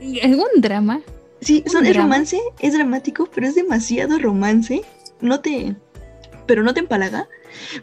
[0.00, 1.00] es un drama.
[1.40, 2.06] Sí, un son, el drama.
[2.14, 4.82] romance es dramático, pero es demasiado romance.
[5.20, 5.74] No te.
[6.46, 7.28] Pero no te empalaga.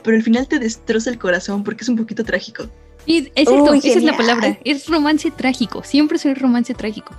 [0.03, 2.67] Pero al final te destroza el corazón porque es un poquito trágico.
[3.05, 4.57] Y, exacto, Uy, esa es la palabra.
[4.63, 5.83] Es romance trágico.
[5.83, 7.13] Siempre es romance trágico.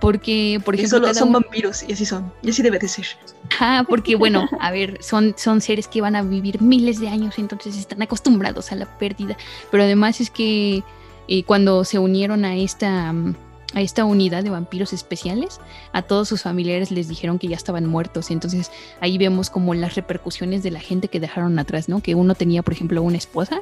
[0.00, 2.32] Porque, por Y ejemplo, solo son vampiros y así son.
[2.42, 3.06] Y así debe de ser.
[3.50, 7.38] Ajá, porque bueno, a ver, son, son seres que van a vivir miles de años,
[7.38, 9.36] entonces están acostumbrados a la pérdida.
[9.70, 10.82] Pero además es que
[11.28, 13.10] eh, cuando se unieron a esta,
[13.74, 15.60] a esta unidad de vampiros especiales,
[15.92, 18.30] a todos sus familiares les dijeron que ya estaban muertos.
[18.30, 18.70] Entonces
[19.00, 22.00] ahí vemos como las repercusiones de la gente que dejaron atrás, ¿no?
[22.00, 23.60] Que uno tenía, por ejemplo, una esposa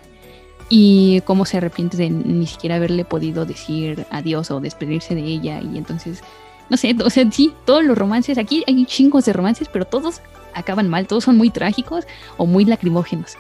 [0.69, 5.61] y cómo se arrepiente de ni siquiera haberle podido decir adiós o despedirse de ella.
[5.61, 6.23] Y entonces
[6.71, 10.21] no sé, o sea, sí, todos los romances, aquí hay chingos de romances, pero todos
[10.55, 13.37] acaban mal, todos son muy trágicos o muy lacrimógenos.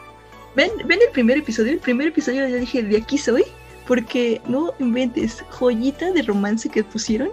[0.56, 1.72] ¿Ven, ven el primer episodio.
[1.72, 3.44] El primer episodio ya dije, de aquí soy.
[3.86, 7.30] Porque no inventes joyita de romance que pusieron.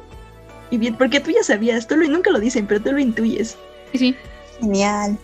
[0.70, 3.58] Y bien, porque tú ya sabías, tú lo, nunca lo dicen, pero tú lo intuyes.
[3.92, 4.16] Sí, sí.
[4.62, 5.18] Genial.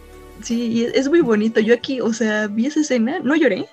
[0.43, 1.59] Sí, es muy bonito.
[1.61, 3.65] Yo aquí, o sea, vi esa escena, no lloré.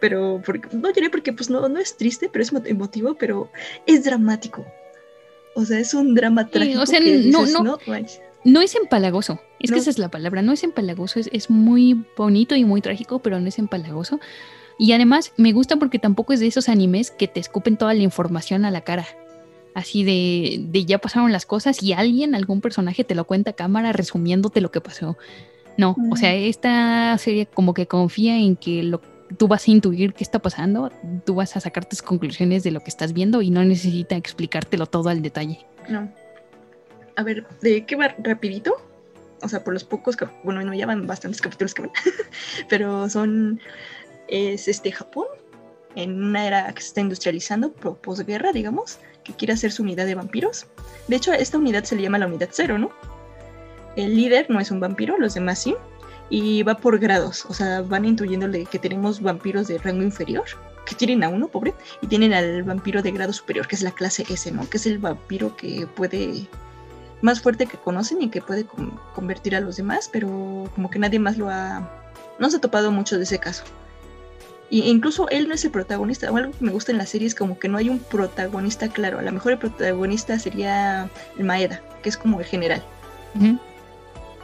[0.00, 3.50] Pero, porque, no lloré porque pues no, no es triste, pero es mo- emotivo, pero
[3.86, 4.64] es dramático.
[5.54, 6.82] O sea, es un drama trágico.
[6.82, 8.20] o sea, que no- dices, no- manches".
[8.44, 12.04] No es empalagoso, es que esa es la palabra, no es empalagoso, es, es muy
[12.16, 14.20] bonito y muy trágico, pero no es empalagoso.
[14.78, 18.02] Y además me gusta porque tampoco es de esos animes que te escupen toda la
[18.04, 19.06] información a la cara.
[19.74, 23.54] Así de, de ya pasaron las cosas y alguien, algún personaje te lo cuenta a
[23.54, 25.16] cámara resumiéndote lo que pasó.
[25.76, 29.02] No, o sea, esta serie como que confía en que lo,
[29.38, 30.90] tú vas a intuir qué está pasando,
[31.24, 34.86] tú vas a sacar tus conclusiones de lo que estás viendo y no necesita explicártelo
[34.86, 35.66] todo al detalle.
[35.88, 36.10] No.
[37.16, 38.74] A ver, ¿de qué va rapidito?
[39.42, 41.90] O sea, por los pocos, bueno, no ya bastantes capítulos que van,
[42.68, 43.60] pero son,
[44.28, 45.26] es este Japón,
[45.94, 50.14] en una era que se está industrializando, posguerra, digamos, que quiere hacer su unidad de
[50.14, 50.66] vampiros.
[51.08, 52.90] De hecho, a esta unidad se le llama la unidad cero, ¿no?
[53.96, 55.74] El líder no es un vampiro, los demás sí,
[56.30, 60.44] y va por grados, o sea, van intuyéndole que tenemos vampiros de rango inferior,
[60.84, 63.90] que tienen a uno, pobre, y tienen al vampiro de grado superior, que es la
[63.92, 64.68] clase S, ¿no?
[64.68, 66.46] Que es el vampiro que puede
[67.22, 70.98] más fuerte que conocen y que puede con- convertir a los demás, pero como que
[70.98, 71.88] nadie más lo ha...
[72.38, 73.64] No se ha topado mucho de ese caso.
[74.68, 76.30] Y e incluso él no es el protagonista.
[76.30, 78.88] O algo que me gusta en la serie es como que no hay un protagonista
[78.88, 79.18] claro.
[79.18, 81.08] A lo mejor el protagonista sería
[81.38, 82.82] el Maeda, que es como el general.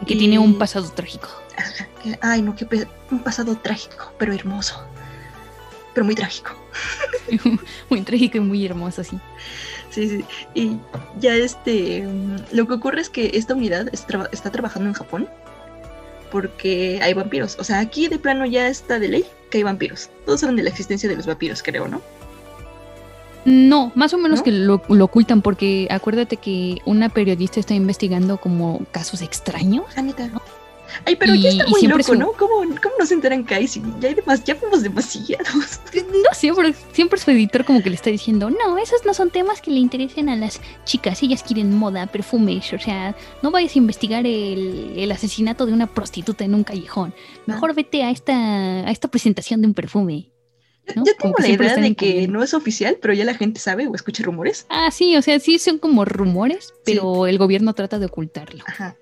[0.07, 1.29] Que tiene un pasado trágico.
[1.57, 4.83] Ajá, que- Ay, no, qué pe- un pasado trágico, pero hermoso.
[5.95, 6.53] Pero muy trágico.
[7.91, 9.19] muy trágico y muy hermoso, sí.
[9.91, 10.25] Sí, sí.
[10.55, 10.79] Y
[11.21, 14.95] ya este, mm, lo que ocurre es que esta unidad es traba- está trabajando en
[14.95, 15.29] Japón
[16.31, 17.57] porque hay vampiros.
[17.59, 20.09] O sea, aquí de plano ya está de ley que hay vampiros.
[20.25, 22.01] Todos saben de la existencia de los vampiros, creo, ¿no?
[23.45, 24.45] No, más o menos ¿No?
[24.45, 29.85] que lo, lo ocultan porque acuérdate que una periodista está investigando como casos extraños.
[29.97, 30.31] Ah, neta.
[31.07, 32.33] Ay, pero ya Y- está muy loco, su- ¿no?
[32.33, 33.67] ¿Cómo, ¿Cómo no se enteran que hay?
[33.67, 35.81] Si ya hay demas, ya fuimos demasiados.
[35.95, 39.31] No sé, pero siempre su editor como que le está diciendo, no, esos no son
[39.31, 43.75] temas que le interesen a las chicas, ellas quieren moda, perfumes, o sea, no vayas
[43.75, 47.15] a investigar el, el asesinato de una prostituta en un callejón,
[47.47, 50.29] mejor vete a esta, a esta presentación de un perfume.
[50.97, 51.05] ¿No?
[51.05, 53.95] Ya tengo la idea de que no es oficial, pero ya la gente sabe o
[53.95, 54.67] escucha rumores.
[54.69, 58.63] Ah, sí, o sea, sí son como rumores, pero el gobierno trata de ocultarlo.
[58.67, 58.97] Ajá.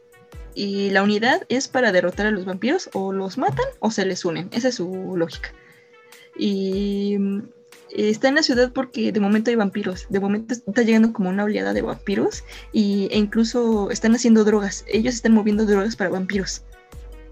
[0.54, 4.24] Y la unidad es para derrotar a los vampiros, o los matan o se les
[4.24, 4.48] unen.
[4.52, 5.52] Esa es su lógica.
[6.36, 7.42] Y mm,
[7.90, 10.06] está en la ciudad porque de momento hay vampiros.
[10.08, 12.44] De momento está llegando como una oleada de vampiros.
[12.72, 14.84] Y, e incluso están haciendo drogas.
[14.88, 16.62] Ellos están moviendo drogas para vampiros.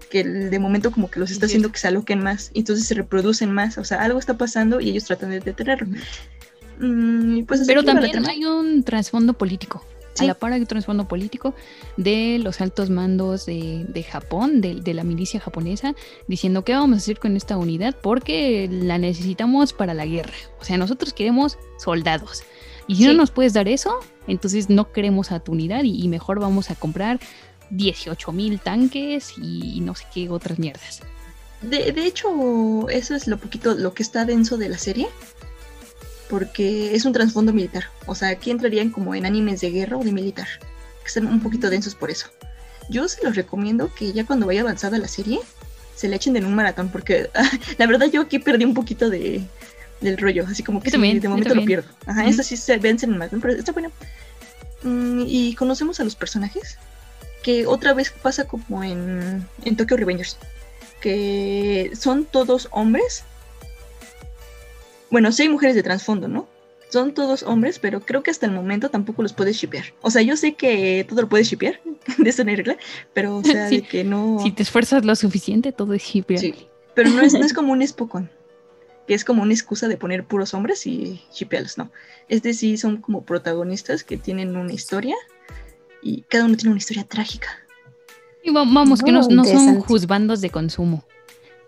[0.09, 2.51] Que de momento como que los está haciendo que se aloquen más.
[2.53, 3.77] Y entonces se reproducen más.
[3.77, 5.87] O sea, algo está pasando y ellos tratan de detenerlo.
[6.79, 9.83] Mm, y pues Pero también hay un trasfondo político.
[10.13, 10.25] Sí.
[10.25, 11.53] A la par hay un trasfondo político
[11.95, 15.93] de los altos mandos de, de Japón, de, de la milicia japonesa,
[16.27, 20.33] diciendo qué vamos a hacer con esta unidad porque la necesitamos para la guerra.
[20.59, 22.43] O sea, nosotros queremos soldados.
[22.87, 23.17] Y si no Sí.
[23.17, 26.75] nos puedes dar eso, entonces no queremos a tu unidad y, y mejor vamos a
[26.75, 27.19] comprar
[27.69, 31.01] 18 mil tanques y no sé qué otras mierdas.
[31.61, 35.07] De, de hecho, eso es lo poquito, lo que está denso de la serie.
[36.29, 37.85] Porque es un trasfondo militar.
[38.05, 40.47] O sea, aquí entrarían como en animes de guerra o de militar.
[41.01, 42.27] Que están un poquito densos por eso.
[42.89, 45.39] Yo se los recomiendo que ya cuando vaya avanzada la serie,
[45.95, 46.89] se le echen en un maratón.
[46.89, 47.29] Porque
[47.77, 49.43] la verdad yo aquí perdí un poquito de,
[50.01, 50.45] del rollo.
[50.47, 51.89] Así como que sí, de momento lo pierdo.
[52.05, 52.29] Ajá, Ujú.
[52.29, 53.91] esta sí se vence en el maratón, pero está bueno.
[54.83, 56.77] Mm, y conocemos a los personajes.
[57.49, 60.37] Que otra vez pasa como en, en Tokyo Revengers
[60.99, 63.23] que son todos hombres.
[65.09, 66.47] Bueno, sí hay mujeres de trasfondo, ¿no?
[66.89, 69.85] Son todos hombres, pero creo que hasta el momento tampoco los puedes shipear.
[70.01, 71.79] O sea, yo sé que todo lo puedes shipear,
[72.17, 72.77] de eso no hay regla,
[73.13, 73.81] pero o sea, Sí.
[73.81, 74.39] de que no...
[74.43, 76.53] Si te esfuerzas lo suficiente, todo es shippeable.
[76.53, 78.29] Sí, pero no es, no es como un Spokon,
[79.07, 81.91] que es como una excusa de poner puros hombres y shipearlos, no.
[82.27, 85.15] Este sí son como protagonistas que tienen una historia
[86.01, 87.49] y cada uno tiene una historia trágica.
[88.43, 91.03] Y va- vamos, que no, no son juzbandos de consumo.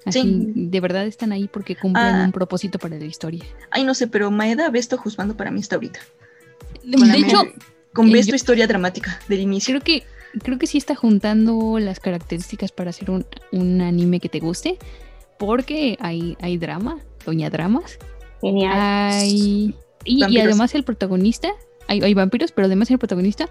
[0.06, 0.52] Así, Sí.
[0.56, 2.24] de verdad están ahí porque cumplen Ah.
[2.26, 3.44] un propósito para la historia.
[3.70, 6.00] Ay, no sé, pero Maeda ve esto juzgando para mí hasta ahorita.
[6.84, 7.54] De hecho, me-
[7.94, 9.74] con eh, ves yo- tu historia dramática del inicio.
[9.80, 10.04] creo que
[10.44, 14.78] creo que sí está juntando las características para hacer un, un anime que te guste,
[15.38, 18.00] porque hay, hay drama, doña dramas,
[18.40, 18.72] Genial.
[18.74, 19.76] hay
[20.06, 21.50] y, y además el protagonista,
[21.88, 23.50] hay, hay vampiros, pero además el protagonista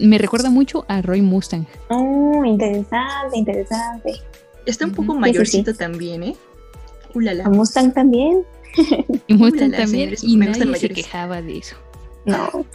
[0.00, 1.66] me recuerda mucho a Roy Mustang.
[1.88, 4.12] Oh, interesante, interesante.
[4.66, 5.78] Está un poco mayorcito sí.
[5.78, 6.36] también, ¿eh?
[7.14, 7.44] Ulala.
[7.44, 8.44] ¿A Mustang también?
[9.26, 11.76] Y Mustang Ulala, también, señores, y me nadie se quejaba de eso.
[12.24, 12.66] No,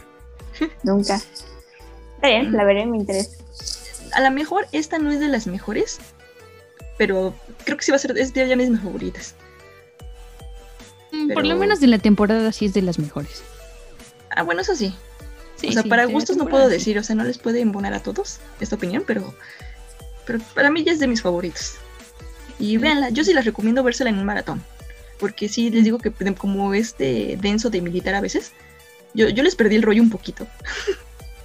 [0.82, 1.16] nunca.
[1.16, 3.42] Está bien, la veré, me interesa.
[4.12, 5.98] A lo mejor esta no es de las mejores,
[6.98, 9.34] pero creo que sí va a ser, es de ya mis favoritas.
[11.12, 13.42] Mm, Por lo menos de la temporada sí es de las mejores.
[14.30, 14.94] Ah, bueno, eso sí.
[15.56, 17.92] Sí, o sea, sí, para gustos no puedo decir, o sea, no les puede embonar
[17.92, 19.34] a todos esta opinión, pero,
[20.26, 21.74] pero para mí ya es de mis favoritos.
[22.58, 24.62] Y véanla, yo sí las recomiendo vérsela en un maratón,
[25.18, 28.52] porque sí les digo que como este denso de militar a veces,
[29.12, 30.46] yo, yo les perdí el rollo un poquito.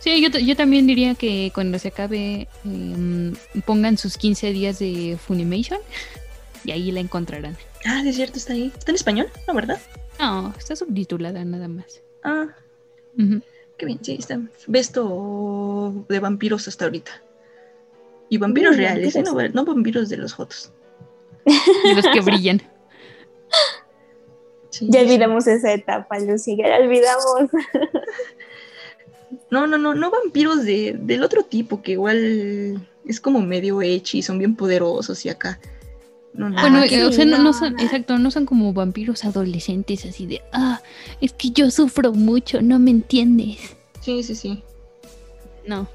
[0.06, 3.34] Sí, yo, yo también diría que cuando se acabe em,
[3.66, 5.80] pongan sus 15 días de Funimation
[6.64, 7.58] y ahí la encontrarán.
[7.86, 8.72] Ah, de cierto, está ahí.
[8.78, 9.32] ¿Está en español?
[9.48, 9.82] ¿No, verdad?
[10.20, 12.04] No, está subtitulada nada más.
[12.24, 12.50] Ah,
[13.78, 14.40] Qué bien, sí, está.
[14.68, 17.12] Vesto de vampiros hasta ahorita.
[18.30, 19.22] Y vampiros Mm, reales, ¿eh?
[19.24, 19.56] no, vampiros.
[19.56, 20.72] no vampiros de los fotos.
[21.46, 22.62] De los que brillan.
[24.72, 25.06] Sí, Ya sí.
[25.06, 27.26] olvidamos esa etapa, Lucy, ya la olvidamos.
[29.50, 34.02] No, no, no, no vampiros de, del otro tipo, que igual es como medio y
[34.22, 35.60] son bien poderosos y acá.
[36.38, 36.60] No, no.
[36.62, 40.42] Bueno, Ah, eh, o sea, no, son, exacto, no son como vampiros adolescentes así de,
[40.52, 40.82] ah,
[41.22, 43.58] es que yo sufro mucho, no me entiendes.
[44.02, 44.62] Sí, sí, sí.
[45.66, 45.88] No.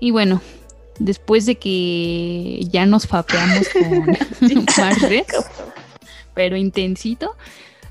[0.00, 0.42] Y bueno,
[0.98, 4.06] después de que ya nos fapeamos con
[4.78, 5.24] Marvel,
[6.34, 7.36] pero intensito,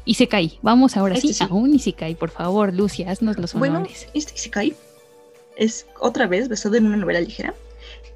[0.04, 0.52] y se cae.
[0.62, 1.44] Vamos ahora Este sí, sí.
[1.44, 4.08] a un y se cae, por favor, Lucia, haznos los Bueno, honores.
[4.14, 4.76] este Isekai
[5.58, 7.54] es otra vez basado en una novela ligera.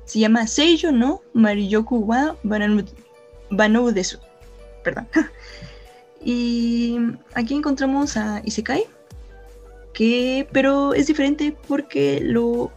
[0.09, 4.17] Se llama Seiyo no Mariyoku wa Banou- Desu.
[4.83, 5.07] Perdón.
[6.21, 6.97] Y
[7.33, 8.83] aquí encontramos a Isekai,
[9.93, 12.71] que, pero es diferente porque lo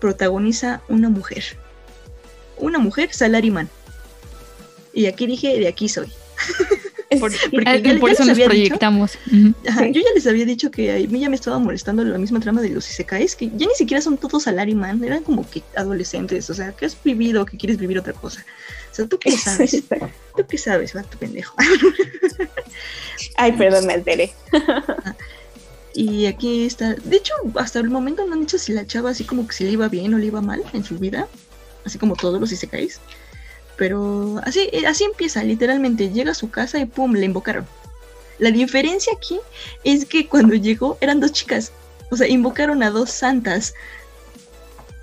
[0.00, 1.44] protagoniza una mujer.
[2.56, 3.68] Una mujer salaryman.
[4.94, 6.10] Y aquí dije, de aquí soy.
[7.20, 7.32] Por,
[8.00, 9.18] por eso nos proyectamos.
[9.30, 12.60] Yo ya les había dicho que a mí ya me estaba molestando la misma trama
[12.60, 16.54] de los Isekais, que ya ni siquiera son todos salaryman, eran como que adolescentes, o
[16.54, 18.44] sea, que has vivido, que quieres vivir otra cosa.
[18.90, 19.82] O sea, ¿tú qué sabes?
[20.36, 21.54] ¿Tú qué sabes, va, tu pendejo?
[23.36, 24.32] Ay, perdón, me alteré.
[25.94, 26.94] Y aquí está.
[26.94, 29.64] De hecho, hasta el momento no han dicho si la chava así como que si
[29.64, 31.28] le iba bien o le iba mal en su vida.
[31.84, 33.00] Así como todos los Isekais.
[33.76, 36.10] Pero así, eh, así empieza, literalmente.
[36.10, 37.66] Llega a su casa y pum, le invocaron.
[38.38, 39.38] La diferencia aquí
[39.84, 41.72] es que cuando llegó eran dos chicas.
[42.10, 43.74] O sea, invocaron a dos santas.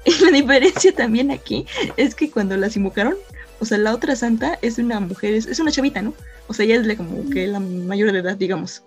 [0.03, 3.17] Y la diferencia también aquí es que cuando las invocaron,
[3.59, 6.15] o sea, la otra santa es una mujer, es, una chavita, ¿no?
[6.47, 8.81] O sea, ella es la, como que la mayor de edad, digamos.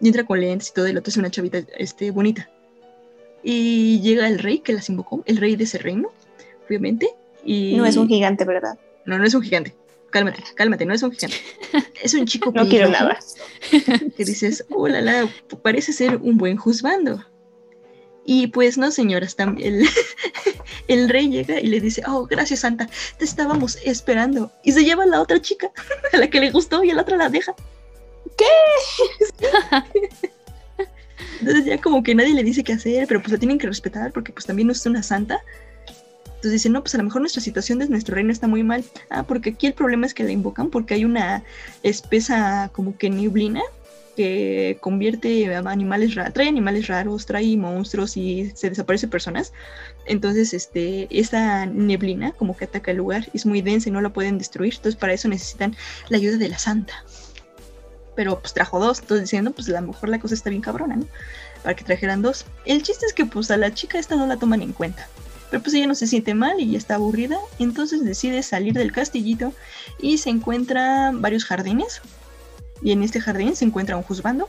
[0.00, 2.48] Y entra con lentes y todo, y la otra es una chavita este, bonita.
[3.42, 6.10] Y llega el rey que las invocó, el rey de ese reino,
[6.66, 7.10] obviamente.
[7.44, 7.76] Y...
[7.76, 8.78] No es un gigante, ¿verdad?
[9.06, 9.74] No, no es un gigante.
[10.10, 11.36] Cálmate, cálmate, no es un gigante.
[12.02, 13.18] Es un chico No quiero nada.
[14.16, 15.28] Que dices, hola, la,
[15.62, 17.24] parece ser un buen juzgando.
[18.24, 19.86] Y pues no, señoras, el,
[20.88, 22.88] el rey llega y le dice, oh, gracias Santa,
[23.18, 24.52] te estábamos esperando.
[24.62, 25.70] Y se lleva a la otra chica,
[26.12, 27.54] a la que le gustó y a la otra la deja.
[28.36, 28.44] ¿Qué?
[31.40, 34.12] Entonces ya como que nadie le dice qué hacer, pero pues la tienen que respetar
[34.12, 35.40] porque pues también no es una santa.
[36.42, 38.82] Entonces dicen, no, pues a lo mejor nuestra situación de nuestro reino está muy mal.
[39.10, 41.44] Ah, porque aquí el problema es que la invocan porque hay una
[41.84, 43.62] espesa como que neblina
[44.16, 49.52] que convierte a animales raros, trae animales raros, trae monstruos y se desaparece personas.
[50.04, 54.12] Entonces, este, esta neblina como que ataca el lugar, es muy densa y no la
[54.12, 54.74] pueden destruir.
[54.74, 55.76] Entonces, para eso necesitan
[56.08, 57.04] la ayuda de la santa.
[58.16, 60.96] Pero pues trajo dos, entonces diciendo, pues a lo mejor la cosa está bien cabrona,
[60.96, 61.06] ¿no?
[61.62, 62.46] Para que trajeran dos.
[62.64, 65.08] El chiste es que pues a la chica esta no la toman en cuenta.
[65.52, 68.90] Pero pues ella no se siente mal y ya está aburrida, entonces decide salir del
[68.90, 69.52] castillito
[70.00, 72.00] y se encuentra varios jardines.
[72.82, 74.48] Y en este jardín se encuentra un juzgando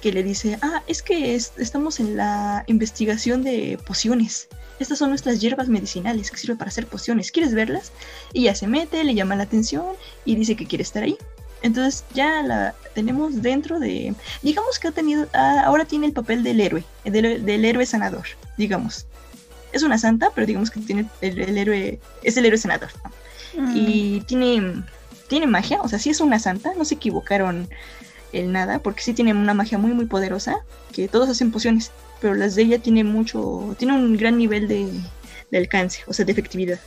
[0.00, 4.48] que le dice, ah, es que estamos en la investigación de pociones.
[4.78, 7.30] Estas son nuestras hierbas medicinales que sirven para hacer pociones.
[7.30, 7.92] ¿Quieres verlas?
[8.32, 9.84] Y ya se mete, le llama la atención
[10.24, 11.18] y dice que quiere estar ahí.
[11.60, 16.42] Entonces ya la tenemos dentro de, digamos que ha tenido, ah, ahora tiene el papel
[16.42, 18.24] del héroe, del, del héroe sanador,
[18.56, 19.04] digamos
[19.72, 22.90] es una santa, pero digamos que tiene el, héroe, es el héroe senador.
[23.56, 23.72] Mm.
[23.76, 24.82] Y tiene,
[25.28, 27.68] tiene magia, o sea, sí es una santa, no se equivocaron
[28.32, 30.58] en nada, porque sí tiene una magia muy, muy poderosa,
[30.92, 34.88] que todos hacen pociones, pero las de ella tiene mucho, tiene un gran nivel de,
[35.56, 36.78] alcance, o sea, de efectividad.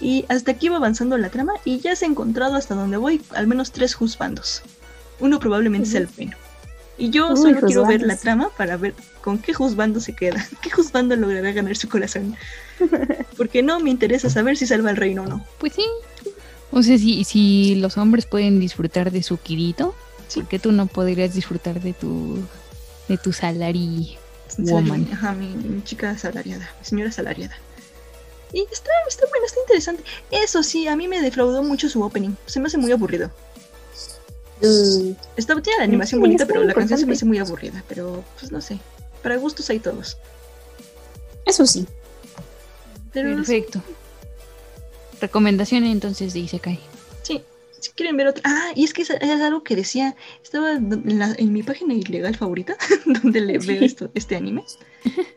[0.00, 3.22] Y hasta aquí va avanzando la trama y ya se ha encontrado hasta donde voy
[3.34, 4.62] al menos tres juzbandos.
[5.20, 6.36] Uno probablemente sea el bueno.
[6.98, 10.70] Y yo solo quiero ver la trama para ver con qué juzgando se queda, qué
[10.70, 12.36] juzgando logrará ganar su corazón.
[13.36, 15.46] Porque no me interesa saber si salva el reino o no.
[15.58, 15.84] Pues sí.
[16.70, 19.94] O sea, si, si los hombres pueden disfrutar de su Kirito,
[20.34, 22.38] ¿por qué tú no podrías disfrutar de tu
[23.08, 24.16] de tu salary
[24.58, 25.08] woman?
[25.12, 27.56] Ajá, mi, chica asalariada, mi señora asalariada.
[28.52, 30.02] Y está, está bueno, está interesante.
[30.30, 32.34] Eso sí, a mí me defraudó mucho su opening.
[32.46, 33.30] Se me hace muy aburrido.
[34.60, 35.12] Mm.
[35.36, 37.82] Está, tiene la animación bonita, pero la canción se me hace muy aburrida.
[37.88, 38.78] Pero, pues no sé.
[39.22, 40.18] Para gustos hay todos.
[41.44, 41.86] Eso sí.
[43.12, 43.82] Perfecto.
[45.20, 46.78] Recomendación entonces de Isekai.
[47.22, 47.42] Sí,
[47.80, 48.42] si quieren ver otra.
[48.44, 50.16] Ah, y es que es, algo que decía.
[50.42, 52.76] Estaba en, mi página ilegal favorita,
[53.06, 54.64] donde le veo esto, este anime.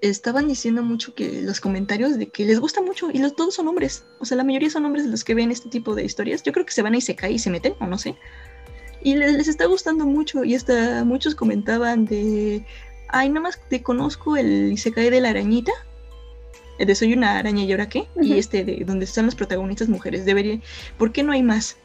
[0.00, 3.68] estaban diciendo mucho que los comentarios de que les gusta mucho y los, todos son
[3.68, 4.04] hombres.
[4.20, 6.42] O sea, la mayoría son hombres los que ven este tipo de historias.
[6.42, 8.16] Yo creo que se van a Isekai y se meten, o no sé.
[9.02, 12.64] Y les, está gustando mucho y hasta muchos comentaban de,
[13.08, 15.72] ay, nada más te conozco el Isekai de la arañita.
[16.78, 18.06] De soy una araña y ahora qué.
[18.20, 20.26] Y este de donde están los protagonistas mujeres.
[20.26, 20.60] Debería,
[20.98, 21.76] ¿por qué no hay más?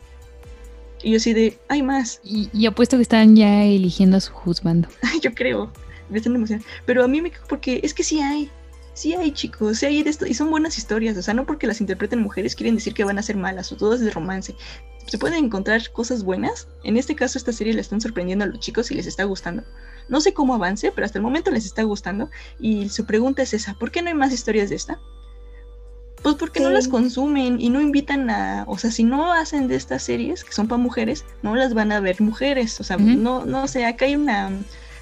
[1.02, 2.20] Y yo así de, hay más.
[2.24, 4.90] Y, apuesto que están ya eligiendo a su juzgando.
[5.22, 5.72] yo creo
[6.12, 6.68] me están emocionando.
[6.86, 8.52] Pero a mí me porque es que sí hay,
[8.94, 11.68] sí hay chicos, sí hay de esto, y son buenas historias, o sea, no porque
[11.68, 14.56] las interpreten mujeres quieren decir que van a ser malas o todo es de romance.
[15.08, 16.68] Se pueden encontrar cosas buenas.
[16.84, 19.64] En este caso, esta serie le están sorprendiendo a los chicos y les está gustando.
[20.08, 22.30] No sé cómo avance, pero hasta el momento les está gustando.
[22.60, 25.00] Y su pregunta es esa: ¿por qué no hay más historias de esta?
[26.22, 29.76] Pues porque no las consumen y no invitan a, o sea, si no hacen de
[29.76, 33.44] estas series que son para mujeres, no las van a ver mujeres, o sea, no,
[33.46, 34.52] no sé, acá hay una,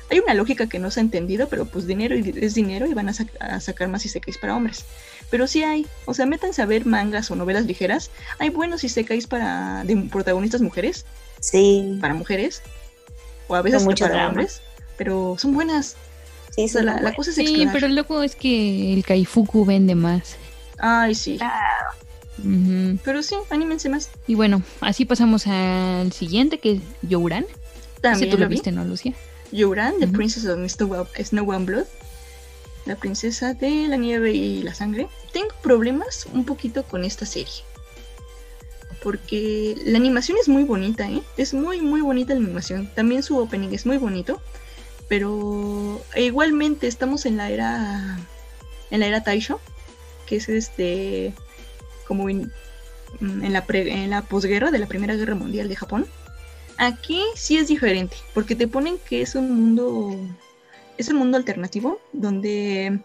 [0.10, 3.10] hay una lógica que no se ha entendido, pero pues dinero es dinero y van
[3.10, 4.86] a, sacar más isekais para hombres.
[5.30, 8.10] Pero sí hay, o sea, métanse a ver mangas o novelas ligeras.
[8.40, 11.06] Hay buenos isekais para de protagonistas mujeres.
[11.40, 11.98] Sí.
[12.02, 12.61] Para mujeres.
[13.48, 14.30] O a veces para drama.
[14.30, 14.61] hombres.
[14.98, 15.95] Pero son buenas.
[16.56, 17.73] Sí, O sea, son la, la cosa es Sí, explorar.
[17.73, 20.36] pero el loco es que el Kaifuku vende más.
[20.80, 21.38] Ay, sí.
[22.40, 22.98] Ujú.
[23.03, 24.10] Pero sí, anímense más.
[24.27, 27.44] Y bueno, así pasamos al siguiente, que es Youran.
[27.44, 28.56] Ese También tú lo lo vi.
[28.56, 29.14] viste, ¿no, Lucia?
[29.51, 30.07] Yoran, The.
[30.07, 31.85] Princess of Snow, Snow and Blood.
[32.85, 35.07] La princesa de la nieve y la sangre.
[35.34, 37.63] Tengo problemas un poquito con esta serie.
[39.03, 41.21] Porque la animación es muy bonita, ¿eh?
[41.38, 42.89] Es muy, muy bonita la animación.
[42.95, 44.41] También su opening es muy bonito.
[45.07, 48.19] Pero igualmente estamos en la era.
[48.91, 49.59] En la era Taisho.
[50.26, 51.34] Que es este.
[52.07, 52.51] Como en,
[53.21, 56.07] en la, pre- en la posguerra de la Primera Guerra Mundial de Japón.
[56.81, 60.15] Aquí sí es diferente, porque te ponen que es un mundo,
[60.97, 63.01] es un mundo alternativo donde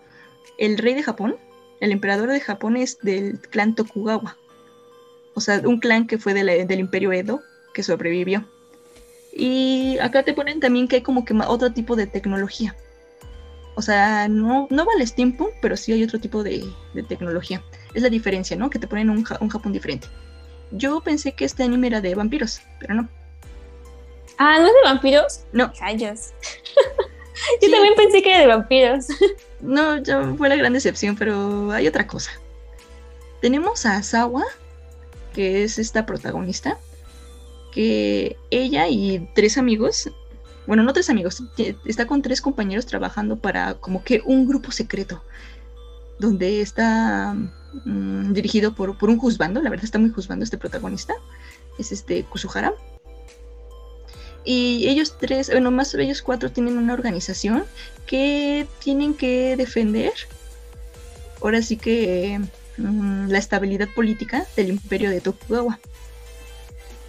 [0.59, 1.37] el rey de Japón,
[1.81, 4.37] el emperador de Japón es del clan Tokugawa,
[5.35, 7.43] o sea, un clan que fue del imperio Edo
[7.75, 8.49] que sobrevivió.
[9.37, 12.77] Y acá te ponen también que hay como que otro tipo de tecnología.
[13.75, 16.65] O sea, no, no vale steampunk, pero sí hay otro tipo de,
[17.09, 17.61] tecnología.
[17.93, 18.71] Es la diferencia, ¿no?
[18.71, 20.07] Que te ponen un Japón diferente.
[20.71, 23.09] Yo pensé que este anime era de vampiros, pero no.
[24.47, 25.41] Ah, ¿no es de vampiros?
[25.53, 25.73] No.
[25.81, 26.35] Rayos.
[27.63, 29.07] Yo también pensé que era de vampiros.
[29.61, 32.31] No, ya fue la gran decepción, pero hay otra cosa.
[33.41, 34.45] Tenemos a Sawa,
[35.33, 36.77] que es esta protagonista,
[37.73, 40.11] que ella y tres amigos,
[40.67, 41.43] bueno, no tres amigos,
[41.87, 45.23] está con tres compañeros trabajando para como que un grupo secreto,
[46.19, 47.35] donde está
[47.87, 51.15] mm, dirigido por, por un juzgando, la verdad está muy juzgando este protagonista,
[51.79, 52.75] es este Kusuhara.
[54.45, 57.65] Y ellos tres, bueno, más ellos cuatro tienen una organización
[58.07, 60.13] que tienen que defender,
[61.41, 62.41] ahora sí que
[62.77, 65.79] mm, la estabilidad política del imperio de Tokugawa.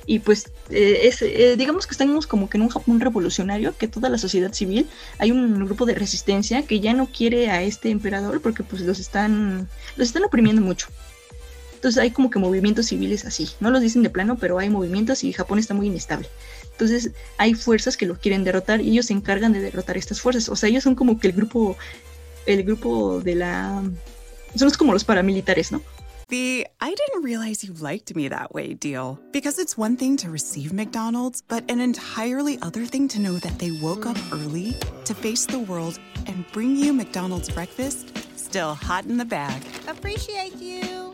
[0.08, 3.88] Y pues eh, es, eh, digamos que estamos como que en un Japón revolucionario, que
[3.88, 4.88] toda la sociedad civil,
[5.18, 9.00] hay un grupo de resistencia que ya no quiere a este emperador porque pues los
[9.00, 10.88] están, los están oprimiendo mucho.
[11.74, 15.24] Entonces hay como que movimientos civiles así, no los dicen de plano, pero hay movimientos
[15.24, 16.28] y Japón está muy inestable.
[16.76, 20.50] Entonces hay fuerzas que lo quieren derrotar y ellos se encargan de derrotar estas fuerzas.
[20.50, 21.78] O sea, ellos son como que el grupo,
[22.46, 23.84] el grupo de la...
[24.56, 25.82] Son como los paramilitares, ¿no?
[26.28, 29.20] The I didn't realize you liked me that way deal.
[29.32, 33.60] Because it's one thing to receive McDonald's, but an entirely other thing to know that
[33.60, 34.76] they woke up early
[35.06, 38.12] to face the world and bring you McDonald's breakfast
[38.56, 39.62] still hot in the bag.
[39.88, 41.14] Appreciate you.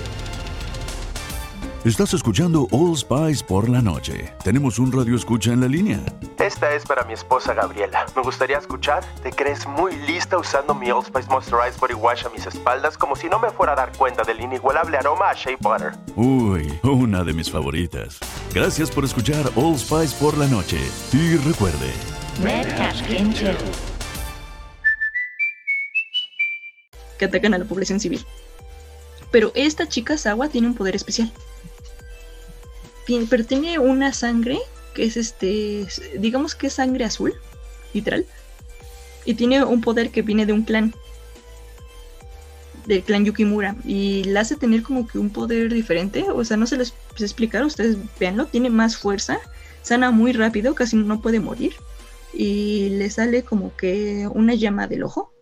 [1.83, 4.31] Estás escuchando All Spice por la noche.
[4.43, 5.99] Tenemos un radio escucha en la línea.
[6.37, 8.05] Esta es para mi esposa Gabriela.
[8.15, 9.03] Me gustaría escuchar.
[9.23, 13.15] ¿Te crees muy lista usando mi Old Spice Moisturized Body Wash a mis espaldas como
[13.15, 15.93] si no me fuera a dar cuenta del inigualable aroma a Shea Butter?
[16.15, 18.19] Uy, una de mis favoritas.
[18.53, 20.77] Gracias por escuchar All Spice por la noche.
[21.11, 21.91] Y recuerde,
[22.43, 22.67] Red
[27.17, 28.23] que atacan a la población civil.
[29.31, 31.31] Pero esta chica Sawa tiene un poder especial.
[33.11, 34.57] Tien- pero tiene una sangre
[34.93, 35.85] que es este,
[36.17, 37.33] digamos que es sangre azul,
[37.93, 38.25] literal.
[39.25, 40.93] Y tiene un poder que viene de un clan.
[42.85, 43.75] Del clan Yukimura.
[43.85, 46.25] Y la hace tener como que un poder diferente.
[46.33, 48.45] O sea, no se les explicar, ustedes véanlo.
[48.45, 49.39] Tiene más fuerza.
[49.81, 51.73] Sana muy rápido, casi no puede morir.
[52.33, 55.33] Y le sale como que una llama del ojo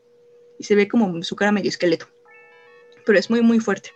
[0.57, 2.07] y se ve como su cara medio esqueleto.
[3.05, 3.91] Pero es muy, muy fuerte.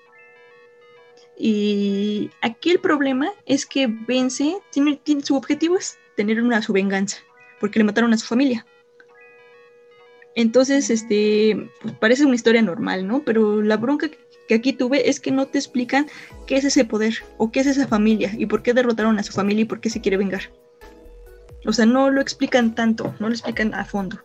[1.38, 7.18] Y aquí el problema es que vence, tiene, su objetivo es tener una, su venganza,
[7.60, 8.66] porque le mataron a su familia.
[10.36, 13.24] Entonces, este, pues, parece una historia normal, ¿no?
[13.24, 16.08] Pero la bronca que- que aquí tuve es que no te explican
[16.48, 19.32] qué es ese poder o qué es esa familia y por qué derrotaron a su
[19.32, 20.52] familia y por qué se quiere vengar.
[21.66, 24.22] O sea, no lo explican tanto, no lo explican a fondo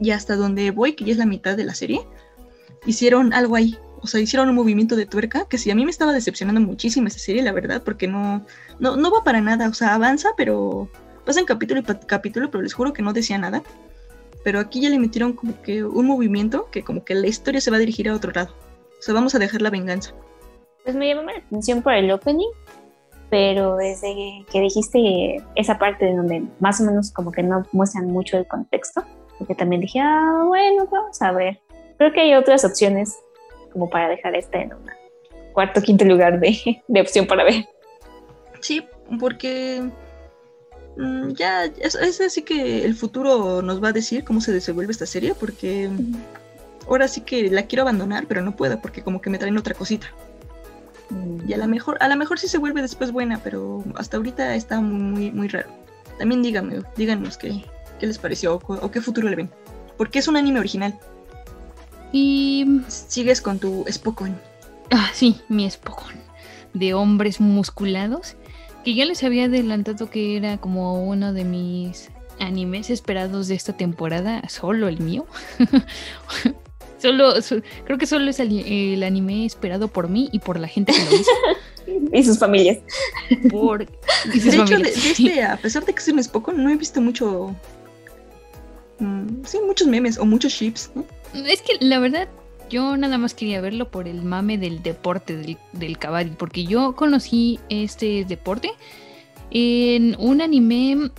[0.00, 2.00] y hasta donde voy, que ya es la mitad de la serie,
[2.86, 3.76] hicieron algo ahí.
[4.02, 7.06] O sea, hicieron un movimiento de tuerca que sí, a mí me estaba decepcionando muchísimo
[7.06, 8.44] esa serie, la verdad, porque no,
[8.80, 9.68] no, no va para nada.
[9.68, 10.88] O sea, avanza, pero
[11.24, 13.62] pasan capítulo y capítulo, pero les juro que no decía nada.
[14.42, 17.70] Pero aquí ya le metieron como que un movimiento que como que la historia se
[17.70, 18.52] va a dirigir a otro lado.
[18.98, 20.12] O sea, vamos a dejar la venganza.
[20.82, 22.50] Pues me llamó la atención por el opening,
[23.30, 28.06] pero desde que dijiste esa parte de donde más o menos como que no muestran
[28.06, 29.04] mucho el contexto,
[29.38, 31.60] Porque también dije, ah, bueno, vamos a ver.
[31.98, 33.16] Creo que hay otras opciones
[33.72, 34.90] como para dejar esta en un
[35.52, 37.66] cuarto quinto lugar de, de opción para ver.
[38.60, 38.86] Sí,
[39.18, 39.82] porque
[40.96, 44.92] mm, ya es, es, así que el futuro nos va a decir cómo se desenvuelve
[44.92, 45.90] esta serie, porque
[46.86, 49.74] ahora sí que la quiero abandonar, pero no puedo, porque como que me traen otra
[49.74, 50.06] cosita.
[51.46, 54.54] Y a lo mejor, a lo mejor sí se vuelve después buena, pero hasta ahorita
[54.54, 55.68] está muy, muy raro.
[56.18, 57.64] También díganme, díganos qué,
[57.98, 59.50] qué les pareció o, o, qué futuro le ven.
[59.96, 60.98] Porque es un anime original.
[62.12, 64.38] Y sigues con tu Spokon.
[64.90, 66.14] Ah, sí, mi Spokon.
[66.74, 68.36] De hombres musculados.
[68.84, 73.72] Que ya les había adelantado que era como uno de mis animes esperados de esta
[73.72, 74.46] temporada.
[74.48, 75.26] Solo el mío.
[76.98, 80.68] Solo, so, creo que solo es el, el, anime esperado por mí y por la
[80.68, 81.30] gente que lo hizo.
[82.12, 82.78] y sus familias.
[83.50, 83.82] Por,
[84.32, 84.64] y sus de familias.
[84.70, 87.56] hecho, de, de este, a pesar de que soy un poco, no he visto mucho.
[89.00, 90.92] Mm, sí, muchos memes o muchos ships.
[90.94, 91.04] ¿no?
[91.34, 92.28] Es que la verdad,
[92.70, 95.98] yo nada más quería verlo por el mame del deporte del, del
[96.36, 98.70] porque yo conocí este deporte
[99.50, 101.10] en un anime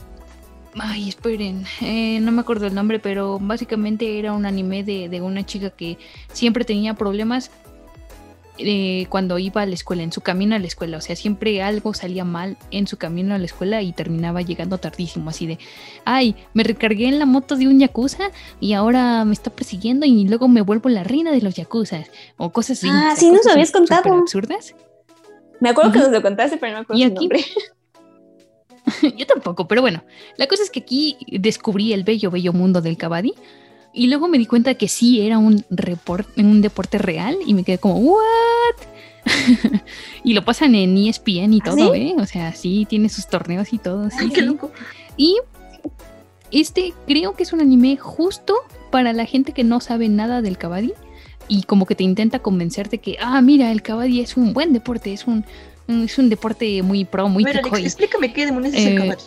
[0.80, 5.22] Ay, esperen, eh, no me acuerdo el nombre, pero básicamente era un anime de, de
[5.22, 6.00] una chica que
[6.32, 7.52] siempre tenía problemas
[8.58, 10.98] eh, cuando iba a la escuela, en su camino a la escuela.
[10.98, 14.78] O sea, siempre algo salía mal en su camino a la escuela y terminaba llegando
[14.78, 15.58] tardísimo, así de,
[16.06, 20.28] ay, me recargué en la moto de un yakuza y ahora me está persiguiendo y
[20.28, 22.12] luego me vuelvo la reina de los yakuzas.
[22.38, 22.88] O cosas así.
[22.92, 24.14] Ah, sí, nos habías contado.
[24.14, 24.76] absurdas.
[25.60, 25.96] Me acuerdo uh -huh.
[25.96, 27.46] que nos lo contaste, pero no me acuerdo y su aquí, nombre.
[29.18, 30.04] Yo tampoco, pero bueno,
[30.38, 33.34] la cosa es que aquí descubrí el bello, bello mundo del kabaddi
[33.94, 37.64] y luego me di cuenta que sí era un, report, un deporte real y me
[37.64, 38.20] quedé como, ¿what?
[40.24, 42.00] y lo pasan en ESPN y todo, ¿Sí?
[42.00, 42.16] ¿eh?
[42.18, 44.10] O sea, sí, tiene sus torneos y todo.
[44.10, 44.72] Sí, Ay, qué loco.
[45.16, 45.38] Y
[46.52, 48.56] este creo que es un anime justo
[48.92, 50.94] para la gente que no sabe nada del kabaddi
[51.48, 55.14] y como que te intenta convencerte que, ah, mira, el kabaddi es un buen deporte,
[55.14, 55.46] es un,
[55.88, 59.24] es un deporte muy pro, muy Alex, explícame qué demonios es Eh, el kabaddi.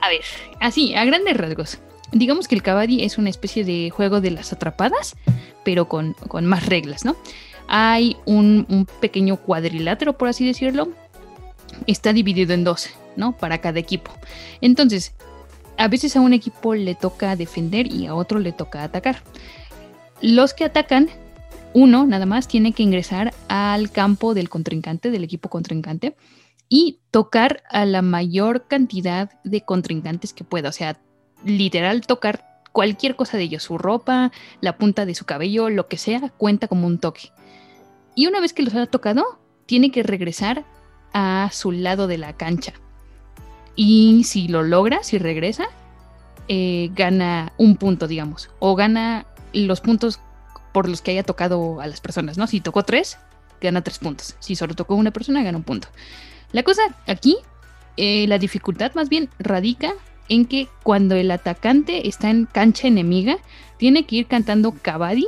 [0.00, 0.20] A ver,
[0.60, 1.78] así, a grandes rasgos.
[2.12, 5.16] Digamos que el kabaddi es una especie de juego de las atrapadas,
[5.64, 7.16] pero con, con más reglas, ¿no?
[7.68, 10.88] Hay un, un, pequeño cuadrilátero, por así decirlo.
[11.86, 13.36] Está dividido en dos, ¿no?
[13.36, 14.12] Para cada equipo.
[14.60, 15.14] Entonces,
[15.76, 19.22] a veces a un equipo le toca defender y a otro le toca atacar.
[20.22, 21.08] Los que atacan,
[21.74, 26.16] uno nada más tiene que ingresar al campo del contrincante, del equipo contrincante,
[26.68, 30.70] y tocar a la mayor cantidad de contrincantes que pueda.
[30.70, 30.98] O sea,
[31.46, 35.96] literal tocar cualquier cosa de ellos, su ropa, la punta de su cabello, lo que
[35.96, 37.32] sea, cuenta como un toque.
[38.14, 40.64] Y una vez que los haya tocado, tiene que regresar
[41.12, 42.74] a su lado de la cancha.
[43.74, 45.68] Y si lo logra, si regresa,
[46.48, 50.20] eh, gana un punto, digamos, o gana los puntos
[50.72, 52.46] por los que haya tocado a las personas, ¿no?
[52.46, 53.18] Si tocó tres,
[53.60, 54.36] gana tres puntos.
[54.40, 55.88] Si solo tocó una persona, gana un punto.
[56.52, 57.38] La cosa aquí,
[57.96, 59.94] eh, la dificultad más bien radica
[60.28, 63.38] en que cuando el atacante está en cancha enemiga,
[63.78, 65.26] tiene que ir cantando kabaddi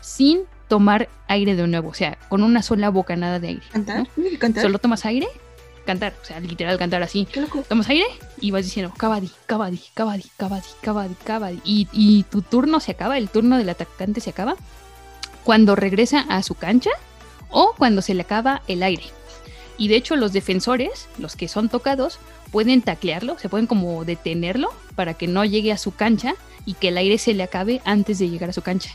[0.00, 3.62] sin tomar aire de nuevo, o sea, con una sola bocanada de aire.
[3.72, 4.08] ¿Cantar?
[4.16, 4.24] ¿no?
[4.38, 4.62] ¿Cantar?
[4.62, 5.28] Solo tomas aire,
[5.84, 7.28] cantar, o sea, literal cantar así.
[7.68, 8.06] Tomas aire
[8.40, 11.60] y vas diciendo kabaddi, kabaddi, kabaddi, kabaddi, kabaddi, kabaddi.
[11.64, 14.56] Y, y tu turno se acaba, el turno del atacante se acaba
[15.44, 16.90] cuando regresa a su cancha
[17.50, 19.04] o cuando se le acaba el aire.
[19.78, 22.18] Y de hecho los defensores, los que son tocados,
[22.50, 26.34] pueden taclearlo, se pueden como detenerlo para que no llegue a su cancha
[26.66, 28.90] y que el aire se le acabe antes de llegar a su cancha.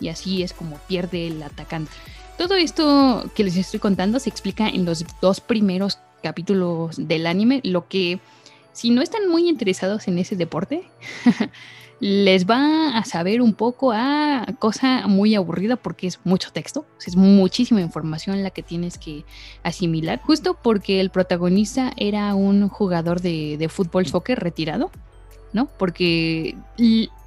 [0.00, 1.92] Y así es como pierde el atacante.
[2.36, 7.60] Todo esto que les estoy contando se explica en los dos primeros capítulos del anime,
[7.62, 8.18] lo que
[8.72, 10.82] si no están muy interesados en ese deporte,
[12.04, 17.16] les va a saber un poco a cosa muy aburrida porque es mucho texto, es
[17.16, 19.24] muchísima información la que tienes que
[19.62, 24.90] asimilar, justo porque el protagonista era un jugador de, fútbol soccer retirado,
[25.54, 25.64] ¿no?
[25.78, 26.58] Porque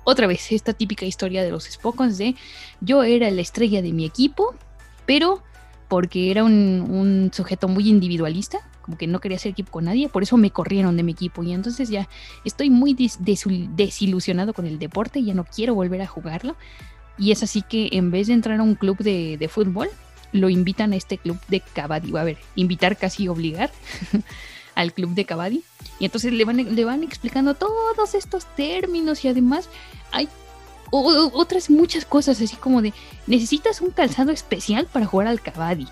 [0.04, 2.36] otra vez esta típica historia de los Spokons de
[2.80, 4.54] yo era la estrella de mi equipo,
[5.08, 5.42] pero
[5.88, 10.24] porque era un sujeto muy individualista, como que no quería hacer equipo con nadie, por
[10.24, 11.44] eso me corrieron de mi equipo.
[11.44, 12.08] Y entonces ya
[12.46, 13.44] estoy muy des des
[13.76, 16.56] desilusionado con el deporte, ya no quiero volver a jugarlo.
[17.18, 19.90] Y es así que en vez de entrar a un club de, de fútbol,
[20.32, 23.72] lo invitan a este club de kabaddi, a ver, invitar casi obligar
[24.76, 25.64] al club de kabaddi.
[26.00, 29.70] Y entonces le van, le van explicando todos estos términos y además
[30.14, 30.30] hay
[30.90, 32.94] otras muchas cosas así como de
[33.26, 35.86] necesitas un calzado especial para jugar al kabaddi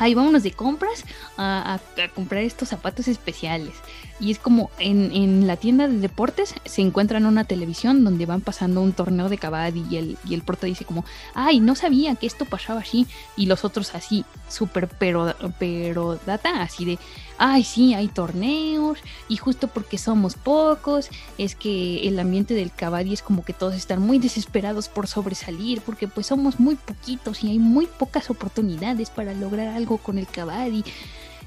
[0.00, 1.04] ay, vámonos de compras
[1.36, 1.78] a,
[2.14, 3.74] comprar estos zapatos especiales.
[4.20, 8.42] Y es como en, en la tienda de deportes se encuentran una televisión donde van
[8.42, 12.14] pasando un torneo de kabaddi y el, y el prota dice como, ay, no sabía
[12.16, 13.06] que esto pasaba así.
[13.36, 16.98] Y los otros así, súper pero, pero data, así de,
[17.38, 18.98] ay, sí, hay torneos
[19.28, 23.74] y justo porque somos pocos, es que el ambiente del kabaddi es como que todos
[23.74, 29.08] están muy desesperados por sobresalir porque pues somos muy poquitos y hay muy pocas oportunidades
[29.08, 30.84] para lograr algo con el kabaddi.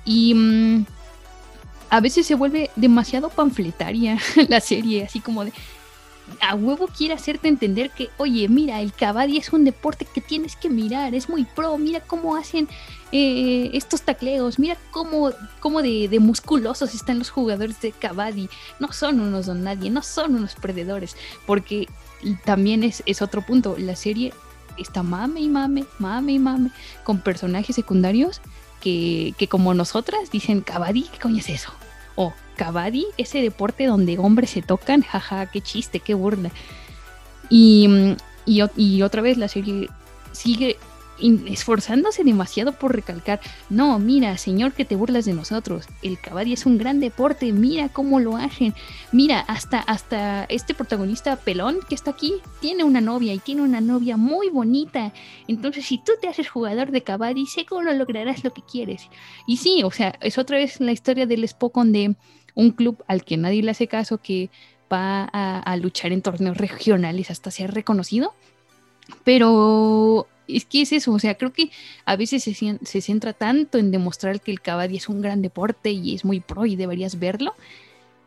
[0.05, 0.33] Y...
[0.33, 0.85] mm,
[1.93, 4.17] a veces se vuelve demasiado panfletaria
[4.49, 5.53] la serie, así como de
[6.41, 10.55] a huevo quiere hacerte entender que, oye, mira, el kabaddi es un deporte que tienes
[10.55, 12.67] que mirar, es muy pro, mira cómo hacen
[13.11, 18.49] eh, estos tacleos, mira cómo, cómo de, de musculosos están los jugadores de kabaddi,
[18.79, 21.15] no son unos don nadie, no son unos perdedores,
[21.45, 21.87] porque
[22.43, 24.33] también es, es otro punto, la serie
[24.79, 26.71] está mame y mame, mame y mame,
[27.03, 28.41] con personajes secundarios
[28.81, 31.71] que, que como nosotras dicen, kabaddi, ¿qué coño es eso?
[32.15, 36.51] O kabaddi, ese deporte donde hombres se tocan, jaja, qué chiste, qué burla.
[37.49, 38.15] Y, mm,
[38.77, 39.89] y, otra vez la serie
[40.31, 40.77] sigue
[41.19, 46.65] esforzándose demasiado por recalcar, no, mira, señor, que te burlas de nosotros, el kabaddi es
[46.65, 48.73] un gran deporte, mira cómo lo hacen,
[49.11, 53.81] mira, hasta, hasta este protagonista pelón que está aquí tiene una novia y tiene una
[53.81, 55.13] novia muy bonita,
[55.47, 59.07] entonces si tú te haces jugador de kabaddi, seguro lograrás lo que quieres.
[59.47, 62.15] Y sí, o sea, es otra vez la historia del Spokon de
[62.55, 64.49] un club al que nadie le hace caso que
[64.91, 68.33] va a, a luchar en torneos regionales hasta ser reconocido.
[69.23, 71.71] Pero es que es eso, o sea, creo que
[72.05, 75.91] a veces se, se centra tanto en demostrar que el kabaddi es un gran deporte
[75.91, 77.55] y es muy pro y deberías verlo,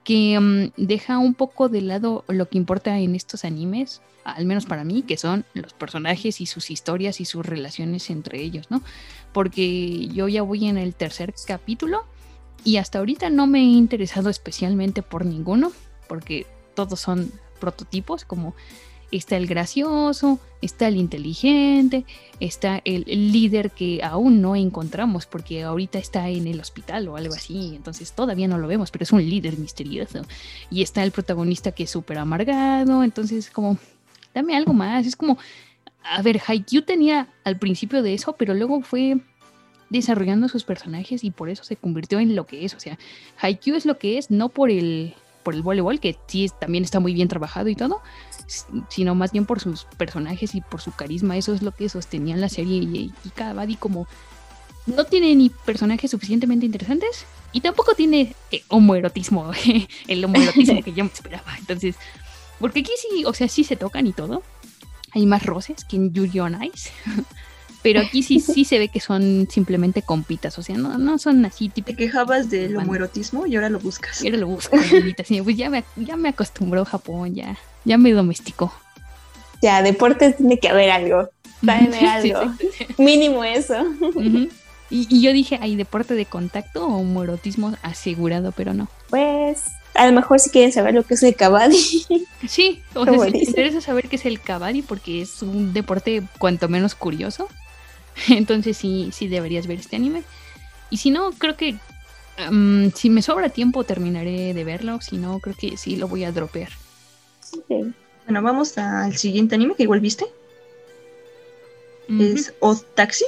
[0.07, 4.65] que mm, deja un poco de lado lo que importa en estos animes, al menos
[4.65, 8.83] para mí, que son los personajes y sus historias y sus relaciones entre ellos, ¿no?
[9.33, 12.05] Porque yo ya voy en el tercer capítulo
[12.65, 15.73] y hasta ahorita no me he interesado especialmente por ninguno,
[16.09, 18.55] porque todos son prototipos, como
[19.11, 22.05] está el gracioso, está el inteligente,
[22.41, 27.35] está el, líder que aún no encontramos, porque ahorita está en el hospital o algo
[27.35, 30.23] así, entonces todavía no lo vemos, pero es un líder misterioso.
[30.71, 33.79] Y está el protagonista que es súper amargado, entonces como,
[34.35, 35.39] dame algo más, es como,
[36.03, 39.19] a ver, Haikyuu tenía al principio de eso, pero luego fue
[39.89, 42.75] desarrollando sus personajes y por eso se convirtió en lo que es.
[42.75, 42.99] O sea,
[43.41, 47.01] Haikyuu es lo que es, no por el, por el voleibol, que sí también está
[47.01, 48.01] muy bien trabajado y todo,
[48.89, 51.37] sino más bien por sus personajes y por su carisma.
[51.37, 54.07] Eso es lo que sostenía la serie y, y Kabaddi como
[54.87, 59.51] no tiene ni personajes suficientemente interesantes y tampoco tiene eh, homoerotismo,
[60.09, 61.57] el homoerotismo que yo me esperaba.
[61.59, 61.97] Entonces,
[62.59, 64.43] porque aquí sí, o sea, sí se tocan y todo.
[65.13, 66.91] Hay más roces que en Yuri on Ice.
[67.83, 71.45] Pero aquí sí, sí se ve que son simplemente compitas, o sea, no, no son
[71.45, 71.99] así Te típicos.
[71.99, 74.23] quejabas del homoerotismo y ahora lo buscas.
[74.23, 77.57] Yo lo busco, maldita sea, pues ya me, ya me acostumbró Japón, ya,
[77.87, 78.73] ya me domesticó.
[79.63, 81.31] Ya, deportes tiene que haber algo.
[81.63, 82.53] Sí, algo.
[82.53, 83.03] exacto.
[83.03, 83.75] Mínimo eso.
[84.91, 88.89] Y, y yo dije, hay deporte de contacto o homoerotismo asegurado, pero no.
[89.09, 89.65] Pues,
[89.95, 92.05] a lo mejor si quieren saber lo que es el kabaddi.
[92.47, 93.51] Sí, o sea, si te dice.
[93.51, 97.49] interesa saber qué es el kabaddi porque es un deporte cuanto menos curioso,
[98.29, 100.23] entonces sí, sí deberías ver este anime.
[100.91, 101.77] Y si no, creo que
[102.51, 106.23] mm, si me sobra tiempo terminaré de verlo, si no, creo que sí lo voy
[106.23, 106.69] a dropear.
[107.69, 110.27] Bueno, vamos al siguiente anime que igual viste.
[112.09, 113.25] Es Odd Taxi.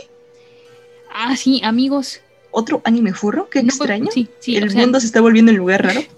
[1.13, 2.21] Ah, sí, amigos.
[2.51, 4.11] Otro anime furro, qué No, extraño.
[4.13, 6.01] sí, sí, El sea- mundo se está volviendo un lugar raro.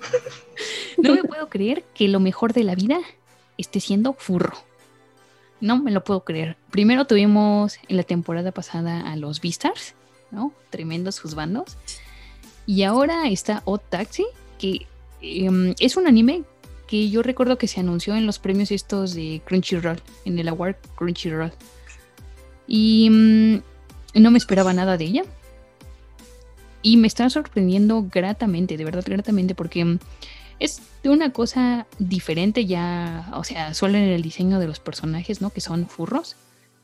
[0.99, 3.01] No me puedo creer que lo mejor de la vida
[3.57, 4.53] esté siendo furro.
[5.59, 6.59] No me lo puedo creer.
[6.71, 9.95] Primero tuvimos en la temporada pasada a los Beastars,
[10.31, 10.53] ¿no?
[10.69, 11.79] Tremendos sus bandos.
[12.67, 14.27] Y ahora está Odd Taxi,
[14.59, 14.87] que
[15.23, 16.43] em, es un anime
[16.91, 20.75] que yo recuerdo que se anunció en los premios estos de Crunchyroll, en el Award
[20.97, 21.53] Crunchyroll.
[22.67, 25.23] Y mm, no me esperaba nada de ella.
[26.83, 29.99] Y me está sorprendiendo gratamente, de verdad gratamente, porque mm,
[30.59, 35.41] es de una cosa diferente ya, o sea, solo en el diseño de los personajes,
[35.41, 35.51] ¿no?
[35.51, 36.35] Que son furros,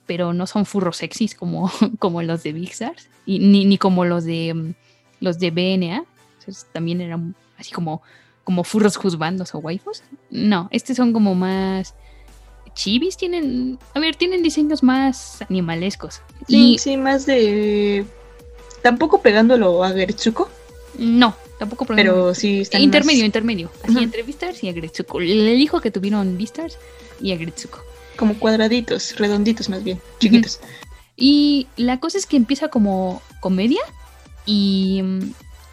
[0.07, 1.69] pero no son furros sexys como,
[1.99, 2.73] como los de Big
[3.27, 4.75] y ni, ni como los de mm,
[5.19, 6.05] los de BNA,
[6.39, 8.03] esos también eran así como,
[8.47, 10.05] como furros juzbandos o waifus.
[10.31, 11.95] No, estos son como más
[12.75, 16.23] chivis, tienen, a ver, tienen diseños más animalescos.
[16.47, 18.07] Sí, y sí, más de.
[18.83, 20.49] Tampoco pegándolo a Geritsuko,
[20.97, 23.69] no, tampoco pero sí están intermedio, más intermedio.
[23.83, 25.19] Así entre Beastars y Agretsuko.
[25.19, 26.79] Le dijo que tuvieron Beastars
[27.21, 27.81] y Agretsuko.
[28.17, 30.61] como cuadraditos, redonditos más bien, chiquitos.
[31.17, 33.81] Y la cosa es que empieza como comedia
[34.45, 35.03] y,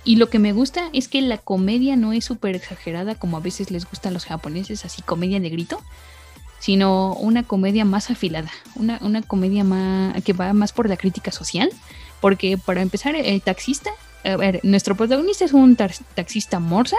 [0.03, 3.41] y lo que me gusta es que la comedia no es súper exagerada como a
[3.41, 5.81] veces les gusta a los japoneses, así comedia de grito,
[6.59, 11.31] sino una comedia más afilada, una, una comedia más, que va más por la crítica
[11.31, 11.69] social,
[12.21, 13.91] porque para empezar el taxista,
[14.23, 16.97] a ver, nuestro protagonista es un taxista morsa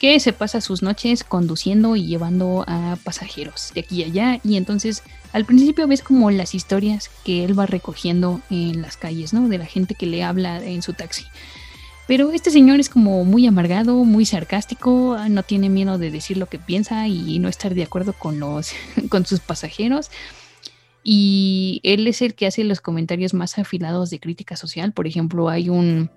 [0.00, 4.40] que se pasa sus noches conduciendo y llevando a pasajeros de aquí y allá.
[4.42, 9.34] Y entonces al principio ves como las historias que él va recogiendo en las calles,
[9.34, 9.48] ¿no?
[9.48, 11.26] De la gente que le habla en su taxi.
[12.10, 16.46] Pero este señor es como muy amargado, muy sarcástico, no tiene miedo de decir lo
[16.46, 18.72] que piensa y no estar de acuerdo con los
[19.10, 20.10] con sus pasajeros.
[21.04, 24.92] Y él es el que hace los comentarios más afilados de crítica social.
[24.92, 26.10] Por ejemplo, hay un,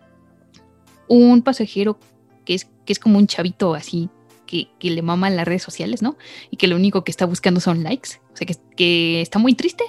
[1.08, 2.00] un pasajero
[2.44, 4.10] que es, que es como un chavito así
[4.48, 6.18] que, que le maman las redes sociales, ¿no?
[6.50, 8.20] Y que lo único que está buscando son likes.
[8.34, 9.84] O sea, que, que está muy triste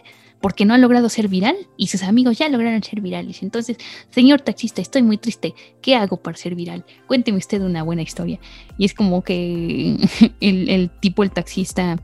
[0.44, 3.42] porque no ha logrado ser viral y sus amigos ya lograron ser virales.
[3.42, 3.78] Entonces,
[4.10, 5.54] señor taxista, estoy muy triste.
[5.80, 6.84] ¿Qué hago para ser viral?
[7.06, 8.38] Cuénteme usted una buena historia.
[8.76, 9.96] Y es como que
[10.40, 11.98] el, tipo, el taxista,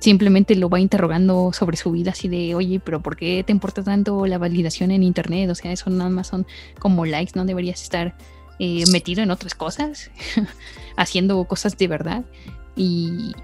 [0.00, 3.84] simplemente lo va interrogando sobre su vida, así de, oye, pero ¿por qué te importa
[3.84, 5.48] tanto la validación en Internet?
[5.50, 6.48] O sea, eso nada más son
[6.80, 8.16] como likes, no deberías estar
[8.58, 10.10] eh, metido en otras cosas,
[10.96, 12.24] haciendo cosas de verdad.
[12.74, 13.34] Y,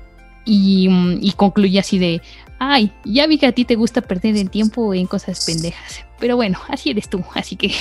[0.44, 2.20] y, mm, y concluye así de,
[2.58, 6.04] ay, ya vi que a ti te gusta perder el tiempo en cosas pendejas.
[6.18, 7.72] Pero bueno, así eres tú, así que...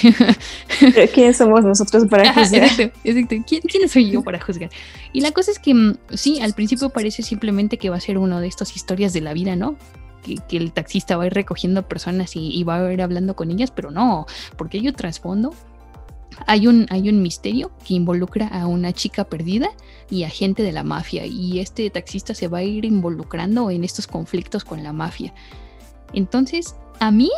[1.14, 2.64] ¿Quiénes somos nosotros para juzgar?
[2.64, 3.36] exacto, exacto.
[3.46, 4.70] ¿Quién, quién soy yo para juzgar?
[5.12, 8.18] Y la cosa es que mm, sí, al principio parece simplemente que va a ser
[8.18, 9.76] uno de estas historias de la vida, ¿no?
[10.24, 13.36] Que, que el taxista va a ir recogiendo personas y, y va a ir hablando
[13.36, 14.26] con ellas, pero no,
[14.58, 15.54] porque hay un trasfondo.
[16.46, 19.70] Hay un, hay un misterio que involucra a una chica perdida
[20.10, 21.26] y a gente de la mafia.
[21.26, 25.34] Y este taxista se va a ir involucrando en estos conflictos con la mafia.
[26.14, 27.30] Entonces, a mí,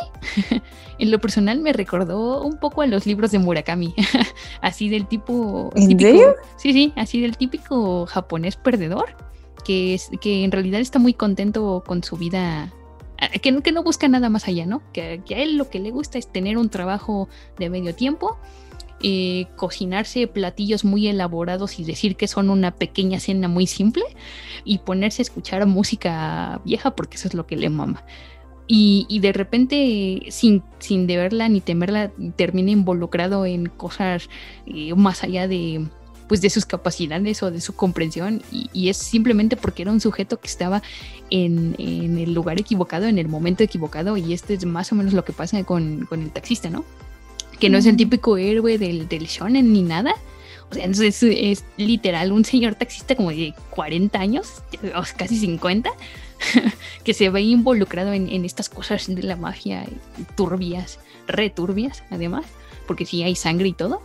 [0.98, 3.94] en lo personal, me recordó un poco a los libros de Murakami.
[4.60, 5.70] así del tipo.
[5.74, 6.34] ¿En típico- serio?
[6.56, 9.16] Sí, sí, así del típico japonés perdedor.
[9.64, 12.72] Que, es, que en realidad está muy contento con su vida.
[13.20, 14.82] ah, Que, no- que no busca nada más allá, ¿no?
[14.92, 17.28] Que, que a él lo que le gusta es tener un trabajo
[17.58, 18.38] de medio tiempo,
[19.02, 24.04] eh, cocinarse platillos muy elaborados y decir que son una pequeña cena muy simple
[24.64, 28.04] y ponerse a escuchar música vieja porque eso es lo que le mama.
[28.74, 34.30] Y, de repente, sin, sin deberla ni temerla, termina involucrado en cosas
[34.66, 35.86] eh, más allá de,
[36.26, 38.40] pues, de sus capacidades o de su comprensión.
[38.50, 40.82] Y, y es simplemente porque era un sujeto que estaba
[41.28, 44.16] en, en el lugar equivocado, en el momento equivocado.
[44.16, 46.84] Y esto es más o menos lo que pasa con, con el taxista, ¿no?
[47.62, 50.14] Que no es el típico héroe del, del shonen ni nada.
[50.70, 54.62] O sea, es, es literal un señor taxista como de 40 años,
[54.96, 55.90] o casi 50,
[57.04, 59.84] que se ve involucrado en, en estas cosas de la mafia
[60.36, 62.46] turbias, returbias además,
[62.86, 64.02] porque sí hay sangre y todo.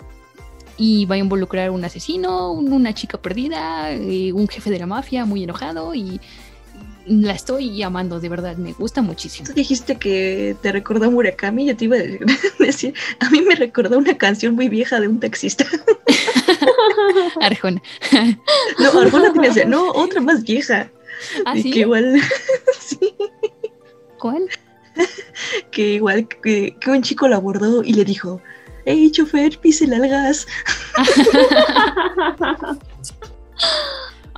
[0.78, 4.86] Y va a involucrar un asesino, un- una chica perdida, eh, un jefe de la
[4.86, 6.20] mafia muy enojado y
[7.08, 9.48] la estoy amando, de verdad, me gusta muchísimo.
[9.48, 12.00] Tú dijiste que te recordó a Murakami, yo te iba a
[12.60, 15.66] decir, a mí me recordó una canción muy vieja de un taxista.
[17.42, 17.82] Arjona.
[18.80, 20.90] No, Arjona tiene no, otra más vieja.
[21.46, 21.72] ¿Ah, Y sí?
[21.72, 22.22] que igual,
[24.20, 24.48] ¿Cuál?
[25.72, 28.42] que igual que, que un chico la abordó y le dijo,
[28.86, 30.46] hey, chofer, písele al gas.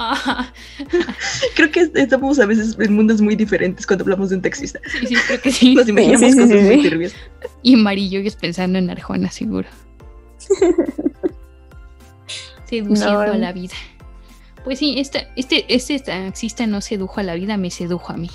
[0.02, 0.50] Ah,
[1.56, 4.80] Creo que estamos a veces en mundos muy diferentes cuando hablamos de un taxista.
[4.90, 5.76] sí, sí, creo que sí.
[5.76, 7.14] Nos imaginamos Sí, sí, cosas sí, muy turbias.
[7.64, 9.68] Y Marillo pensando en Arjona, seguro.
[12.66, 13.34] Seduciendo No.
[13.34, 13.74] a la vida.
[14.64, 18.30] Pues sí, esta, este, este taxista no sedujo a la vida, me sedujo a mí.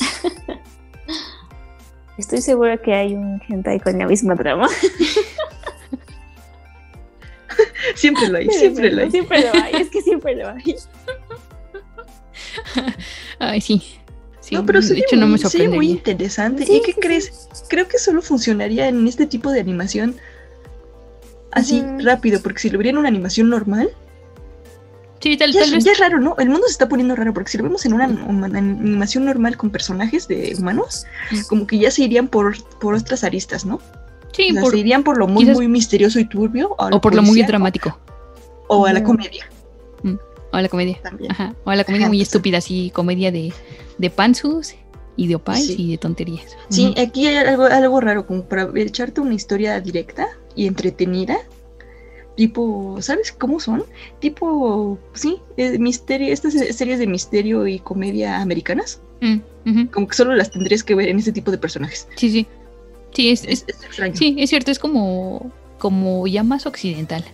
[2.16, 4.68] Estoy segura que hay un hentai con la misma trama.
[7.94, 9.10] Siempre lo hay, siempre lo hay.
[9.10, 10.76] Siempre lo hay, es que siempre lo hay.
[13.38, 13.82] Ay, sí.
[14.40, 16.66] Sí, no, pero de hecho no me muy, sería muy interesante.
[16.66, 17.48] Sí, ¿Y qué sí, crees?
[17.68, 20.16] Creo que solo funcionaría en este tipo de animación
[21.52, 23.90] así rápido, porque si lo vería en una animación normal,
[25.20, 25.84] Sí, tal, ya, tal es, vez.
[25.84, 26.36] ya es raro, ¿no?
[26.38, 29.56] El mundo se está poniendo raro, porque si lo vemos en una, uma- animación normal
[29.56, 31.06] con personajes de humanos,
[31.48, 33.80] como que ya se irían por, por otras aristas, ¿no?
[34.34, 37.00] Sí, O sea, por- se irían por lo muy, quizás- muy misterioso y turbio, o
[37.00, 37.98] por lo muy dramático.
[38.68, 39.04] o a la Mm.
[39.04, 39.44] comedia
[40.52, 40.98] O a la comedia.
[41.02, 41.30] también.
[41.32, 41.54] Ajá.
[41.64, 43.52] O a la comedia Ajá, muy entonces- estúpida, así, comedia de,
[43.98, 44.74] de pansus
[45.16, 45.76] y de opais Sí.
[45.78, 46.56] y de tonterías.
[46.68, 51.36] Sí, aquí hay algo, algo raro, como para echarte una historia directa y entretenida.
[52.36, 53.84] Tipo, ¿sabes cómo son?
[54.18, 60.14] Tipo, sí, eh, misterio, estas se- series de misterio y comedia americanas, Mm, como que
[60.16, 62.08] solo las tendrías que ver en este tipo de personajes.
[62.16, 62.46] Sí, sí.
[63.14, 64.16] Sí, es, extraño.
[64.16, 67.24] Sí, es cierto, es como, como ya más occidental.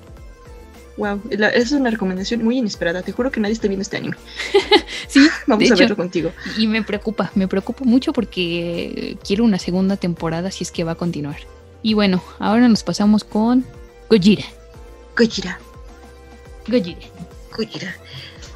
[0.97, 3.01] Wow, esa es una recomendación muy inesperada.
[3.01, 4.17] Te juro que nadie está viendo este anime.
[5.09, 6.31] sí, vamos a verlo contigo.
[6.59, 10.93] Y me preocupa, me preocupa mucho porque quiero una segunda temporada si es que va
[10.93, 11.39] a continuar.
[11.83, 13.65] Y bueno, ahora nos pasamos con
[14.11, 14.45] Gojira.
[15.17, 15.59] Gojira.
[16.69, 16.99] Gojira.
[17.57, 17.97] Gojira.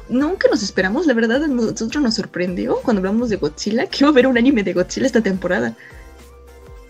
[0.07, 4.09] Nunca nos esperamos, la verdad, a nosotros nos sorprendió cuando hablamos de Godzilla que iba
[4.09, 5.75] a haber un anime de Godzilla esta temporada.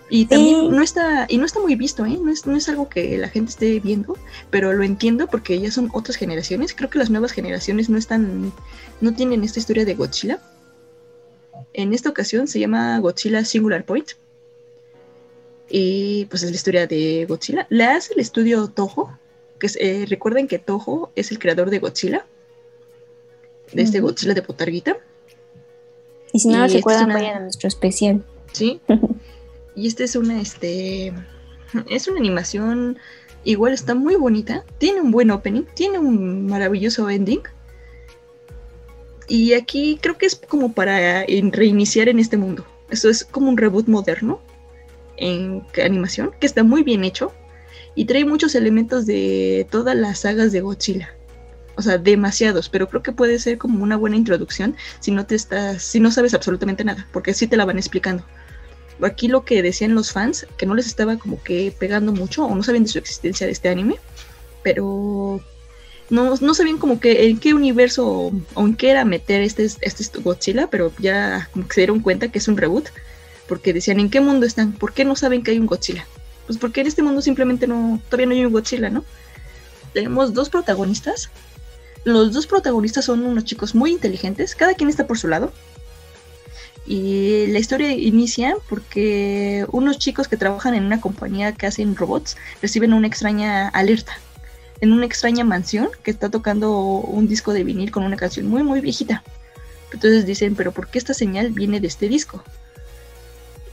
[0.10, 2.18] Y también no está, y no está muy visto, ¿eh?
[2.22, 4.16] No es, no es algo que la gente esté viendo,
[4.52, 6.76] pero lo entiendo porque ya son otras generaciones.
[6.76, 8.54] Creo que las nuevas generaciones no están,
[9.02, 10.40] no tienen esta historia de Godzilla.
[11.74, 14.12] En esta ocasión se llama Godzilla Singular Point.
[15.70, 17.66] Y pues es la historia de Godzilla.
[17.70, 19.18] La hace el estudio Toho,
[19.60, 22.28] que eh, recuerden que Toho es el creador de Godzilla,
[23.74, 24.98] de este Godzilla de Potarguita.
[26.32, 28.24] Y si no lo recuerdan, vayan a nuestro especial.
[28.52, 28.80] Sí.
[29.76, 31.14] Y esta es una, este,
[31.90, 32.98] es una animación,
[33.44, 37.42] igual está muy bonita, tiene un buen opening, tiene un maravilloso ending.
[39.28, 42.66] Y aquí creo que es como para reiniciar en este mundo.
[42.90, 44.40] Eso es como un reboot moderno
[45.18, 47.34] en animación, que está muy bien hecho
[47.96, 51.10] y trae muchos elementos de todas las sagas de Godzilla.
[51.78, 55.36] O sea, demasiados, pero creo que puede ser como una buena introducción si no te
[55.36, 58.24] estás, si no sabes absolutamente nada, porque así te la van explicando
[59.02, 62.56] aquí lo que decían los fans, que no les estaba como que pegando mucho o
[62.56, 63.98] no sabían de su existencia de este anime,
[64.64, 65.42] pero
[66.10, 70.20] no, no sabían como que en qué universo o en qué era meter este, este
[70.20, 72.88] Godzilla, pero ya como que se dieron cuenta que es un reboot,
[73.48, 76.06] porque decían en qué mundo están, ¿por qué no saben que hay un Godzilla?
[76.46, 79.04] Pues porque en este mundo simplemente no, todavía no hay un Godzilla, ¿no?
[79.94, 81.30] Tenemos dos protagonistas.
[82.04, 85.52] Los dos protagonistas son unos chicos muy inteligentes, cada quien está por su lado,
[86.86, 92.38] y la historia inicia porque unos chicos que trabajan en una compañía que hacen robots
[92.62, 94.18] reciben una extraña alerta
[94.82, 98.64] en una extraña mansión que está tocando un disco de vinil con una canción muy
[98.64, 99.24] muy viejita.
[99.92, 102.44] Entonces dicen, pero ¿por qué esta señal viene de este disco?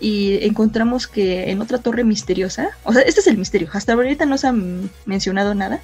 [0.00, 4.26] Y encontramos que en otra torre misteriosa, o sea, este es el misterio, hasta ahorita
[4.26, 4.54] no se ha
[5.04, 5.80] mencionado nada,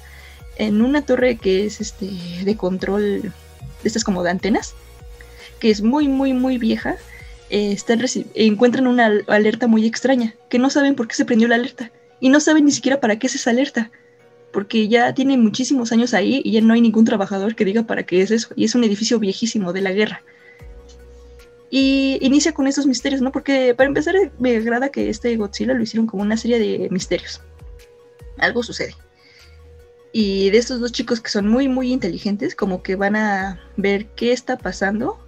[0.57, 2.09] en una torre que es este
[2.43, 3.33] de control,
[3.83, 4.75] estas como de antenas,
[5.59, 6.97] que es muy muy muy vieja,
[7.49, 7.77] eh,
[8.35, 12.29] encuentran una alerta muy extraña, que no saben por qué se prendió la alerta y
[12.29, 13.91] no saben ni siquiera para qué es esa alerta,
[14.51, 18.03] porque ya tiene muchísimos años ahí y ya no hay ningún trabajador que diga para
[18.03, 20.23] qué es eso, y es un edificio viejísimo de la guerra.
[21.71, 23.31] Y inicia con esos misterios, ¿no?
[23.31, 27.41] Porque para empezar me agrada que este Godzilla lo hicieron como una serie de misterios.
[28.37, 28.95] Algo sucede.
[30.11, 34.07] Y de estos dos chicos que son muy, muy inteligentes, como que van a ver
[34.15, 35.19] qué está pasando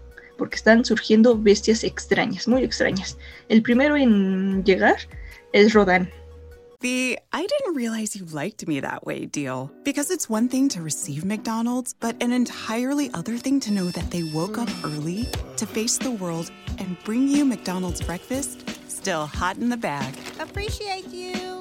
[0.41, 3.15] porque están surgiendo bestias extrañas, muy extrañas.
[3.47, 4.95] El primero en llegar
[5.53, 6.09] es Rodan.
[6.80, 9.69] The I didn't realize you liked me that way deal.
[9.84, 14.09] Because it's one thing to receive McDonald's, but an entirely other thing to know that
[14.09, 15.27] they woke up early
[15.57, 20.15] to face the world and bring you McDonald's breakfast still hot in the bag.
[20.39, 21.61] Appreciate you.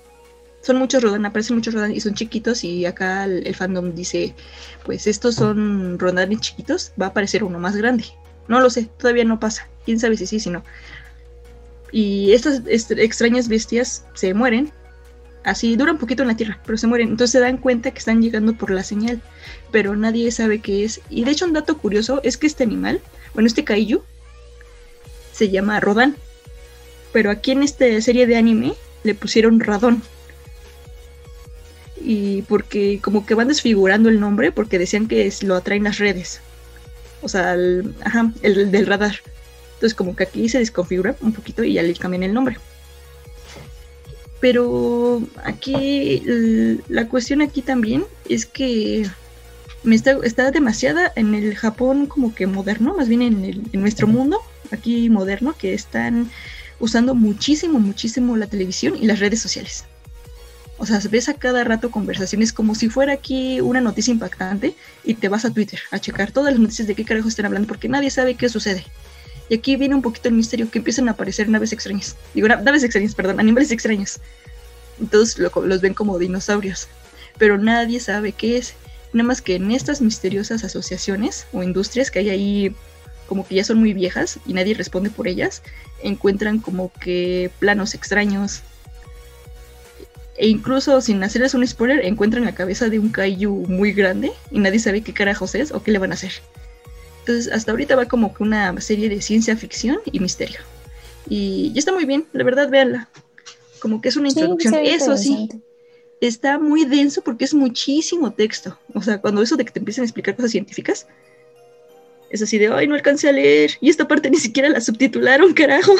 [0.61, 4.35] son muchos Rodan, aparecen muchos Rodan y son chiquitos y acá el, fandom dice,
[4.85, 8.05] pues estos son Rodanes chiquitos, va a aparecer uno más grande.
[8.47, 9.67] No lo sé, todavía no pasa.
[9.85, 10.63] Quién sabe si sí, si no.
[11.91, 14.71] Y estas extrañas bestias se mueren.
[15.43, 17.09] Así duran un poquito en la tierra, pero se mueren.
[17.09, 19.19] Entonces se dan cuenta que están llegando por la señal,
[19.71, 21.01] pero nadie sabe qué es.
[21.09, 23.01] Y de hecho un dato curioso es que este animal,
[23.33, 24.03] bueno, este kaiju,
[25.31, 26.15] se llama Rodan.
[27.13, 28.73] Pero aquí en esta serie de anime
[29.03, 30.03] le pusieron Radón
[32.03, 36.41] y porque como que van desfigurando el nombre porque decían que lo atraen las redes.
[37.21, 39.15] O sea, el, ajá, el del radar.
[39.75, 42.57] Entonces como que aquí se desconfigura un poquito y ya le cambian el nombre.
[44.39, 46.23] Pero aquí
[46.87, 49.07] la cuestión aquí también es que
[49.83, 53.81] me está, está demasiada en el Japón como que moderno, más bien en, el- en
[53.81, 54.39] nuestro mundo,
[54.71, 56.29] aquí moderno, que están
[56.79, 59.85] usando muchísimo, muchísimo la televisión y las redes sociales.
[60.81, 65.13] O sea, ves a cada rato conversaciones como si fuera aquí una noticia impactante y
[65.13, 67.87] te vas a Twitter a checar todas las noticias de qué carajo están hablando porque
[67.87, 68.83] nadie sabe qué sucede.
[69.47, 72.15] Y aquí viene un poquito el misterio que empiezan a aparecer naves extrañas.
[72.33, 74.19] Digo, na- naves extrañas, perdón, animales extraños.
[74.99, 76.87] Entonces lo- los ven como dinosaurios.
[77.37, 78.73] Pero nadie sabe qué es.
[79.13, 82.75] Nada más que en estas misteriosas asociaciones o industrias que hay ahí
[83.27, 85.61] como que ya son muy viejas y nadie responde por ellas,
[86.01, 88.63] encuentran como que planos extraños.
[90.41, 94.57] E incluso sin hacerles un spoiler, encuentran la cabeza de un kaiju muy grande y
[94.57, 96.31] nadie sabe qué carajos es o qué le van a hacer.
[97.19, 100.57] Entonces, hasta ahorita va como que una serie de ciencia ficción y misterio.
[101.29, 103.07] Y ya está muy bien, la verdad, véanla.
[103.79, 104.73] Como que es una introducción.
[104.83, 105.47] Eso sí,
[106.21, 108.79] está muy denso porque es muchísimo texto.
[108.95, 111.05] O sea, cuando eso de que te empiezan a explicar cosas científicas,
[112.31, 113.73] es así de, ay, no alcancé a leer.
[113.79, 115.93] Y esta parte ni siquiera la subtitularon, carajo.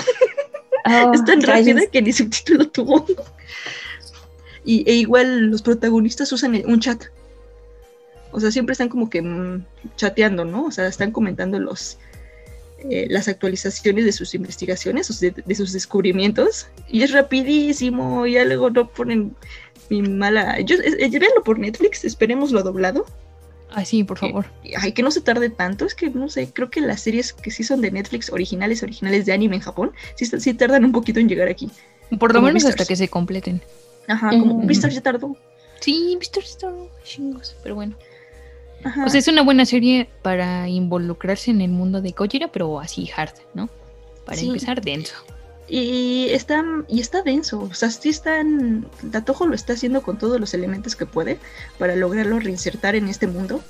[0.85, 3.05] Oh, es tan rápida que ni subtítulo tuvo.
[4.65, 7.05] Y, e igual los protagonistas usan un chat.
[8.31, 9.65] O sea, siempre están como que mm,
[9.97, 10.65] chateando, ¿no?
[10.65, 11.97] O sea, están comentando los,
[12.89, 16.67] eh, las actualizaciones de sus investigaciones, o sea, de, de sus descubrimientos.
[16.87, 19.35] Y es rapidísimo, y ya luego no ponen
[19.89, 20.59] mi mala...
[20.61, 23.05] Yo, es, es- véanlo por Netflix, esperemoslo doblado.
[23.73, 24.45] Ah, sí, por favor.
[24.77, 27.51] Ay, que no se tarde tanto, es que no sé, creo que las series que
[27.51, 31.21] sí son de Netflix originales, originales de anime en Japón, sí, sí tardan un poquito
[31.21, 31.69] en llegar aquí.
[32.19, 33.61] Por lo menos hasta que se completen.
[34.07, 34.67] Ajá, como Ujú.
[34.67, 35.35] Beastars ya tardó.
[35.79, 37.95] Sí, Beastars tardó chingos, pero bueno.
[38.83, 39.05] Ajá.
[39.05, 43.09] O sea, es una buena serie para involucrarse en el mundo de Gojira, pero así
[43.15, 43.69] hard, ¿no?
[44.25, 44.47] Para Sí.
[44.47, 45.15] empezar denso.
[45.67, 50.37] Y está, y está denso, o sea, sí están, Tatojo lo está haciendo con todos
[50.39, 51.37] los elementos que puede
[51.77, 53.61] para lograrlo reinsertar en este mundo.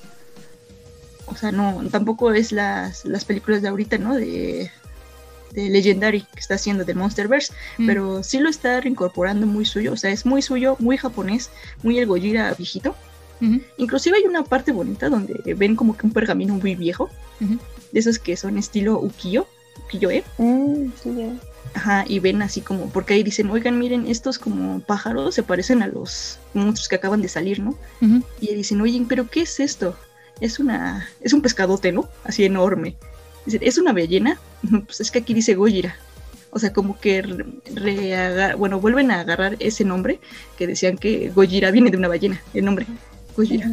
[1.27, 4.15] O sea, no, tampoco es las, las películas de ahorita, ¿no?
[4.15, 4.71] De,
[5.53, 7.85] de Legendary que está haciendo de Monsterverse, Mm.
[7.87, 11.49] pero sí lo está reincorporando muy suyo, o sea, es muy suyo, muy japonés,
[11.83, 12.95] muy el Gojira viejito.
[13.77, 17.09] Inclusive hay una parte bonita donde ven como que un pergamino muy viejo,
[17.39, 19.47] de esos que son estilo ukiyo,
[19.85, 20.23] ukiyo-e.
[20.37, 20.89] Mm.
[21.73, 25.81] Ajá, y ven así como, porque ahí dicen, oigan, miren, estos como pájaros se parecen
[25.81, 27.71] a los monstruos que acaban de salir, ¿no?
[28.01, 28.23] Ujú.
[28.41, 29.95] Y dicen, oye, pero ¿qué es esto?
[30.41, 32.09] Es una, es un pescadote, ¿no?
[32.25, 32.95] Así enorme.
[33.45, 34.39] Dicen, ¿es una ballena?
[34.85, 35.95] Pues es que aquí dice Gojira.
[36.51, 40.19] O sea, como que re- bueno, vuelven a agarrar ese nombre
[40.57, 42.85] que decían que Gojira viene de una ballena, el nombre,
[43.37, 43.65] Gojira.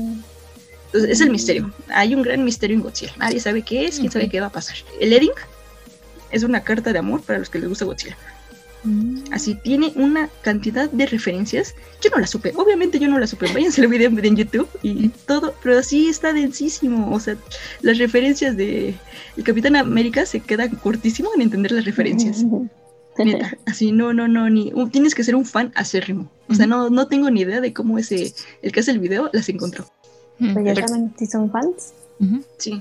[0.87, 1.71] Entonces, es el misterio.
[1.89, 3.13] Hay un gran misterio en Godzilla.
[3.19, 4.77] Nadie sabe qué es, quién sabe qué va a pasar.
[5.01, 5.33] El Edding
[6.31, 8.17] es una carta de amor para los que les gusta Godzilla.
[8.85, 9.25] Mm.
[9.33, 11.75] Así tiene una cantidad de referencias.
[12.01, 13.53] Yo no la supe, obviamente yo no la supe.
[13.53, 17.13] Váyanse al video en YouTube y todo, pero sí está densísimo.
[17.15, 17.37] O sea,
[17.83, 18.95] las referencias de
[19.37, 22.45] el Capitán América se queda cortísimo en entender las referencias.
[23.19, 26.31] Neta, así no, no, no, ni uh, tienes que ser un fan acérrimo.
[26.49, 28.33] O sea, no, no tengo ni idea de cómo ese,
[28.63, 29.91] el que hace el video las encontró.
[30.39, 31.95] Mm, Pues ya pero- saben, si son fans.
[32.59, 32.81] Sí.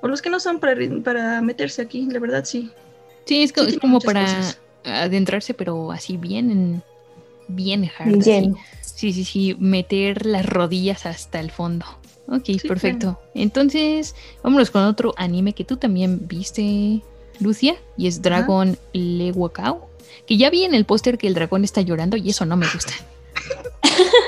[0.00, 2.70] O los que no son para, para meterse aquí, la verdad sí.
[3.24, 4.60] Sí, es, Sí como para cosas.
[4.84, 6.82] Adentrarse, pero así bien, en-
[7.48, 8.18] bien hard.
[8.20, 8.30] así.
[8.30, 8.56] Bien.
[8.80, 11.86] Sí, sí, sí, meter las rodillas hasta el fondo.
[12.26, 13.18] Ok, Sí, perfecto.
[13.34, 17.00] Entonces, vámonos con otro anime que tú también viste,
[17.40, 19.88] Lucia, y es Dragon Lewakao.
[20.26, 22.66] Que ya vi en el póster que el dragón está llorando y eso no me
[22.70, 22.92] gusta.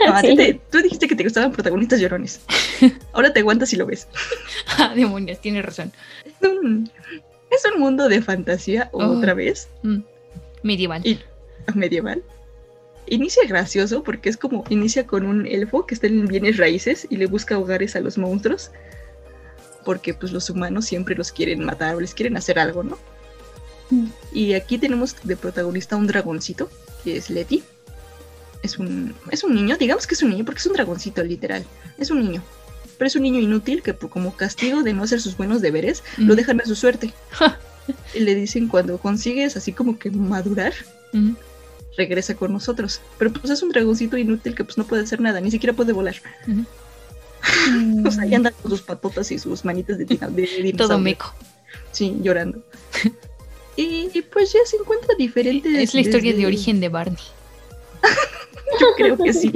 [0.06, 0.36] No, a ti Sí.
[0.36, 2.40] te- tú dijiste que te gustaban protagonistas llorones.
[3.12, 4.08] Ahora te aguantas y lo ves.
[4.78, 5.92] ah, demonios, tienes razón.
[6.24, 6.90] Es un,
[7.50, 9.04] es un mundo de fantasía Oh.
[9.18, 9.98] otra vez, Mm,
[10.62, 11.02] Medieval.
[11.06, 11.18] y
[11.74, 12.22] medieval.
[13.06, 17.16] Inicia gracioso porque es como inicia con un elfo que está en bienes raíces y
[17.16, 18.70] le busca hogares a los monstruos.
[19.84, 22.98] Porque pues los humanos siempre los quieren matar o les quieren hacer algo, ¿no?
[23.90, 24.06] Mm.
[24.32, 26.70] Y aquí tenemos de protagonista un dragoncito,
[27.02, 27.64] que es Leti.
[28.62, 31.64] Es un, es un niño, digamos que es un niño porque es un dragoncito literal.
[31.98, 32.42] Es un niño.
[32.98, 36.04] Pero es un niño inútil que por- como castigo de no hacer sus buenos deberes,
[36.18, 36.36] lo Mm.
[36.36, 37.12] dejan a su suerte.
[38.14, 40.72] y le dicen cuando consigues así como que madurar,
[41.12, 41.32] Mm.
[41.96, 43.00] regresa con nosotros.
[43.18, 45.92] Pero pues es un dragoncito inútil que pues no puede hacer nada, ni siquiera puede
[45.92, 46.14] volar.
[46.46, 46.64] Ujú.
[48.06, 50.72] O sea, ahí anda con sus patotas y sus manitas de, de.
[50.76, 51.34] Todo meco.
[51.90, 52.62] Sí, llorando.
[53.76, 55.72] y, y, pues ya se encuentra diferentes.
[55.74, 57.16] Es la historia de origen de Barney.
[58.80, 59.50] Yo creo que sí.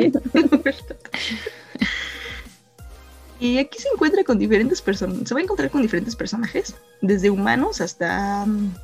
[3.41, 5.29] Y aquí se encuentra con diferentes personas.
[5.29, 8.75] Se va a encontrar con diferentes personajes, desde humanos hasta mm,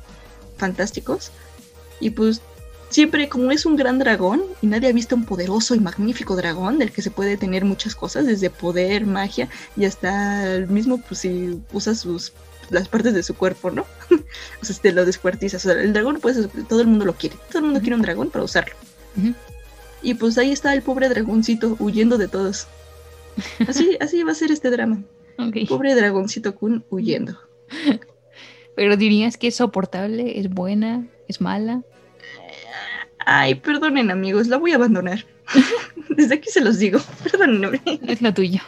[0.57, 1.31] fantásticos.
[1.99, 2.41] Y pues
[2.89, 6.77] siempre, como es un gran dragón y nadie ha visto un poderoso y magnífico dragón
[6.77, 11.21] del que se puede tener muchas cosas, desde poder, magia y hasta el mismo, pues
[11.21, 12.33] si usa sus
[12.69, 13.85] las partes de su cuerpo, ¿no?
[14.61, 15.65] o sea, te lo descuartizas.
[15.65, 16.37] O sea, el dragón, pues
[16.67, 17.35] todo el mundo lo quiere.
[17.49, 18.73] Todo el mundo quiere un dragón para usarlo.
[20.01, 22.67] Y pues ahí está el pobre dragoncito huyendo de todos.
[23.67, 25.03] Así, así va a ser este drama.
[25.67, 27.37] Pobre dragoncito Kun huyendo.
[28.75, 31.83] Pero dirías que es soportable, es buena, es mala.
[33.25, 35.25] Ay, perdonen amigos, la voy a abandonar.
[36.09, 37.81] Desde aquí se los digo, perdonen.
[38.07, 38.61] Es lo tuyo.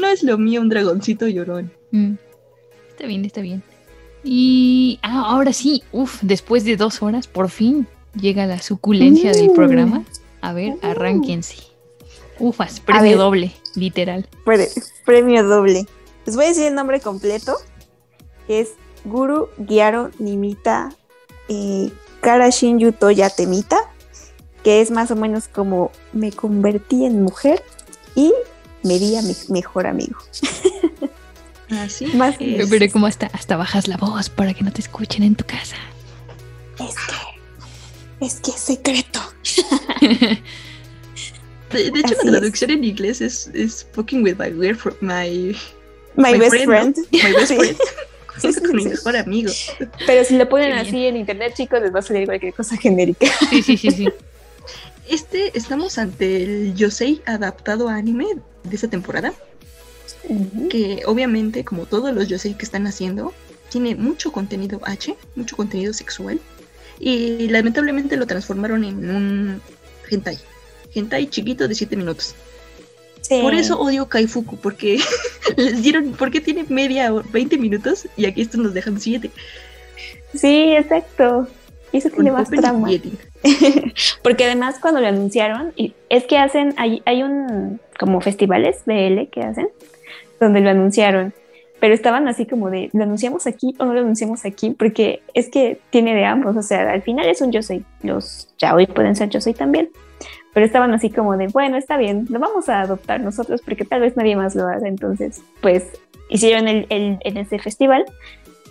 [0.00, 1.72] No es lo mío un dragoncito llorón.
[1.90, 2.14] Mm.
[2.90, 3.62] Está bien, está bien.
[4.24, 7.86] Y ah, ahora sí, uff, después de dos horas, por fin
[8.18, 9.54] llega la suculencia del mm.
[9.54, 10.04] programa.
[10.40, 10.78] A ver, uh.
[10.82, 11.73] arránquense.
[12.38, 14.28] Ufas, premio doble, literal.
[15.04, 15.86] premio doble.
[16.26, 17.56] Les voy a decir el nombre completo.
[18.48, 18.70] es
[19.04, 20.90] Guru Gyaro Nimita
[21.48, 21.90] eh,
[22.20, 23.76] Karashin Yuto Yatemita,
[24.62, 27.62] que es más o menos como me convertí en mujer
[28.14, 28.32] y
[28.82, 30.18] me di a mi mejor amigo.
[31.70, 32.06] Así.
[32.14, 35.44] Más Pero como hasta, hasta bajas la voz para que no te escuchen en tu
[35.44, 35.76] casa.
[36.78, 37.34] Es que
[38.24, 39.20] es que es secreto.
[41.74, 44.50] de, hecho, la traducción en inglés es, es fucking with my,
[45.00, 45.56] my,
[46.16, 46.96] my, best friend.
[47.12, 47.76] My best friend.
[48.42, 49.52] es mi mejor amigo.
[50.06, 53.26] Pero si lo ponen así en internet, chicos, les va a salir cualquier cosa genérica.
[53.50, 54.08] Sí, sí, sí, sí.
[55.06, 58.24] Este, estamos ante el Yosei adaptado a anime
[58.62, 59.34] de esta temporada.
[60.70, 63.34] Que obviamente, como todos los Yosei que están haciendo,
[63.68, 66.40] tiene mucho contenido H, mucho contenido sexual.
[66.98, 69.62] Y lamentablemente lo transformaron en un
[70.08, 70.38] hentai.
[70.94, 72.34] Hentai chiquito de 7 minutos.
[73.28, 74.98] Por eso odio Kaifuku, porque
[75.56, 79.30] les dieron, porque tiene media o 20 minutos y aquí estos nos dejan 7.
[80.34, 81.48] Sí, exacto.
[81.92, 82.88] Y eso tiene más trama.
[84.22, 85.72] porque además cuando lo anunciaron,
[86.08, 89.68] es que hacen, hay, hay un como festivales BL que hacen,
[90.40, 91.32] donde lo anunciaron,
[91.78, 94.70] pero estaban así como de, ¿lo anunciamos aquí o no lo anunciamos aquí?
[94.70, 98.48] Porque es que tiene de ambos, o sea, al final es un yo soy, los
[98.58, 99.90] ya hoy pueden ser yo soy también,
[100.54, 104.00] pero estaban así como de, bueno, está bien, lo vamos a adoptar nosotros porque tal
[104.00, 104.86] vez nadie más lo haga.
[104.86, 105.84] Entonces, pues
[106.30, 108.04] hicieron el, en ese festival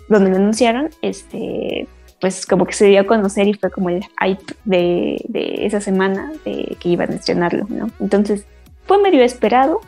[0.08, 1.86] donde lo anunciaron, este,
[2.20, 5.80] pues como que se dio a conocer y fue como el hype de, de esa
[5.80, 7.90] semana de que iban a estrenarlo, ¿no?
[8.00, 8.46] Entonces,
[8.86, 9.80] fue medio esperado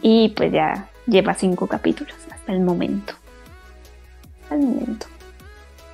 [0.00, 3.14] y pues ya lleva cinco capítulos hasta el momento.
[4.50, 5.06] Al momento.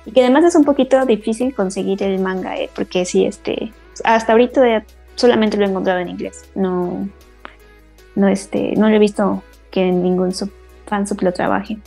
[0.05, 2.69] Y que además es un poquito difícil conseguir el manga, ¿eh?
[2.73, 3.71] porque sí, este,
[4.03, 4.83] hasta ahorita
[5.19, 6.45] solamente lo he encontrado en inglés.
[6.55, 7.09] No,
[8.15, 10.49] no, este, no lo he visto que ningún fan
[10.85, 11.77] fansub lo trabaje.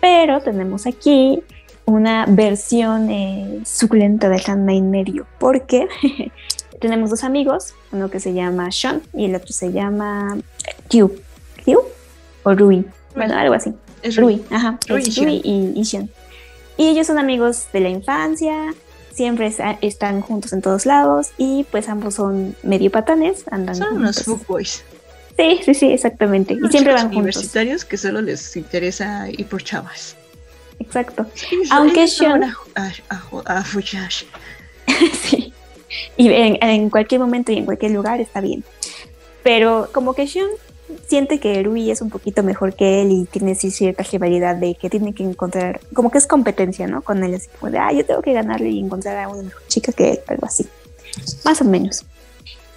[0.00, 1.42] Pero tenemos aquí
[1.84, 5.88] una versión eh, suculenta de Hanma en medio, porque
[6.80, 10.38] tenemos dos amigos, uno que se llama Sean y el otro se llama
[10.88, 11.12] Q.
[11.64, 11.80] ¿Q?
[12.44, 12.86] O Rui.
[13.16, 13.74] Bueno, algo así.
[14.02, 14.42] Es Rui.
[14.50, 14.78] Ajá.
[14.88, 15.02] Rui,
[15.44, 16.08] y, y Sean.
[16.76, 18.72] Y ellos son amigos de la infancia,
[19.20, 19.52] siempre
[19.82, 24.82] están juntos en todos lados y pues ambos son medio patanes, andan Son unos boys.
[25.36, 26.54] Sí, sí, sí, exactamente.
[26.54, 30.16] y siempre van universitarios que solo les interesa ir por chavas.
[30.78, 31.26] Exacto.
[31.70, 32.50] Aunque Sean...
[35.22, 35.52] sí.
[36.16, 38.64] Y en, en, cualquier momento y en cualquier lugar está bien.
[39.42, 40.48] Pero como que Sean
[41.06, 44.90] siente que Rui es un poquito mejor que él y tiene cierta rivalidad de que
[44.90, 47.02] tiene que encontrar, como que es competencia, ¿no?
[47.02, 49.62] Con él, así como de, ah, yo tengo que ganarle y encontrar a una mejor
[49.68, 50.66] chica que él, algo así.
[51.44, 52.04] Más o menos.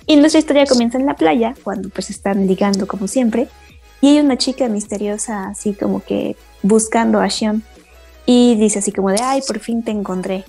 [0.05, 3.47] Y nuestra historia comienza en la playa, cuando pues están ligando como siempre,
[4.01, 7.63] y hay una chica misteriosa así como que buscando a Xion
[8.25, 10.45] y dice así como de, ay, por fin te encontré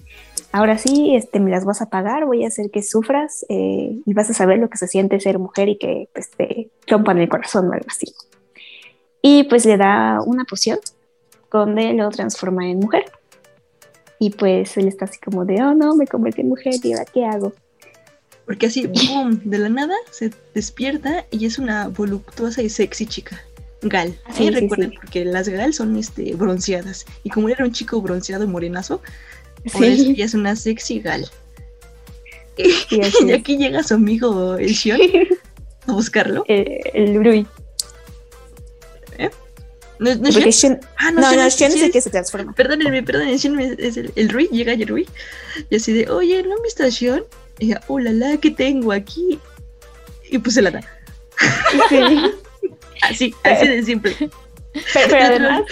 [0.55, 4.15] ahora sí, este, me las vas a pagar, voy a hacer que sufras eh, y
[4.15, 7.29] vas a saber lo que se siente ser mujer y que pues, te rompan el
[7.29, 8.15] corazón o algo así.
[9.21, 10.79] Y pues le da una poción
[11.51, 13.05] donde lo transforma en mujer.
[14.21, 17.05] Y pues él está así como de, oh no, me convertí en mujer y ahora
[17.13, 17.53] qué hago.
[18.47, 23.43] Porque así, boom, de la nada se despierta y es una voluptuosa y sexy chica.
[23.89, 24.19] Gal.
[24.35, 27.05] Sí, recuerden, porque las Gal son este, bronceadas.
[27.23, 29.01] Y como era un chico bronceado morenazo,
[29.73, 31.29] por eso ella es una sexy gal.
[32.57, 35.01] y aquí llega su amigo el Shion
[35.87, 36.45] a buscarlo.
[36.49, 37.47] Eh, el Rui.
[39.19, 39.31] ¿Eh?
[39.99, 40.65] ¿No, no, es
[40.97, 42.53] Ah, no, no, no Shion es el que se transforma.
[42.53, 45.09] Perdónenme, perdónenme, Shion es el, el Rui, llega el Rui.
[45.71, 47.25] Y así de, oye, ¿no me está Shion?
[47.59, 49.39] Y ella, oh la la, ¿qué tengo aquí?
[50.31, 50.81] Y pues se la da.
[51.89, 51.99] Sí.
[53.11, 54.15] Así, así de simple.
[54.93, 55.63] Pero, pero además.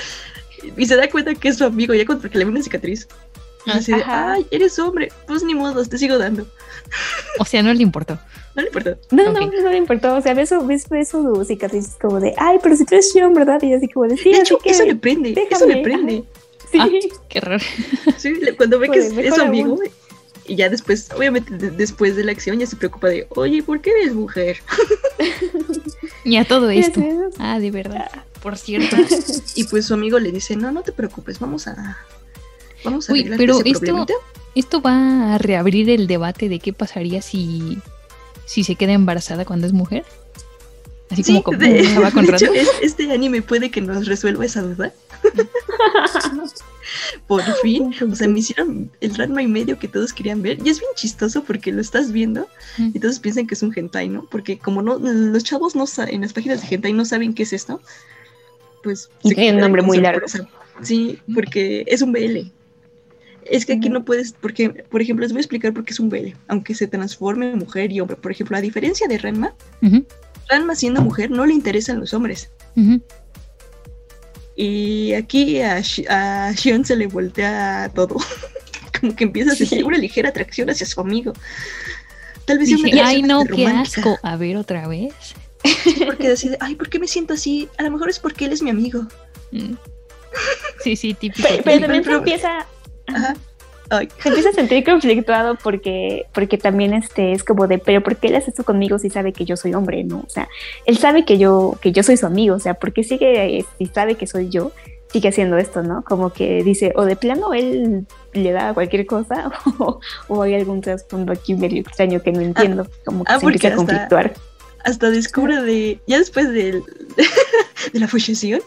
[0.76, 3.08] Y se da cuenta que es su amigo, ya porque le ve una cicatriz.
[3.66, 6.46] Así de, ay, eres hombre, pues ni modo, te sigo dando.
[7.40, 8.18] O sea, no le importó.
[8.54, 8.96] No le importó.
[9.10, 10.14] No, no, no le importó.
[10.14, 13.12] O sea, ves su, ves, ves su cicatriz como de, ay, pero si tú eres
[13.12, 13.60] Shion, ¿verdad?
[13.62, 15.74] Y así como de, sí, De hecho, que eso le prende, eso déjame".
[15.74, 16.24] le prende.
[16.70, 16.78] Sí.
[16.80, 16.88] Ah,
[17.28, 17.64] qué raro.
[18.16, 19.80] Sí, cuando ve que Pues, es, es su amigo, aún.
[20.46, 23.80] Y ya después, obviamente de- después de la acción ya se preocupa de, oye, ¿por
[23.80, 24.58] qué eres mujer?
[26.24, 27.00] Y a todo esto.
[27.00, 27.34] es.
[27.40, 28.08] Ah, de verdad.
[28.42, 28.96] Por cierto.
[29.56, 31.98] Y pues su amigo le dice, no, no te preocupes, vamos a...
[32.84, 34.14] Vamos a Uy, pero ese esto, problemita.
[34.54, 37.78] esto va a reabrir el debate de qué pasaría si,
[38.46, 40.04] si se queda embarazada cuando es mujer.
[41.10, 42.52] Así Sí, como, de, con de hecho,
[42.82, 44.92] este anime puede que nos resuelva esa duda.
[47.26, 50.58] Por fin, o sea, me hicieron el Ranma y medio que todos querían ver.
[50.64, 52.48] Y es bien chistoso porque lo estás viendo
[52.78, 54.26] y todos piensan que es un hentai, ¿no?
[54.30, 57.52] Porque como no los chavos no en las páginas de hentai no saben qué es
[57.52, 57.80] esto,
[58.82, 59.10] pues...
[59.22, 60.48] Y tiene un nombre muy sorpresa.
[60.82, 62.50] Sí, porque es un BL.
[63.44, 66.00] Es que aquí no puedes, porque, por ejemplo, les voy a explicar por qué es
[66.00, 68.16] un BL, aunque se transforme en mujer y hombre.
[68.16, 70.04] Por ejemplo, a diferencia de Ranma, Ujú,
[70.48, 72.50] Ranma siendo mujer no le interesan los hombres.
[74.56, 78.16] Y aquí a, Shion se le voltea todo.
[79.00, 81.32] Como que empieza a sentir una ligera atracción hacia su amigo.
[82.44, 84.18] Tal vez una Dije, ay no, qué asco.
[84.22, 85.14] A ver otra vez.
[86.06, 87.68] Porque decide, ay, ¿por qué me siento así?
[87.78, 89.06] A lo mejor es porque él es mi amigo.
[89.52, 89.74] Mm.
[90.82, 91.48] Sí, sí, típico.
[91.48, 92.66] Pero, pero también se empieza,
[93.06, 93.36] Ajá.
[93.94, 98.16] Ay, se empieza a sentir conflictuado porque, porque también este es como de, pero ¿por
[98.16, 100.02] qué él hace esto conmigo si sabe que yo soy hombre?
[100.02, 100.48] No, o sea,
[100.86, 103.86] él sabe que yo, que yo soy su amigo, o sea, ¿por qué sigue, si
[103.86, 104.72] sabe que soy yo,
[105.12, 106.02] sigue haciendo esto, ¿no?
[106.04, 110.80] Como que dice, o de plano él le da cualquier cosa, o, o hay algún
[110.80, 114.32] trasfondo aquí medio extraño que no entiendo, como que ah, se empieza a hasta- conflictuar.
[114.84, 116.00] hasta descubre de.
[116.06, 116.82] Ya después del-
[117.92, 118.60] de la fusión.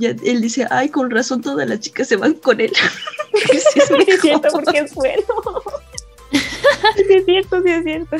[0.00, 2.72] Ya él dice, ay, con razón todas las chicas se van con él.
[3.32, 5.22] Porque sí es es cierto, porque es bueno.
[6.32, 8.16] Sí, es cierto, sí, es cierto.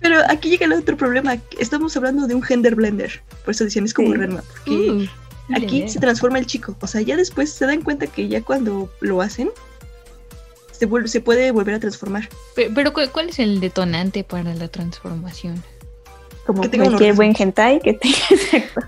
[0.00, 1.36] Pero aquí llega el otro problema.
[1.58, 3.22] Estamos hablando de un gender blender.
[3.44, 4.14] Por eso decían, es como Sí.
[4.16, 4.42] Renma.
[4.64, 5.06] Porque Uh,
[5.56, 6.76] aquí se transforma el chico.
[6.80, 9.50] O sea, ya después se dan cuenta que ya cuando lo hacen,
[10.72, 12.28] se, vuelve- se puede volver a transformar.
[12.54, 15.62] Pe- Pero, ¿cu- ¿cuál es el detonante para la transformación?
[16.46, 18.80] Como Que tenga un cualquier buen hentai que tenga exacto.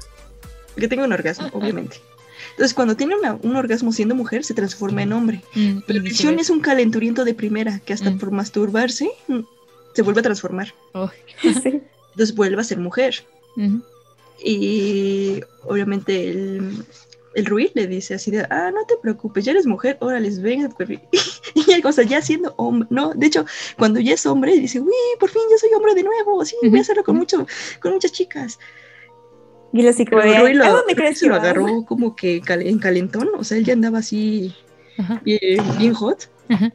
[0.76, 1.96] Que tenga un orgasmo, obviamente.
[2.52, 5.42] Entonces, cuando tiene una- un orgasmo siendo mujer, se transforma en hombre.
[5.54, 6.40] Mm, Pero viceversa.
[6.40, 8.18] es un calenturiento de primera, que hasta Mm.
[8.18, 9.40] por masturbarse mm,
[9.94, 10.74] se vuelve a transformar.
[10.92, 11.10] Oh,
[11.62, 11.80] Sí.
[12.12, 13.24] Entonces vuelve a ser mujer.
[14.42, 16.84] Y obviamente el,
[17.34, 20.68] el Rui le dice así de, ah, no te preocupes, ya eres mujer, órale, venga.
[20.70, 20.88] pues".
[21.54, 23.44] Y el cosa, ya siendo hombre, no, de hecho,
[23.76, 26.78] cuando ya es hombre, dice, uy, por fin ya soy hombre de nuevo, sí, voy
[26.78, 27.46] a hacerlo con, mucho,
[27.80, 28.58] con muchas chicas.
[29.72, 32.16] Y lo así como Pero de, Rui lo, ¿a dónde crees que lo agarró como
[32.16, 34.54] que cal- en calentón, o sea, él ya andaba así
[34.98, 35.20] Ajá.
[35.24, 35.40] bien,
[35.78, 36.28] bien hot.
[36.48, 36.72] Ajá.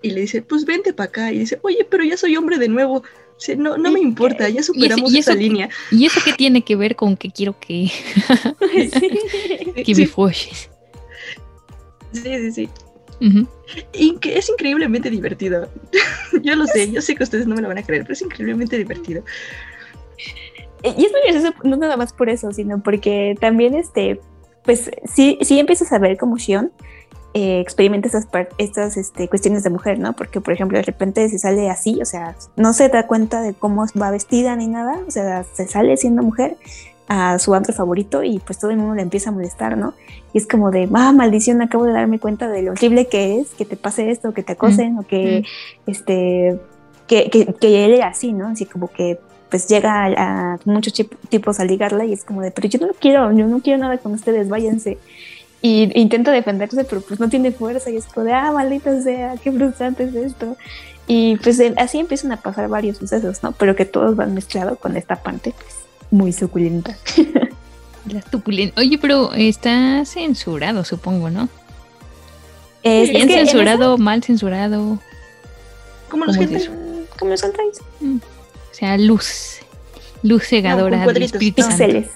[0.00, 1.32] Y le dice, pues vente para acá.
[1.32, 3.02] Y dice, oye, pero ya soy hombre de nuevo.
[3.38, 5.68] Dice, no, no me importa, ya superamos y esa eso- línea.
[5.90, 7.90] ¿Y eso qué tiene que ver con que quiero que,
[8.60, 10.70] que me Sí, folles?
[12.12, 12.68] sí, sí, sí.
[13.92, 15.68] Y que es increíblemente divertido.
[16.42, 18.22] yo lo sé, yo sé que ustedes no me lo van a creer, pero es
[18.22, 19.24] increíblemente divertido.
[20.82, 24.20] Eh, Y es muy gracioso, no nada más por eso, sino porque también, este,
[24.64, 26.72] pues sí, sí empiezas a ver como Shion
[27.34, 28.28] eh, experimenta estas,
[28.58, 30.12] estas este, cuestiones de mujer, ¿no?
[30.12, 33.54] Porque, por ejemplo, de repente se sale así, o sea, no se da cuenta de
[33.54, 36.56] cómo va vestida ni nada, o sea, se sale siendo mujer
[37.08, 39.94] a su antro favorito y pues todo el mundo le empieza a molestar, ¿no?
[40.32, 43.50] Y es como de, ah, maldición, acabo de darme cuenta de lo horrible que es,
[43.50, 45.44] que te pase esto, que te acosen, o que,
[45.86, 46.60] este,
[47.06, 48.48] que, que, que él era así, ¿no?
[48.48, 49.18] Así como que
[49.52, 50.94] pues llega a, a muchos
[51.28, 53.98] tipos a ligarla y es como de, pero yo no quiero, yo no quiero nada
[53.98, 54.98] con ustedes, váyanse.
[55.60, 59.34] Y intenta defenderse, pero pues no tiene fuerza y es como de, ah, maldita sea,
[59.36, 60.56] qué frustrante es esto.
[61.06, 63.52] Y pues así empiezan a pasar varios sucesos, ¿no?
[63.52, 65.74] Pero que todos van mezclados con esta parte, pues,
[66.10, 66.96] muy suculenta.
[68.08, 71.48] La tupulen- Oye, pero está censurado, supongo, ¿no?
[72.82, 74.98] Es, Bien es que en censurado, mal censurado.
[76.08, 76.70] ¿Cómo los esa-
[77.18, 77.78] ¿Cómo los contáis?
[78.72, 79.58] O sea, luz.
[80.22, 81.38] Luz cegadora del no.
[81.38, 82.08] Píxeles.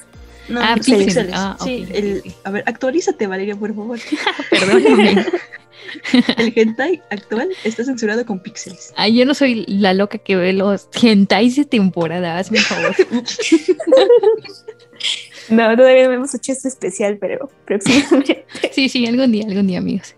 [0.48, 1.06] No, Ah, píxeles.
[1.06, 1.32] píxeles.
[1.36, 3.98] Ah, sí, el, a ver, actualízate, Valeria, por favor.
[4.50, 5.26] Perdóname.
[6.38, 8.92] el hentai actual está censurado con píxeles.
[8.96, 12.96] Ay, yo no soy la loca que ve los hentais de temporada, hazme un favor.
[15.48, 18.44] No, todavía no hemos hecho este especial, pero próximamente.
[18.72, 20.14] Sí, sí, algún día, algún día, amigos.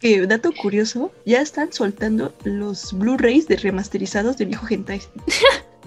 [0.00, 5.02] Que dato curioso, ya están soltando los Blu-rays de remasterizados de viejo hentai.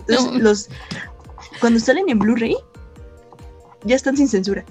[0.07, 0.39] Entonces, No.
[0.39, 0.69] los
[1.59, 2.55] cuando salen en Blu-ray
[3.83, 4.63] ya están sin censura.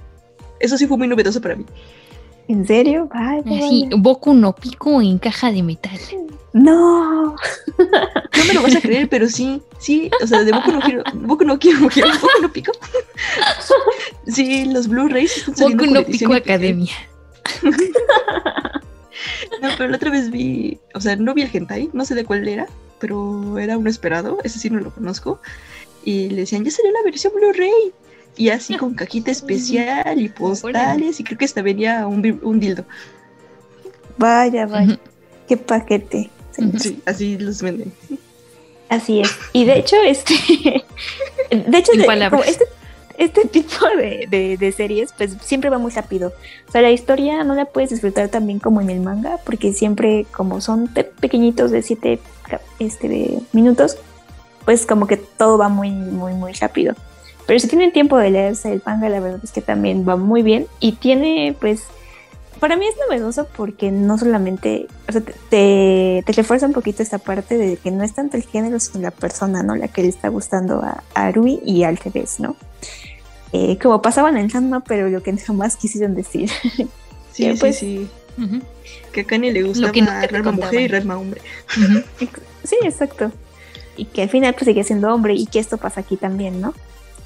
[0.60, 1.64] Eso sí fue muy novedoso para mí.
[2.48, 3.08] ¿En serio?
[3.12, 3.88] Vaya, Así.
[3.96, 5.98] Boku no Pico en caja de metal.
[6.52, 7.34] No.
[7.78, 11.02] No me lo vas a creer, pero sí, sí, o sea, de Boku no quiero,
[11.14, 12.72] Boku no quiero, quiero Boku no pico.
[14.26, 16.34] Sí, los Blu-rays están saliendo Boku no Pico.
[16.34, 16.94] Academia.
[19.60, 22.24] No, pero la otra vez vi, o sea, no vi el hentai, no sé de
[22.24, 22.66] cuál era,
[23.02, 25.40] pero era uno esperado, ese sí no lo conozco.
[26.04, 27.92] Y le decían, ya salió la versión Blu-ray.
[28.36, 32.84] Y así con cajita especial y postales, y creo que hasta venía un, un dildo.
[34.16, 34.98] Vaya, vaya.
[35.48, 36.30] Qué paquete.
[36.78, 37.92] Sí, así los venden.
[38.88, 39.30] Así es.
[39.52, 40.34] Y de hecho, este.
[41.50, 42.06] De hecho, de-
[42.46, 42.64] este,
[43.18, 46.32] este tipo de, de- de series, pues siempre va muy rápido.
[46.68, 49.72] O sea, la historia no la puedes disfrutar tan bien como en el manga, porque
[49.74, 50.88] siempre, como son
[51.20, 52.18] pequeñitos de 7
[52.78, 53.96] este, minutos,
[54.64, 56.94] pues como que todo va muy, muy, muy rápido.
[57.46, 60.42] Pero si tienen tiempo de leerse el manga, la verdad es que también va muy
[60.42, 60.66] bien.
[60.78, 61.82] Y tiene, pues,
[62.60, 67.02] para mí es novedoso porque no solamente, o sea, te, te, te refuerza un poquito
[67.02, 69.74] esta parte de que no es tanto el género, sino la persona, ¿no?
[69.74, 72.56] La que le está gustando a, a Rui y al revés, ¿no?
[73.52, 76.50] Eh, como pasaban en Ranma, pero lo que jamás quisieron decir.
[77.32, 78.08] Sí, Eh, sí,
[79.12, 80.88] Que a Kanye le gustaba que Rarma mujer y.
[80.88, 81.40] Rarma hombre.
[82.64, 83.32] Sí, exacto.
[83.96, 86.74] Y que al final pues sigue siendo hombre y que esto pasa aquí también, ¿no?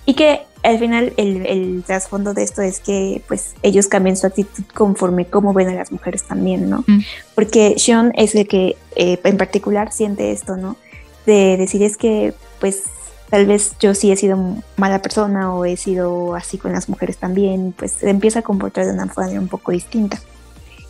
[0.07, 4.27] Y que al final el, el trasfondo de esto es que pues ellos cambian su
[4.27, 6.85] actitud conforme cómo ven a las mujeres también, ¿no?
[7.35, 10.77] Porque Sean es el que eh, en particular siente esto, ¿no?
[11.27, 12.85] De decir es que pues
[13.31, 14.39] tal vez yo sí he sido
[14.77, 18.87] mala persona o he sido así con las mujeres también, pues se empieza a comportar
[18.87, 20.20] de una manera un poco distinta.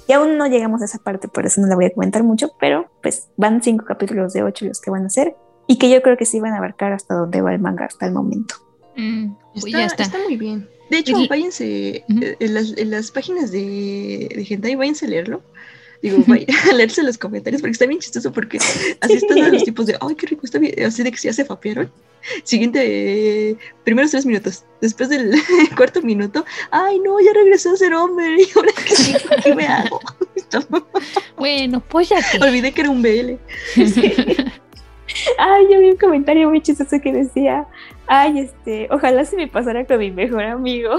[0.09, 2.53] Y aún no llegamos a esa parte, por eso no la voy a comentar mucho,
[2.61, 6.01] pero pues van cinco capítulos de ocho los que van a hacer y que yo
[6.03, 8.55] creo que sí van a abarcar hasta donde va el manga hasta el momento.
[8.95, 10.03] pues está, ya está.
[10.05, 10.69] está muy bien.
[10.91, 12.05] De hecho, El- váyanse eh,
[12.39, 15.43] en, las, en las páginas de, de Hentai, váyanse a leerlo.
[16.03, 19.87] Digo, vaya, a leerse los comentarios porque está bien chistoso porque así están los tipos
[19.87, 21.91] de, ay, qué rico, está bien, así de que ya se fapearon.
[22.43, 22.81] Siguiente,
[23.51, 24.65] eh, primeros tres minutos.
[24.81, 25.33] Después del
[25.77, 28.37] cuarto minuto, ay, no, ya regresó a ser hombre.
[28.43, 30.01] ¿Y ahora qué, qué me hago?
[31.37, 32.39] Bueno, pues ya que.
[32.43, 33.37] Olvidé que era un BL.
[35.39, 37.67] Ay, yo vi un comentario muy chistoso que decía,
[38.07, 40.97] ay, este, ojalá se me pasara con mi mejor amigo.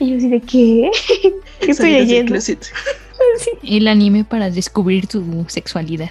[0.00, 0.90] Y yo así de, ¿qué?
[1.60, 2.34] ¿Qué estoy leyendo?
[3.62, 6.10] El anime para descubrir tu sexualidad.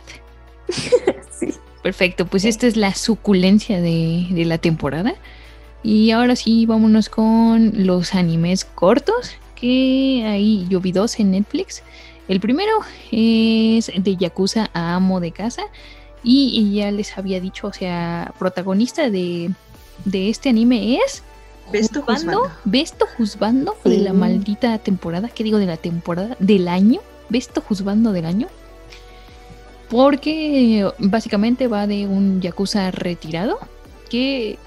[1.83, 5.15] Perfecto, pues esta es la suculencia de, de la temporada.
[5.83, 11.81] Y ahora sí, vámonos con los animes cortos, que ahí yo vi dos en Netflix.
[12.27, 12.71] El primero
[13.11, 15.63] es de Yakuza a Amo de Casa.
[16.23, 19.49] Y, y ya les había dicho, o sea, protagonista de,
[20.05, 21.23] de este anime es
[21.71, 22.51] Besto Juzbando.
[22.65, 26.35] Besto Juzbando de la maldita temporada, ¿qué digo de la temporada?
[26.39, 28.47] Del año, Besto Juzbando del año.
[29.89, 33.59] Porque básicamente va de un yakuza retirado
[34.09, 34.57] que,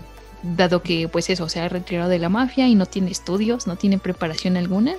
[0.42, 3.76] dado que pues eso, se ha retirado de la mafia y no tiene estudios, no
[3.76, 4.94] tiene preparación alguna,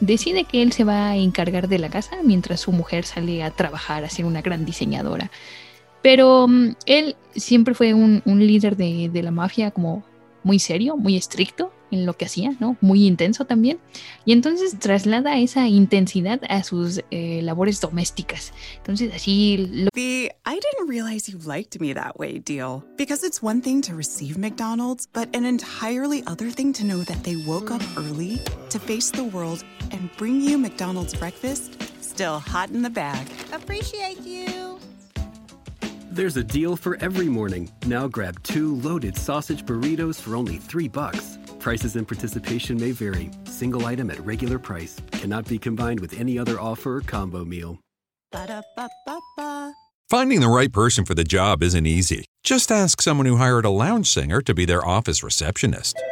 [0.00, 3.50] decide que él se va a encargar de la casa mientras su mujer sale a
[3.50, 5.30] trabajar, a ser una gran diseñadora.
[6.02, 10.04] Pero mm, él siempre fue un, un líder de, de la mafia como
[10.42, 12.76] muy serio, muy estricto en lo que hacía, ¿no?
[12.80, 13.78] Muy intenso también.
[14.24, 18.52] Y entonces traslada esa intensidad a sus eh, labores domésticas.
[18.76, 22.84] Entonces así lo The I didn't realize you liked me that way deal.
[22.96, 27.22] Because it's one thing to receive McDonald's, but an entirely other thing to know that
[27.22, 28.38] they woke up early
[28.70, 31.78] to face the world and bring you McDonald's breakfast
[32.18, 33.28] still hot in the bag.
[33.52, 34.77] Appreciate you.
[36.18, 37.70] There's a deal for every morning.
[37.86, 41.38] Now grab two loaded sausage burritos for only three bucks.
[41.60, 43.30] Prices and participation may vary.
[43.44, 47.78] Single item at regular price cannot be combined with any other offer or combo meal.
[48.32, 49.72] Ba-da-ba-ba-ba.
[50.10, 52.24] Finding the right person for the job isn't easy.
[52.42, 56.02] Just ask someone who hired a lounge singer to be their office receptionist.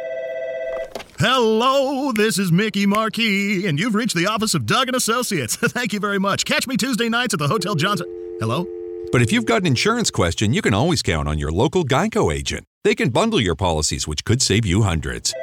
[1.19, 5.55] Hello, this is Mickey Marquis, and you've reached the office of Doug and Associates.
[5.61, 6.45] Thank you very much.
[6.45, 8.07] Catch me Tuesday nights at the Hotel Johnson.
[8.39, 8.76] Hello?
[9.09, 12.33] But if you've got an insurance question, you can always count on your local Geico
[12.33, 12.65] agent.
[12.83, 15.33] They can bundle your policies, which could save you hundreds.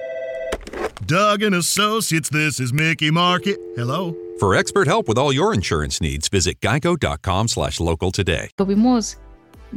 [1.07, 3.59] Doug and Associates, this is Mickey Market.
[3.75, 4.15] Hello?
[4.39, 8.51] For expert help with all your insurance needs, visit geico.com slash local today.
[8.59, 9.19] lo vimos,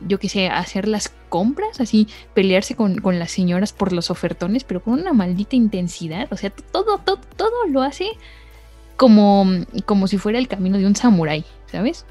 [0.07, 4.65] yo qué sé, hacer las compras, así pelearse con, con las señoras por los ofertones,
[4.65, 6.27] pero con una maldita intensidad.
[6.31, 8.09] O sea, todo, todo, todo lo hace
[8.97, 9.45] como,
[9.85, 12.05] como si fuera el camino de un samurái, ¿sabes?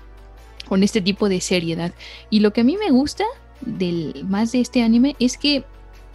[0.69, 1.93] Con este tipo de seriedad.
[2.31, 3.25] Y lo que a mí me gusta
[3.61, 5.65] del, más de este anime es que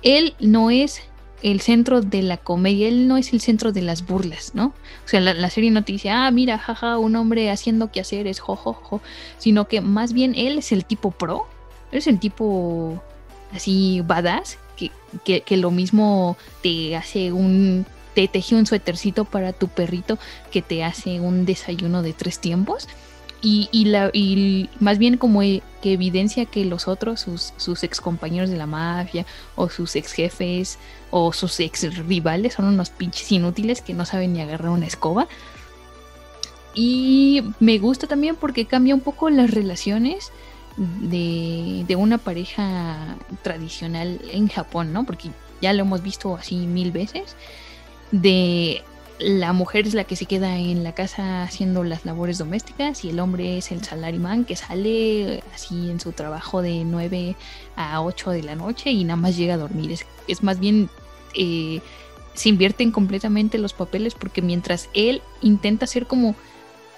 [0.03, 1.01] él no es
[1.41, 4.73] el centro de la comedia, él no es el centro de las burlas, ¿no?
[5.05, 8.27] O sea, la, serie no te dice, ah, mira, jaja, un hombre haciendo que hacer
[8.27, 9.01] es jojojo,
[9.37, 11.47] sino que más bien él es el tipo pro,
[11.91, 13.01] es el tipo
[13.53, 14.57] así badass,
[15.23, 20.17] que, que, lo mismo te hace un, te teje un suétercito para tu perrito
[20.51, 22.87] que te hace un desayuno de tres tiempos.
[23.41, 27.83] Y, y, la, y más bien como e, que evidencia que los otros, sus, sus
[27.83, 30.77] ex compañeros de la mafia, o sus ex jefes,
[31.09, 35.27] o sus ex rivales, son unos pinches inútiles que no saben ni agarrar una escoba.
[36.73, 40.31] Y me gusta también porque cambia un poco las relaciones
[40.77, 45.03] de, de una pareja tradicional en Japón, ¿no?
[45.03, 45.31] Porque
[45.61, 47.35] ya lo hemos visto así mil veces.
[48.11, 48.83] De
[49.21, 53.09] la mujer es la que se queda en la casa haciendo las labores domésticas y
[53.09, 57.35] el hombre es el salarimán que sale así en su trabajo de 9
[57.75, 59.91] a 8 de la noche y nada más llega a dormir.
[59.91, 60.89] Es, es más bien,
[61.35, 61.81] eh,
[62.33, 66.35] se invierten completamente los papeles porque mientras él intenta ser como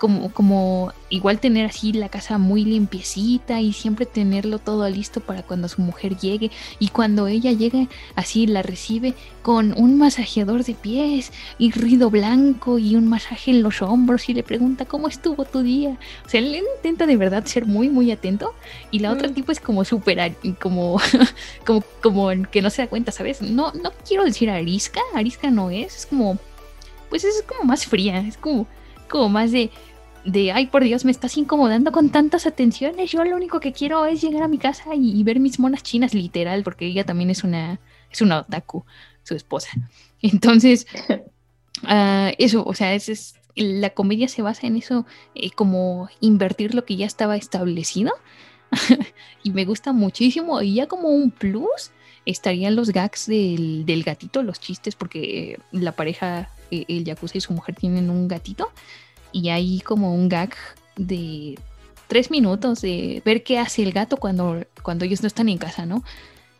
[0.03, 5.43] como, como igual tener así la casa muy limpiecita y siempre tenerlo todo listo para
[5.43, 9.13] cuando su mujer llegue y cuando ella llegue así la recibe
[9.43, 14.33] con un masajeador de pies y ruido blanco y un masaje en los hombros y
[14.33, 15.97] le pregunta cómo estuvo tu día.
[16.25, 18.53] O sea, él intenta de verdad ser muy muy atento
[18.91, 19.33] y la otra mm.
[19.33, 20.99] tipo es como súper como,
[21.65, 23.41] como como que no se da cuenta, ¿sabes?
[23.41, 26.37] No no quiero decir arisca, arisca no es, es como
[27.09, 28.67] pues es como más fría, es como
[29.07, 29.69] como más de
[30.25, 33.11] de, ay, por Dios, me estás incomodando con tantas atenciones.
[33.11, 36.13] Yo lo único que quiero es llegar a mi casa y, ver mis monas chinas,
[36.13, 37.79] literal, porque ella también es una,
[38.11, 38.85] es una otaku,
[39.23, 39.69] su esposa.
[40.21, 40.87] Entonces,
[41.83, 45.05] ah, eso, o sea, es, la comedia se basa en eso,
[45.35, 48.13] eh, como invertir lo que ya estaba establecido.
[49.43, 50.61] y me gusta muchísimo.
[50.61, 51.91] Y ya como un plus
[52.25, 57.41] estarían los gags del, del gatito, los chistes, porque la pareja, eh, el Yakuza y
[57.41, 58.71] su mujer tienen un gatito
[59.33, 60.55] y hay como un gag
[60.95, 61.59] de
[62.07, 65.85] tres minutos de ver qué hace el gato cuando, cuando ellos no están en casa,
[65.85, 66.03] ¿no?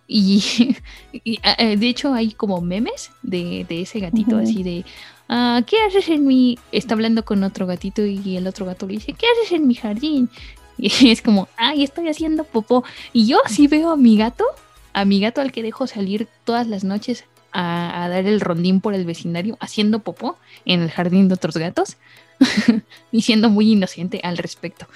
[0.07, 0.75] Y,
[1.13, 4.85] eh, de hecho hay como memes de, ese gatito, así de,
[5.29, 6.59] ah, ¿qué haces en mi...?
[6.71, 9.75] Está hablando con otro gatito y el otro gato le dice, ¿qué haces en mi
[9.75, 10.29] jardín?
[10.75, 12.83] Y es como, ay, estoy haciendo popó.
[13.13, 14.43] Y yo sí veo a mi gato,
[14.91, 18.81] a mi gato al que dejo salir todas las noches a, a dar el rondín
[18.81, 20.35] por el vecindario haciendo popó
[20.65, 21.97] en el jardín de otros gatos.
[23.11, 24.87] y siendo muy inocente al respecto.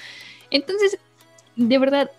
[0.49, 0.97] Entonces,
[1.55, 2.11] de verdad,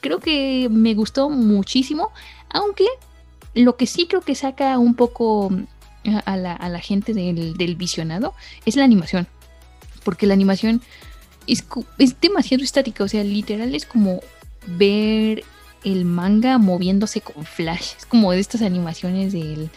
[0.00, 2.10] creo que me gustó muchísimo,
[2.50, 2.86] aunque
[3.54, 5.50] lo que sí creo que saca un poco
[6.24, 8.34] a la, gente del, visionado
[8.64, 9.26] es la animación,
[10.04, 10.82] porque la animación
[11.46, 11.64] es,
[12.20, 14.20] demasiado estática, o sea, literal es como
[14.66, 15.44] ver
[15.84, 19.70] el manga moviéndose con flash, es como de estas animaciones del,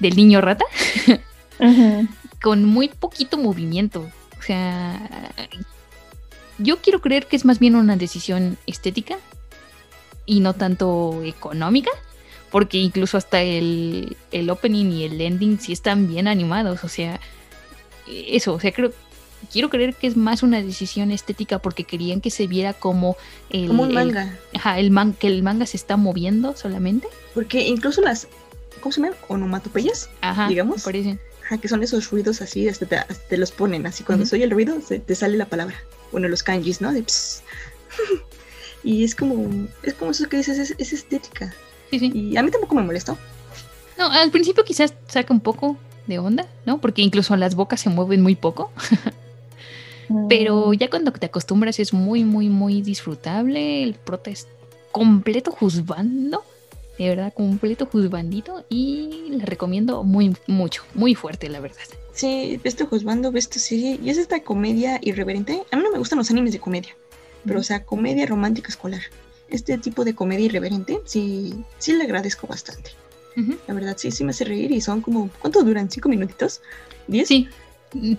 [0.00, 0.64] niño rata.
[2.40, 4.08] con muy poquito movimiento.
[4.38, 5.32] O sea,
[6.58, 9.16] yo quiero creer que es más bien una decisión estética
[10.26, 11.90] y no tanto económica,
[12.50, 16.84] porque incluso hasta el, el opening y el ending sí están bien animados.
[16.84, 17.20] O sea,
[18.06, 18.92] eso, o sea, creo,
[19.52, 23.16] quiero creer que es más una decisión estética porque querían que se viera como
[23.50, 24.38] el, como un manga.
[24.54, 27.08] ajá, el man, que el manga se está moviendo solamente.
[27.34, 28.28] Porque incluso las,
[28.80, 29.16] ¿cómo se llaman?
[29.28, 30.82] Onomatopeyas, ajá, digamos.
[30.82, 31.20] Parecen
[31.56, 34.04] que son esos ruidos así, hasta te, los ponen así.
[34.04, 35.76] Cuando soy el ruido, te sale la palabra.
[36.12, 36.92] Bueno, los kanjis, ¿no?
[36.92, 37.02] De
[38.84, 39.48] y es como,
[39.82, 41.54] es como eso que dices, es, estética.
[41.90, 42.12] Sí, sí.
[42.14, 43.16] Y a mí tampoco me molestó.
[43.96, 46.80] No, al principio quizás saca un poco de onda, ¿no?
[46.80, 48.70] Porque incluso las bocas se mueven muy poco.
[50.28, 50.74] Pero mm.
[50.74, 53.82] ya cuando te acostumbras es muy, muy, muy disfrutable.
[53.82, 54.46] El prota es
[54.92, 56.44] completo juzgando
[56.98, 61.78] de verdad completo juzbandito y le recomiendo muy mucho, muy fuerte la verdad.
[62.12, 65.62] Sí, esto juzbando, esto sí, y es esta comedia irreverente.
[65.70, 66.96] A mí no me gustan los animes de comedia,
[67.46, 69.02] pero o sea, comedia romántica escolar.
[69.48, 72.90] Este tipo de comedia irreverente, sí, sí le agradezco bastante.
[73.68, 75.88] La verdad, sí, sí me hace reír y son como, ¿cuánto duran?
[75.88, 76.60] ¿Cinco minutitos?
[77.06, 77.28] ¿Diez?
[77.28, 77.48] Sí,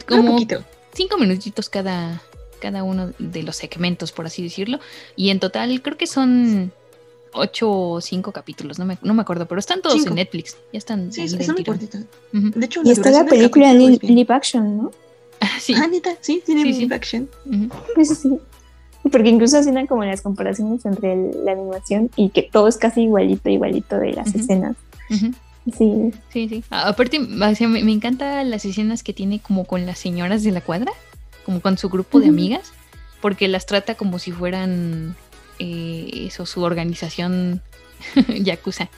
[0.08, 0.64] como poquito.
[0.94, 2.22] cinco minutitos cada,
[2.62, 4.80] cada uno de los segmentos, por así decirlo.
[5.18, 6.72] Y en total creo que son
[7.34, 10.58] ocho o cinco capítulos, no me, no me acuerdo, pero están todos en Netflix.
[10.74, 11.12] Ya están.
[11.12, 14.92] Sí, son De hecho, y está la película en live action, ¿no?
[15.60, 15.74] sí.
[15.76, 17.30] Ah, neta, sí, tiene live action.
[17.96, 18.40] Pues sí.
[19.12, 23.50] Porque incluso hacen como las comparaciones entre la animación y que todo es casi igualito,
[23.50, 24.76] igualito de las escenas.
[25.10, 26.12] Sí.
[26.34, 26.64] Sí, sí.
[26.70, 30.92] Aparte, me, encanta las escenas que tiene como con las señoras de la cuadra,
[31.46, 32.74] como con su grupo de amigas,
[33.22, 35.16] porque las trata como si fueran
[35.60, 37.62] eh, eso, su organización
[38.40, 38.90] Yakuza.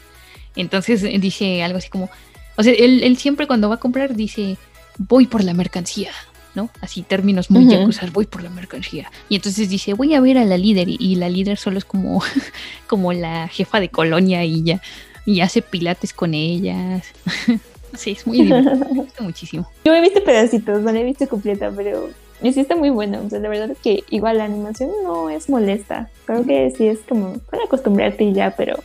[0.56, 2.10] Entonces dice algo así como,
[2.58, 4.58] O sea, él, él siempre cuando va a comprar dice,
[4.98, 6.12] voy por la mercancía,
[6.54, 6.70] ¿no?
[6.82, 7.72] Así términos muy Ujú.
[7.74, 9.10] yakuzas, voy por la mercancía.
[9.30, 11.86] Y entonces dice, voy a ver a la líder y, y la líder solo es
[11.86, 12.22] como,
[12.88, 14.82] como la jefa de colonia y ya,
[15.26, 17.06] y hace pilates con ellas.
[17.94, 19.72] sí, es muy divertido, me gusta muchísimo.
[19.86, 22.10] Yo he visto pedacitos, no la he visto completa, pero
[22.42, 23.22] sí está muy bueno.
[23.26, 26.10] O sea, la verdad es que igual la animación no es molesta.
[26.26, 28.78] Creo que sí es como para acostumbrarte y ya, pero,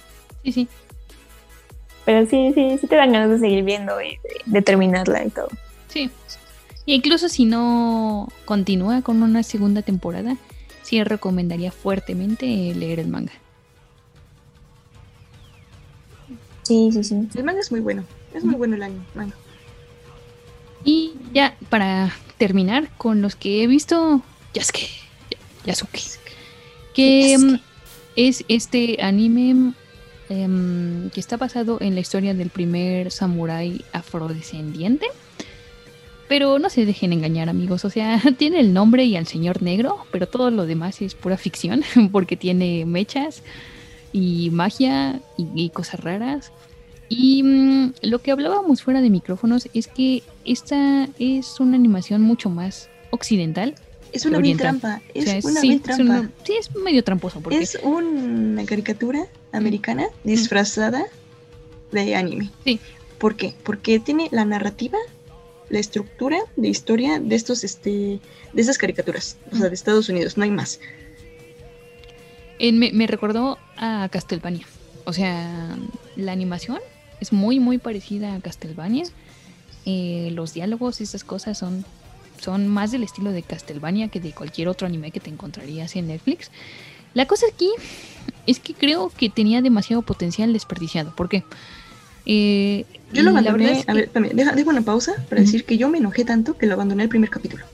[0.45, 0.69] Sí, sí.
[2.05, 5.31] pero sí, sí, sí te dan ganas de seguir viendo y de, de terminarla y
[5.31, 5.49] todo.
[5.89, 6.11] Sí.
[6.85, 10.37] Y incluso si no continúa con una segunda temporada,
[10.83, 13.33] sí recomendaría fuertemente leer el manga.
[16.63, 17.29] Sí, sí, sí.
[17.35, 18.05] El manga es muy bueno.
[18.35, 19.35] Es muy bueno el año, manga.
[20.85, 24.23] Y ya para terminar con los que he visto,
[24.55, 24.89] Yasuke,
[25.65, 26.03] Yasuke,
[26.95, 27.55] que mm,
[28.17, 29.75] es este anime
[30.29, 35.07] em, que está basado en la historia del primer samurái afrodescendiente.
[36.29, 37.85] Pero no se dejen engañar, amigos.
[37.85, 41.37] O sea, tiene el nombre y al señor negro, pero todo lo demás es pura
[41.37, 41.83] ficción,
[42.13, 43.43] porque tiene mechas
[44.13, 46.53] y magia y, y cosas raras.
[47.09, 52.51] Y mm, lo que hablábamos fuera de micrófonos es que esta es una animación mucho
[52.51, 53.75] más occidental.
[54.13, 54.81] Es una oriental.
[54.81, 55.03] trampa.
[55.09, 56.03] O Es una sí, vil es trampa.
[56.05, 57.41] una- sí, es medio tramposo.
[57.41, 61.05] Porque Es una caricatura americana disfrazada
[61.93, 62.51] de anime.
[62.65, 62.81] Sí.
[63.19, 63.55] ¿Por qué?
[63.63, 64.99] Porque tiene la narrativa,
[65.71, 68.21] la estructura de historia de estos, este,
[68.53, 70.81] de esas caricaturas, o sea, de Estados Unidos, no hay más.
[72.59, 74.67] Eh, me, me recordó a Castlevania.
[75.05, 75.77] O sea,
[76.17, 76.79] la animación
[77.21, 79.05] es muy, muy parecida a Castlevania.
[79.85, 81.85] Eh, los diálogos y esas cosas son,
[82.41, 86.09] son más del estilo de Castlevania que de cualquier otro anime que te encontrarías en
[86.09, 86.51] Netflix.
[87.15, 87.71] La cosa aquí
[88.47, 91.15] es que creo que tenía demasiado potencial desperdiciado.
[91.15, 91.45] ¿Por qué?
[92.27, 95.65] Eh, Yo lo abandoné, es a ver, que- espérame, deja, dejo una pausa para decir
[95.65, 97.65] que yo me enojé tanto que lo abandoné el primer capítulo.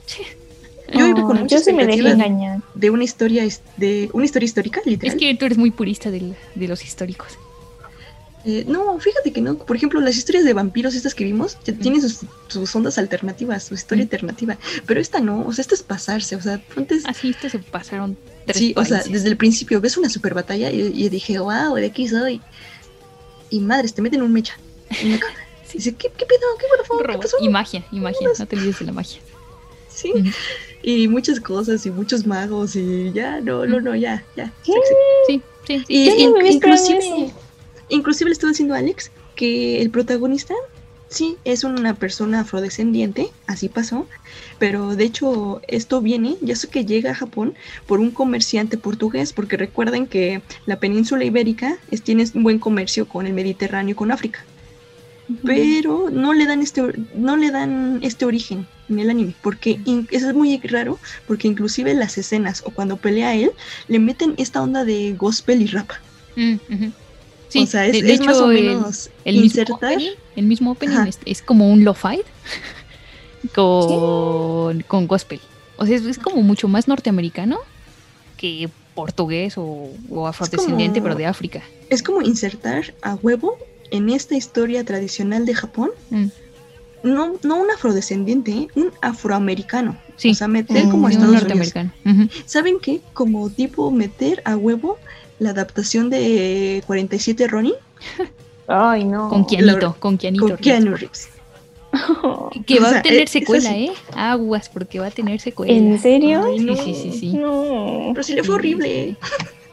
[0.93, 2.61] Yo iba Oh, con yo sí me dejé engañar.
[2.75, 3.43] de una historia,
[3.77, 5.15] de una historia histórica, literal.
[5.15, 7.29] Es que tú eres muy purista del- de los históricos.
[8.45, 9.57] Eh, no, fíjate que no.
[9.57, 13.63] Por ejemplo, las historias de vampiros, estas que vimos, ya tienen sus, sus ondas alternativas,
[13.63, 14.57] su historia alternativa.
[14.85, 17.03] Pero esta no, o sea, esta es pasarse, o sea, antes.
[17.05, 20.71] Así, esto se pasaron tres Sí, o sea, desde el principio ves una super batalla
[20.71, 22.41] y, y dije, wow, de aquí soy.
[23.49, 24.57] Y madres, te meten un mecha.
[25.01, 25.35] en la cara.
[25.73, 26.39] Dice, ¿qué, qué pedo?
[26.59, 26.65] ¿Qué?
[27.11, 27.37] ¿Qué pasó?
[27.41, 29.19] Y magia, y magia, no te olvides de la magia.
[29.89, 30.13] Sí.
[30.83, 34.51] Y muchas cosas, y muchos magos, y ya, no, no, no, ya, ya.
[34.63, 34.73] Sí,
[35.27, 35.83] sí, sí.
[35.87, 37.31] Y me inclusive, eso.
[37.93, 40.53] Inclusive le estuvo diciendo a Alex que el protagonista
[41.13, 44.07] sí es una persona afrodescendiente, así pasó,
[44.59, 47.53] pero de hecho esto viene, ya sé que llega a Japón
[47.85, 53.07] por un comerciante portugués, porque recuerden que la península ibérica es, tiene un buen comercio
[53.07, 54.43] con el Mediterráneo y con África.
[55.45, 56.81] Pero no le dan este
[57.15, 59.79] no le dan este origen en el anime, porque
[60.11, 63.51] eso es muy raro, porque inclusive las escenas o cuando pelea él
[63.87, 65.91] le meten esta onda de gospel y rap.
[66.35, 66.57] Mm.
[67.53, 69.75] Sí, o sea, es, de- de es más hecho, o el- menos el, mismo insertar.
[69.93, 72.21] opening, el mismo opening es, es como un lo-fi
[73.55, 75.39] con, con gospel.
[75.77, 77.57] O sea, es, es como mucho más norteamericano
[78.37, 81.61] que portugués o, o afrodescendiente, como- pero de África.
[81.89, 83.57] Es como insertar a huevo
[83.91, 85.91] en esta historia tradicional de Japón.
[86.09, 86.25] Mm.
[87.03, 88.67] No, no un afrodescendiente, ¿eh?
[88.75, 89.97] un afroamericano.
[90.15, 90.31] Sí.
[90.31, 91.43] O sea, meter Mm, como Estados Unidos.
[91.43, 91.91] norteamericano.
[92.05, 92.29] Ujú.
[92.45, 93.01] ¿Saben qué?
[93.13, 94.97] Como tipo meter a huevo
[95.43, 97.73] la adaptación de 47 Ronin.
[98.67, 99.29] Ay, no.
[99.29, 100.47] Con Kianito, La- con Kianito.
[100.47, 101.29] Con Keanu Reeves.
[102.65, 103.77] Que va O sea, a tener es secuela.
[103.77, 103.91] ¿eh?
[104.15, 105.71] Aguas, porque va a tener secuela.
[105.73, 106.43] ¿En serio?
[106.45, 106.75] Ay, no.
[106.75, 107.33] Sí, sí, sí, sí.
[107.33, 108.09] No.
[108.13, 109.15] Pero si le fue horrible.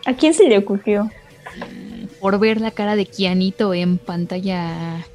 [0.04, 1.10] ¿A quién se le ocurrió?
[2.20, 5.06] Por ver la cara de Kianito en pantalla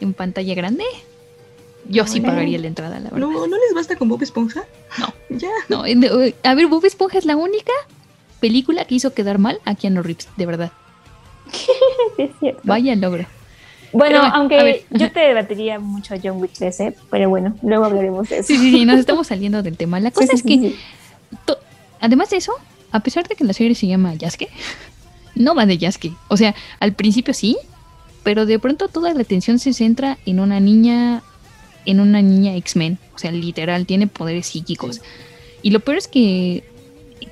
[0.00, 0.84] en pantalla grande,
[1.88, 3.18] yo sí pagaría la entrada, la verdad.
[3.18, 4.64] ¿No, ¿No les basta con Bob Esponja?
[4.98, 5.12] No.
[5.30, 5.48] Ya.
[5.68, 7.72] No, en- eh, a ver, Bob Esponja es la única
[8.40, 10.72] película que hizo quedar mal a Keanu Reeves, de verdad.
[12.18, 12.60] Es cierto.
[12.64, 13.26] Vaya logro.
[13.92, 18.28] Bueno, Pero aunque yo te debatiría mucho a John Wick 13, pero bueno, luego hablaremos
[18.28, 18.48] de eso.
[18.48, 20.00] Sí, sí, sí, nos estamos saliendo del tema.
[20.00, 20.76] La cosa Sí, sí, es que, sí,
[22.00, 22.52] además de eso,
[22.90, 24.48] a pesar de que la serie se llama Yasuke,
[25.34, 26.12] no va de Yasuke.
[26.28, 27.56] O sea, al principio sí,
[28.22, 31.22] pero de pronto toda la atención se centra en una niña,
[31.84, 32.98] en una niña X-Men.
[33.14, 35.00] O sea, literal, tiene poderes psíquicos.
[35.62, 36.64] Y lo peor es que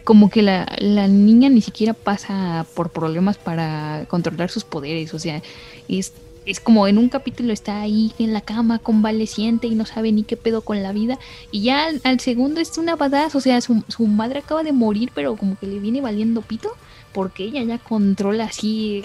[0.04, 5.14] como que la, la niña ni siquiera pasa por problemas para controlar sus poderes.
[5.14, 5.42] O sea,
[5.88, 6.12] es,
[6.44, 10.22] es como en un capítulo está ahí en la cama convaleciente y no sabe ni
[10.22, 11.18] qué pedo con la vida.
[11.50, 13.34] Y ya al, segundo es una badass.
[13.34, 16.70] O sea, su, su madre acaba de morir, pero como que le viene valiendo pito.
[17.12, 19.04] Porque ella ya controla así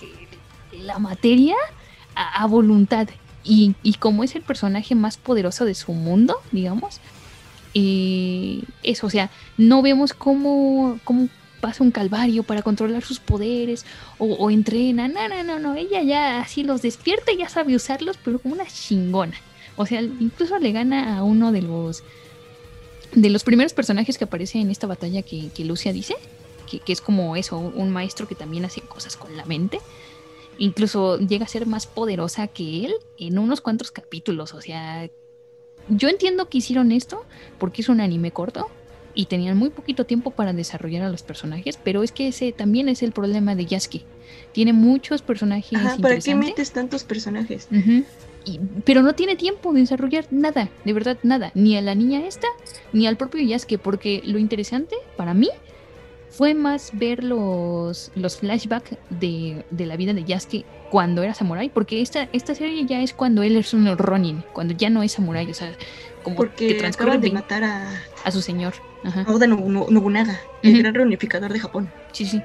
[0.83, 1.55] la materia
[2.13, 3.07] a, a voluntad.
[3.45, 6.99] y, y como es el personaje más poderoso de su mundo, digamos,
[8.83, 13.85] eso, o sea, no vemos cómo, cómo pasa un calvario para controlar sus poderes
[14.17, 15.07] o, entrena.
[15.07, 15.75] No, no, no, no.
[15.75, 19.37] Ella ya así los despierta y ya sabe usarlos, pero como una chingona.
[19.75, 22.03] O sea, incluso le gana a uno de los
[23.13, 26.15] de los primeros personajes que aparece en esta batalla que, que Lucia dice,
[26.69, 29.79] que, que, es como eso, un maestro que también hace cosas con la mente.
[30.59, 34.53] Incluso llega a ser más poderosa que él en unos cuantos capítulos.
[34.53, 35.09] O sea,
[35.89, 37.25] yo entiendo que hicieron esto
[37.57, 38.69] porque es un anime corto,
[39.13, 42.89] y tenían muy poquito tiempo para desarrollar a los personajes, pero es que ese también
[42.89, 44.05] es el problema de Yasuke.
[44.53, 45.77] Tiene muchos personajes.
[45.77, 47.67] Ajá, ¿para qué metes tantos personajes?
[47.71, 48.05] Uh -huh.
[48.45, 52.25] y, pero no tiene tiempo de desarrollar nada, de verdad nada, ni a la niña
[52.25, 52.47] esta,
[52.93, 55.49] ni al propio Yasuke, porque lo interesante para mí
[56.29, 61.69] fue más ver los, los flashbacks de, de, la vida de Yasuke cuando era samurái,
[61.69, 65.13] porque esta, esta serie ya es cuando él es un Ronin, cuando ya no es
[65.13, 65.73] samurái, o sea,
[66.23, 67.89] como porque que transcurre de matar a,
[68.23, 68.73] a su señor.
[69.03, 69.25] Ajá.
[69.27, 70.79] Oda Nobunaga, el uh -huh.
[70.79, 71.89] gran reunificador de Japón.
[72.11, 72.41] Sí, sí.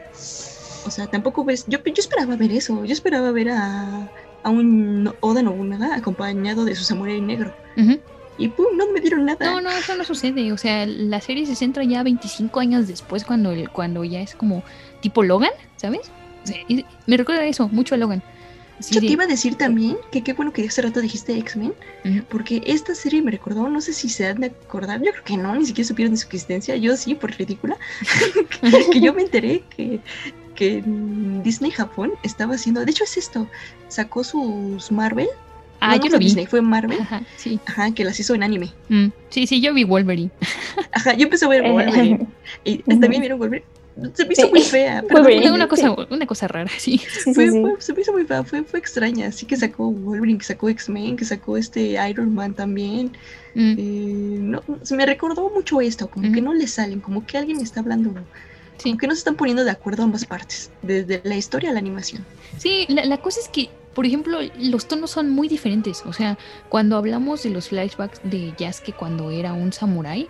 [0.87, 1.65] O sea, tampoco ves.
[1.67, 2.85] Yo, yo esperaba ver eso.
[2.85, 4.11] Yo esperaba ver a,
[4.43, 7.55] a un Oda Nobunaga acompañado de su samurái negro.
[7.77, 8.01] Uh -huh.
[8.39, 9.45] Y pum, no me dieron nada.
[9.47, 10.53] No, no, eso no sucede.
[10.53, 14.63] O sea, la serie se centra ya 25 años después, cuando, cuando ya es como
[15.01, 16.11] tipo Logan, ¿sabes?
[16.43, 16.57] O sea,
[17.07, 18.23] me recuerda eso, mucho a Logan.
[18.91, 21.73] Yo te iba a decir también que qué bueno que hace rato dijiste X-Men,
[22.05, 22.25] uh -huh.
[22.25, 25.37] porque esta serie me recordó, no sé si se han de acordar, yo creo que
[25.37, 27.77] no, ni siquiera supieron de su existencia, yo sí, por ridícula,
[28.93, 30.01] que yo me enteré que,
[30.57, 30.83] que
[31.45, 33.49] Disney Japón estaba haciendo, de hecho es esto,
[33.89, 35.29] sacó sus Marvel.
[35.85, 36.25] Ah, no, yo lo vi.
[36.27, 36.99] Disney, fue Marvel.
[37.01, 37.61] Ajá, sí.
[37.67, 38.73] Ajá, que las hizo en anime.
[38.89, 40.31] Mm, sí, sí, yo vi Wolverine.
[40.93, 42.27] Ajá, yo empecé a ver Wolverine.
[42.65, 43.65] y también vieron Wolverine
[44.15, 44.51] se me hizo sí.
[44.51, 45.05] muy fea.
[45.09, 46.99] Pero fue una cosa, una cosa rara, sí.
[46.99, 49.29] sí, fue, sí fue, se me hizo muy fea, fue, fue extraña.
[49.29, 53.13] Así que sacó Wolverine, que sacó X-Men, que sacó este Iron Man también.
[53.55, 53.75] Mm.
[53.79, 56.33] Eh, no, se me recordó mucho esto, como mm.
[56.33, 58.15] que no le salen, como que alguien está hablando.
[58.83, 61.79] Como que no se están poniendo de acuerdo ambas partes, desde la historia a la
[61.79, 62.25] animación.
[62.59, 66.03] Sí, la, la cosa es que por ejemplo, los tonos son muy diferentes.
[66.07, 70.29] O sea, cuando hablamos de los flashbacks de Yasuke cuando era un samurái,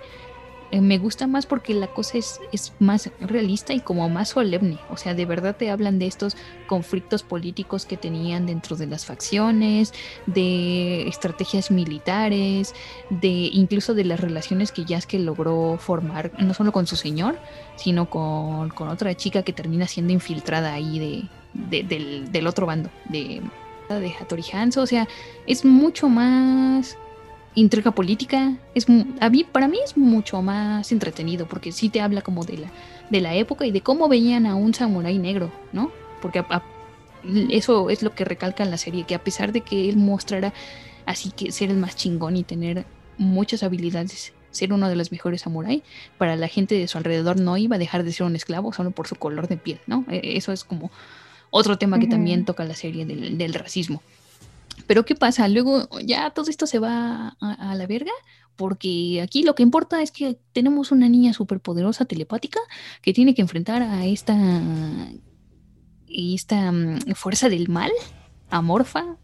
[0.71, 2.41] eh, me gusta más porque la cosa es,
[2.81, 4.79] más realista y como más solemne.
[4.91, 6.37] O sea, de verdad te hablan de estos
[6.67, 9.95] conflictos políticos que tenían dentro de las facciones,
[10.27, 12.75] de estrategias militares,
[13.09, 17.39] de incluso de las relaciones que Yasuke logró formar, no solo con su señor,
[17.77, 21.83] sino con otra chica que termina siendo infiltrada ahí de, de,
[22.31, 23.41] del, otro bando, de,
[23.89, 24.83] de Hattori Hanzo.
[24.83, 25.09] O sea,
[25.47, 26.99] es mucho más
[27.55, 28.57] intriga política.
[28.75, 28.87] Es,
[29.21, 32.69] a mí, para mí es mucho más entretenido porque sí te habla como de la,
[33.11, 35.91] de la época y de cómo veían a un samurái negro, ¿no?
[36.21, 36.45] Porque
[37.51, 40.53] eso es lo que recalca en la serie, que a pesar de que él mostrara
[41.07, 42.85] así que ser el más chingón y tener
[43.19, 45.83] muchas habilidades ser uno de los mejores samurái,
[46.17, 48.93] para la gente de su alrededor no iba a dejar de ser un esclavo solo
[48.93, 50.05] por su color de piel, ¿no?
[50.09, 50.91] Eso es como
[51.57, 52.17] otro tema que uh -huh.
[52.17, 54.03] también toca la serie del, del, racismo.
[54.89, 55.47] Pero ¿qué pasa?
[55.47, 58.11] Luego ya todo esto se va a, a, la verga,
[58.57, 62.59] porque aquí lo que importa es que tenemos una niña superpoderosa telepática
[63.03, 64.37] que tiene que enfrentar a esta,
[66.09, 67.93] esta um, fuerza del mal,
[68.51, 69.17] amorfa,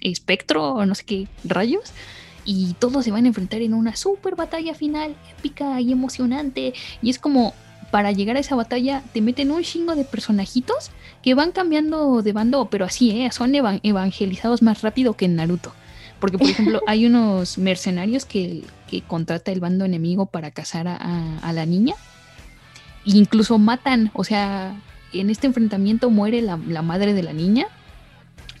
[0.00, 1.92] espectro, no sé qué rayos,
[2.44, 6.74] y todos se van a enfrentar en una super batalla final épica y emocionante.
[7.02, 7.54] Y es como,
[7.90, 10.90] para llegar a esa batalla te meten un chingo de personajitos
[11.22, 13.30] que van cambiando de bando, pero así, ¿eh?
[13.32, 15.72] son evan evangelizados más rápido que en Naruto.
[16.20, 20.96] Porque, por ejemplo, hay unos mercenarios que, que contrata el bando enemigo para cazar a,
[20.96, 21.94] a, a, la niña.
[23.06, 24.74] E incluso matan, o sea,
[25.12, 27.66] en este enfrentamiento muere la, la madre de la niña.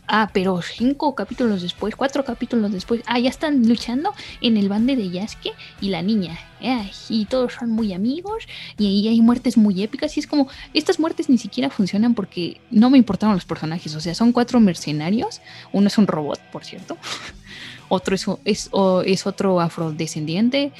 [0.08, 4.94] Ah, pero cinco capítulos después, cuatro capítulos después, ah, ya están luchando en el bande
[4.94, 6.38] de Yasuke y la niña.
[6.60, 8.44] Eh, y todos son muy amigos
[8.78, 12.60] y ahí hay muertes muy épicas y es como, estas muertes ni siquiera funcionan porque
[12.70, 16.64] no me importaron los personajes, o sea, son cuatro mercenarios, uno es un robot, por
[16.64, 16.96] cierto,
[17.88, 18.70] otro es, es,
[19.04, 20.72] es otro afrodescendiente,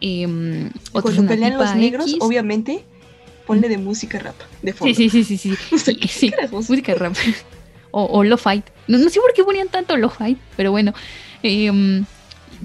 [0.00, 2.18] eh, otro Cuando una pelean los negros, X.
[2.20, 2.84] obviamente,
[3.46, 4.94] ponle de música rap, de fondo.
[4.94, 5.36] Sí, sí, sí.
[5.36, 5.54] sí,
[6.08, 7.14] sí música rap
[7.90, 8.66] o, o Lo Fight.
[8.88, 10.92] No, no, sé por qué ponían tanto Lo Fight, pero bueno.
[11.42, 12.02] Eh,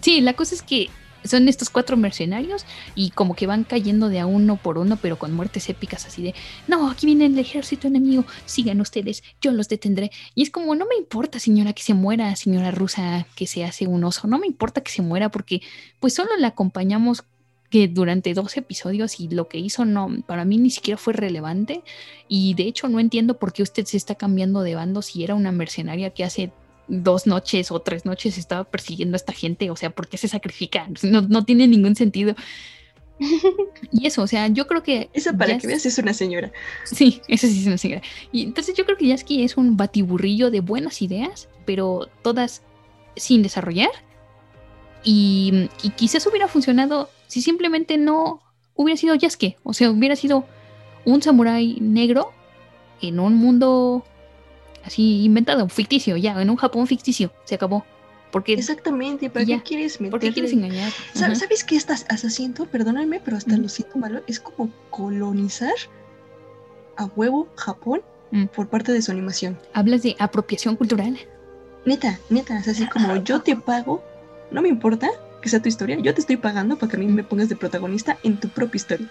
[0.01, 0.89] sí, la cosa es que
[1.25, 5.17] son estos cuatro mercenarios y como que van cayendo de a uno por uno, pero
[5.17, 6.35] con muertes épicas así de,
[6.67, 10.11] no, aquí viene el ejército enemigo, sigan ustedes, yo los detendré.
[10.35, 13.87] Y es como, no me importa señora que se muera, señora rusa que se hace
[13.87, 15.61] un oso, no me importa que se muera porque
[15.99, 17.23] pues solo la acompañamos
[17.69, 21.81] que durante dos episodios y lo que hizo no, para mí ni siquiera fue relevante
[22.27, 25.35] y de hecho no entiendo por qué usted se está cambiando de bando si era
[25.35, 26.51] una mercenaria que hace
[26.87, 30.27] dos noches o tres noches estaba persiguiendo a esta gente, o sea, ¿por qué se
[30.27, 30.93] sacrifican?
[31.01, 32.35] No, no tiene ningún sentido.
[33.91, 35.09] Y eso, o sea, yo creo que...
[35.13, 36.51] Esa para Yas- que veas es una señora.
[36.83, 38.01] Sí, esa sí es una señora.
[38.31, 42.61] Y entonces yo creo que Yasky es un batiburrillo de buenas ideas, pero todas
[43.15, 43.89] sin desarrollar.
[45.03, 48.41] Y, y quizás hubiera funcionado si simplemente no
[48.75, 49.57] hubiera sido Yasuke.
[49.63, 50.45] O sea, hubiera sido
[51.05, 52.31] un samurái negro
[53.01, 54.03] en un mundo
[54.83, 57.31] así inventado, ficticio, ya, en un Japón ficticio.
[57.45, 57.85] Se acabó.
[58.31, 60.11] Porque Exactamente, ¿para qué quieres meterle?
[60.11, 60.91] ¿Por qué quieres engañar?
[61.15, 61.35] Ajá.
[61.35, 62.65] ¿Sabes qué estás hasta siento?
[62.65, 64.21] Perdóname, pero hasta lo siento malo.
[64.27, 65.73] Es como colonizar
[66.97, 68.45] a huevo Japón Mm.
[68.47, 69.57] por parte de su animación.
[69.73, 71.17] ¿Hablas de apropiación cultural?
[71.85, 74.03] Neta, neta, es así como yo te pago,
[74.49, 75.09] no me importa
[75.45, 77.55] que sea tu historia, yo te estoy pagando para que a mí me pongas de
[77.55, 79.07] protagonista en tu propia historia.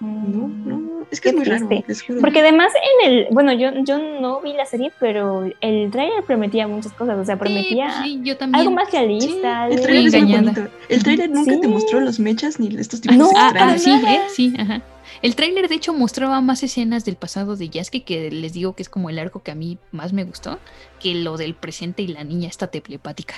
[0.00, 1.84] No, no, es Qué que es muy raro, triste.
[1.88, 2.20] les juro.
[2.20, 2.72] Porque además
[3.04, 7.16] en el, bueno, yo, yo no vi la serie, pero el trailer prometía muchas cosas,
[7.18, 8.60] o sea, prometía pues sí, yo también.
[8.60, 9.66] algo más realista.
[9.66, 10.52] el algo- trailer es muy engañada.
[10.60, 10.76] bonito.
[10.88, 11.60] El trailer nunca Sí.
[11.60, 13.74] te mostró los mechas ni estos tipos No, Ah, extraños.
[13.74, 14.20] ah, sí, ¿eh?
[14.34, 14.82] Sí, ajá.
[15.22, 18.82] El tráiler de hecho mostraba más escenas del pasado de Yasuke, que les digo que
[18.82, 20.58] es como el arco que a mí más me gustó,
[21.00, 23.34] que lo del presente y la niña esta telepática.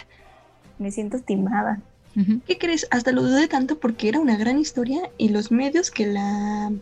[0.79, 1.83] Me siento estimada.
[2.17, 2.41] Ujú.
[2.47, 2.87] ¿Qué crees?
[2.91, 6.73] Hasta lo dudé tanto porque era una gran historia y los medios que la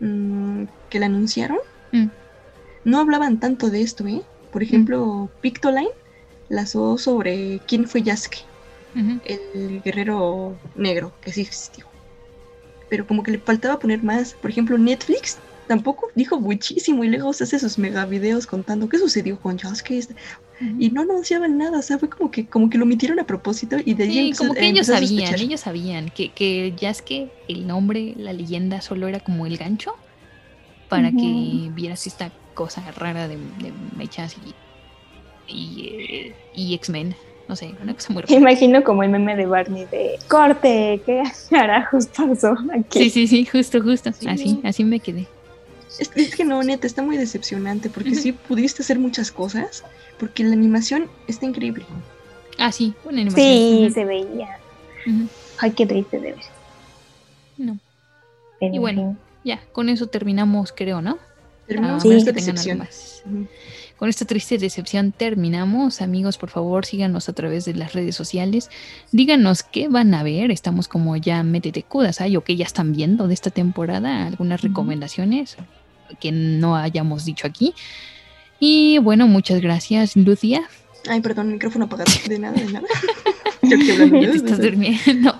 [0.00, 1.58] mm, que la anunciaron
[1.92, 2.06] Mm.
[2.84, 4.22] no hablaban tanto de esto, ¿eh?
[4.52, 5.88] Por ejemplo, Pictoline
[6.48, 8.46] lanzó sobre quién fue Yasuke,
[9.24, 11.86] el guerrero negro que sí existió.
[12.88, 14.34] Pero como que le faltaba poner más.
[14.34, 15.38] Por ejemplo, Netflix
[15.70, 19.56] tampoco dijo muchísimo y luego se hace sus mega videos contando qué sucedió con
[19.88, 20.16] este-
[20.80, 23.76] Y no anunciaban nada, o sea, fue como que, como que lo omitieron a propósito
[23.84, 27.68] y de ahí Sí, empezó- como que ellos sabían, ellos sabían que, que Yasuke, el
[27.68, 29.92] nombre, la leyenda, solo era como el gancho
[30.88, 34.52] para que vieras esta cosa rara de, de mechas y,
[35.46, 37.14] y, eh, y X-Men.
[37.46, 38.34] No sé, una cosa muy rara.
[38.34, 43.04] Imagino como el meme de Barney de corte, ¿qué carajos pasó aquí?
[43.04, 44.10] Sí, sí, sí, justo, justo.
[44.26, 45.28] Así, así me quedé.
[45.98, 49.84] Es, es que no, neta, está muy decepcionante porque sí pudiste hacer muchas cosas,
[50.18, 51.84] porque la animación está increíble.
[52.58, 53.88] Ah, sí, una animación.
[53.88, 54.58] Sí, se veía.
[55.06, 55.28] Ujú.
[55.58, 56.44] Ay, qué triste de ver.
[57.58, 57.78] No.
[58.60, 61.18] Pero, Y bueno, ya, con eso terminamos, creo, ¿no?
[61.66, 63.48] Terminamos A con menos esta que tengan algo decepción.
[63.96, 66.00] Con esta triste decepción terminamos.
[66.00, 68.70] Amigos, por favor, síganos a través de las redes sociales.
[69.12, 70.50] Díganos qué van a ver.
[70.50, 74.26] Estamos como ya métete Kudasai o que ya están viendo de esta temporada.
[74.26, 75.58] Algunas recomendaciones
[76.18, 77.74] que no hayamos dicho aquí.
[78.58, 80.62] Y bueno, muchas gracias, Lucia.
[81.08, 82.10] Ay, perdón, micrófono apagado.
[82.28, 82.86] De nada, de nada.
[83.62, 85.34] Yo te estás durmiendo.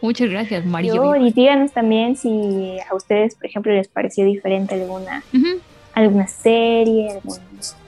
[0.00, 0.94] Muchas gracias, Mario.
[0.94, 5.60] Yo, y díganos también si a ustedes, por ejemplo, les pareció diferente alguna, Ujú.
[5.94, 7.18] alguna serie,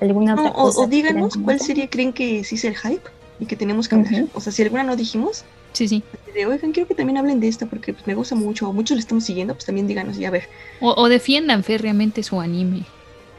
[0.00, 0.80] alguna No, otra o, cosa.
[0.80, 3.02] o díganos cuál serie creen que sí es el hype
[3.38, 4.24] y que tenemos que hablar.
[4.34, 6.02] O sea, si alguna no dijimos, Sí, sí.
[6.34, 8.96] de, oigan, quiero que también hablen de esta porque pues, me gusta mucho, o muchos
[8.96, 10.48] lo estamos siguiendo, pues también díganos y a ver.
[10.80, 12.84] O, o defiendan férreamente su anime.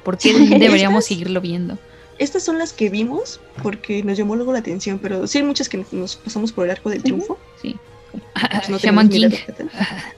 [0.03, 0.48] Porque Sí.
[0.60, 1.77] deberíamos seguirlo viendo.
[2.18, 5.69] Estas son las que vimos porque nos llamó luego la atención, pero sí hay muchas
[5.69, 7.38] que nos pasamos por el arco del triunfo.
[7.61, 7.76] Sí.
[8.11, 9.32] Pues no Shaman King.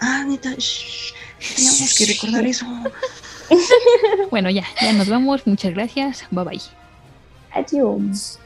[0.02, 1.14] Ah, neta, shh,
[1.56, 2.66] teníamos que recordar eso.
[4.32, 5.46] Bueno, ya, ya nos vamos.
[5.46, 6.26] Muchas gracias.
[6.32, 6.62] Bye bye.
[7.52, 8.40] Adiós.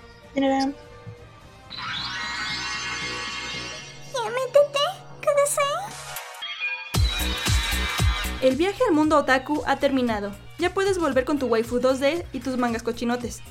[8.42, 10.32] El viaje al mundo otaku ha terminado.
[10.60, 13.42] Ya puedes volver con tu waifu 2D y tus mangas cochinotes.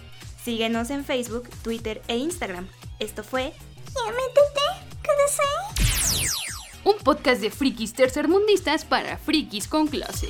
[0.45, 2.69] Síguenos en Facebook, Twitter e Instagram.
[3.01, 3.53] Esto fue
[6.85, 10.29] Un podcast de frikis tercermundistas para frikis con clase.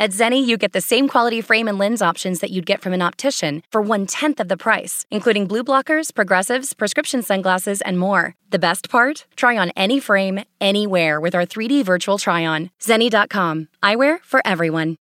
[0.00, 2.92] At Zenni, you get the same quality frame and lens options that you'd get from
[2.92, 7.98] an optician for one tenth of the price, including blue blockers, progressives, prescription sunglasses, and
[7.98, 8.36] more.
[8.50, 9.26] The best part?
[9.34, 12.70] Try on any frame, anywhere with our 3D virtual try on.
[12.80, 13.68] Zenni.com.
[13.82, 14.96] Eyewear for everyone.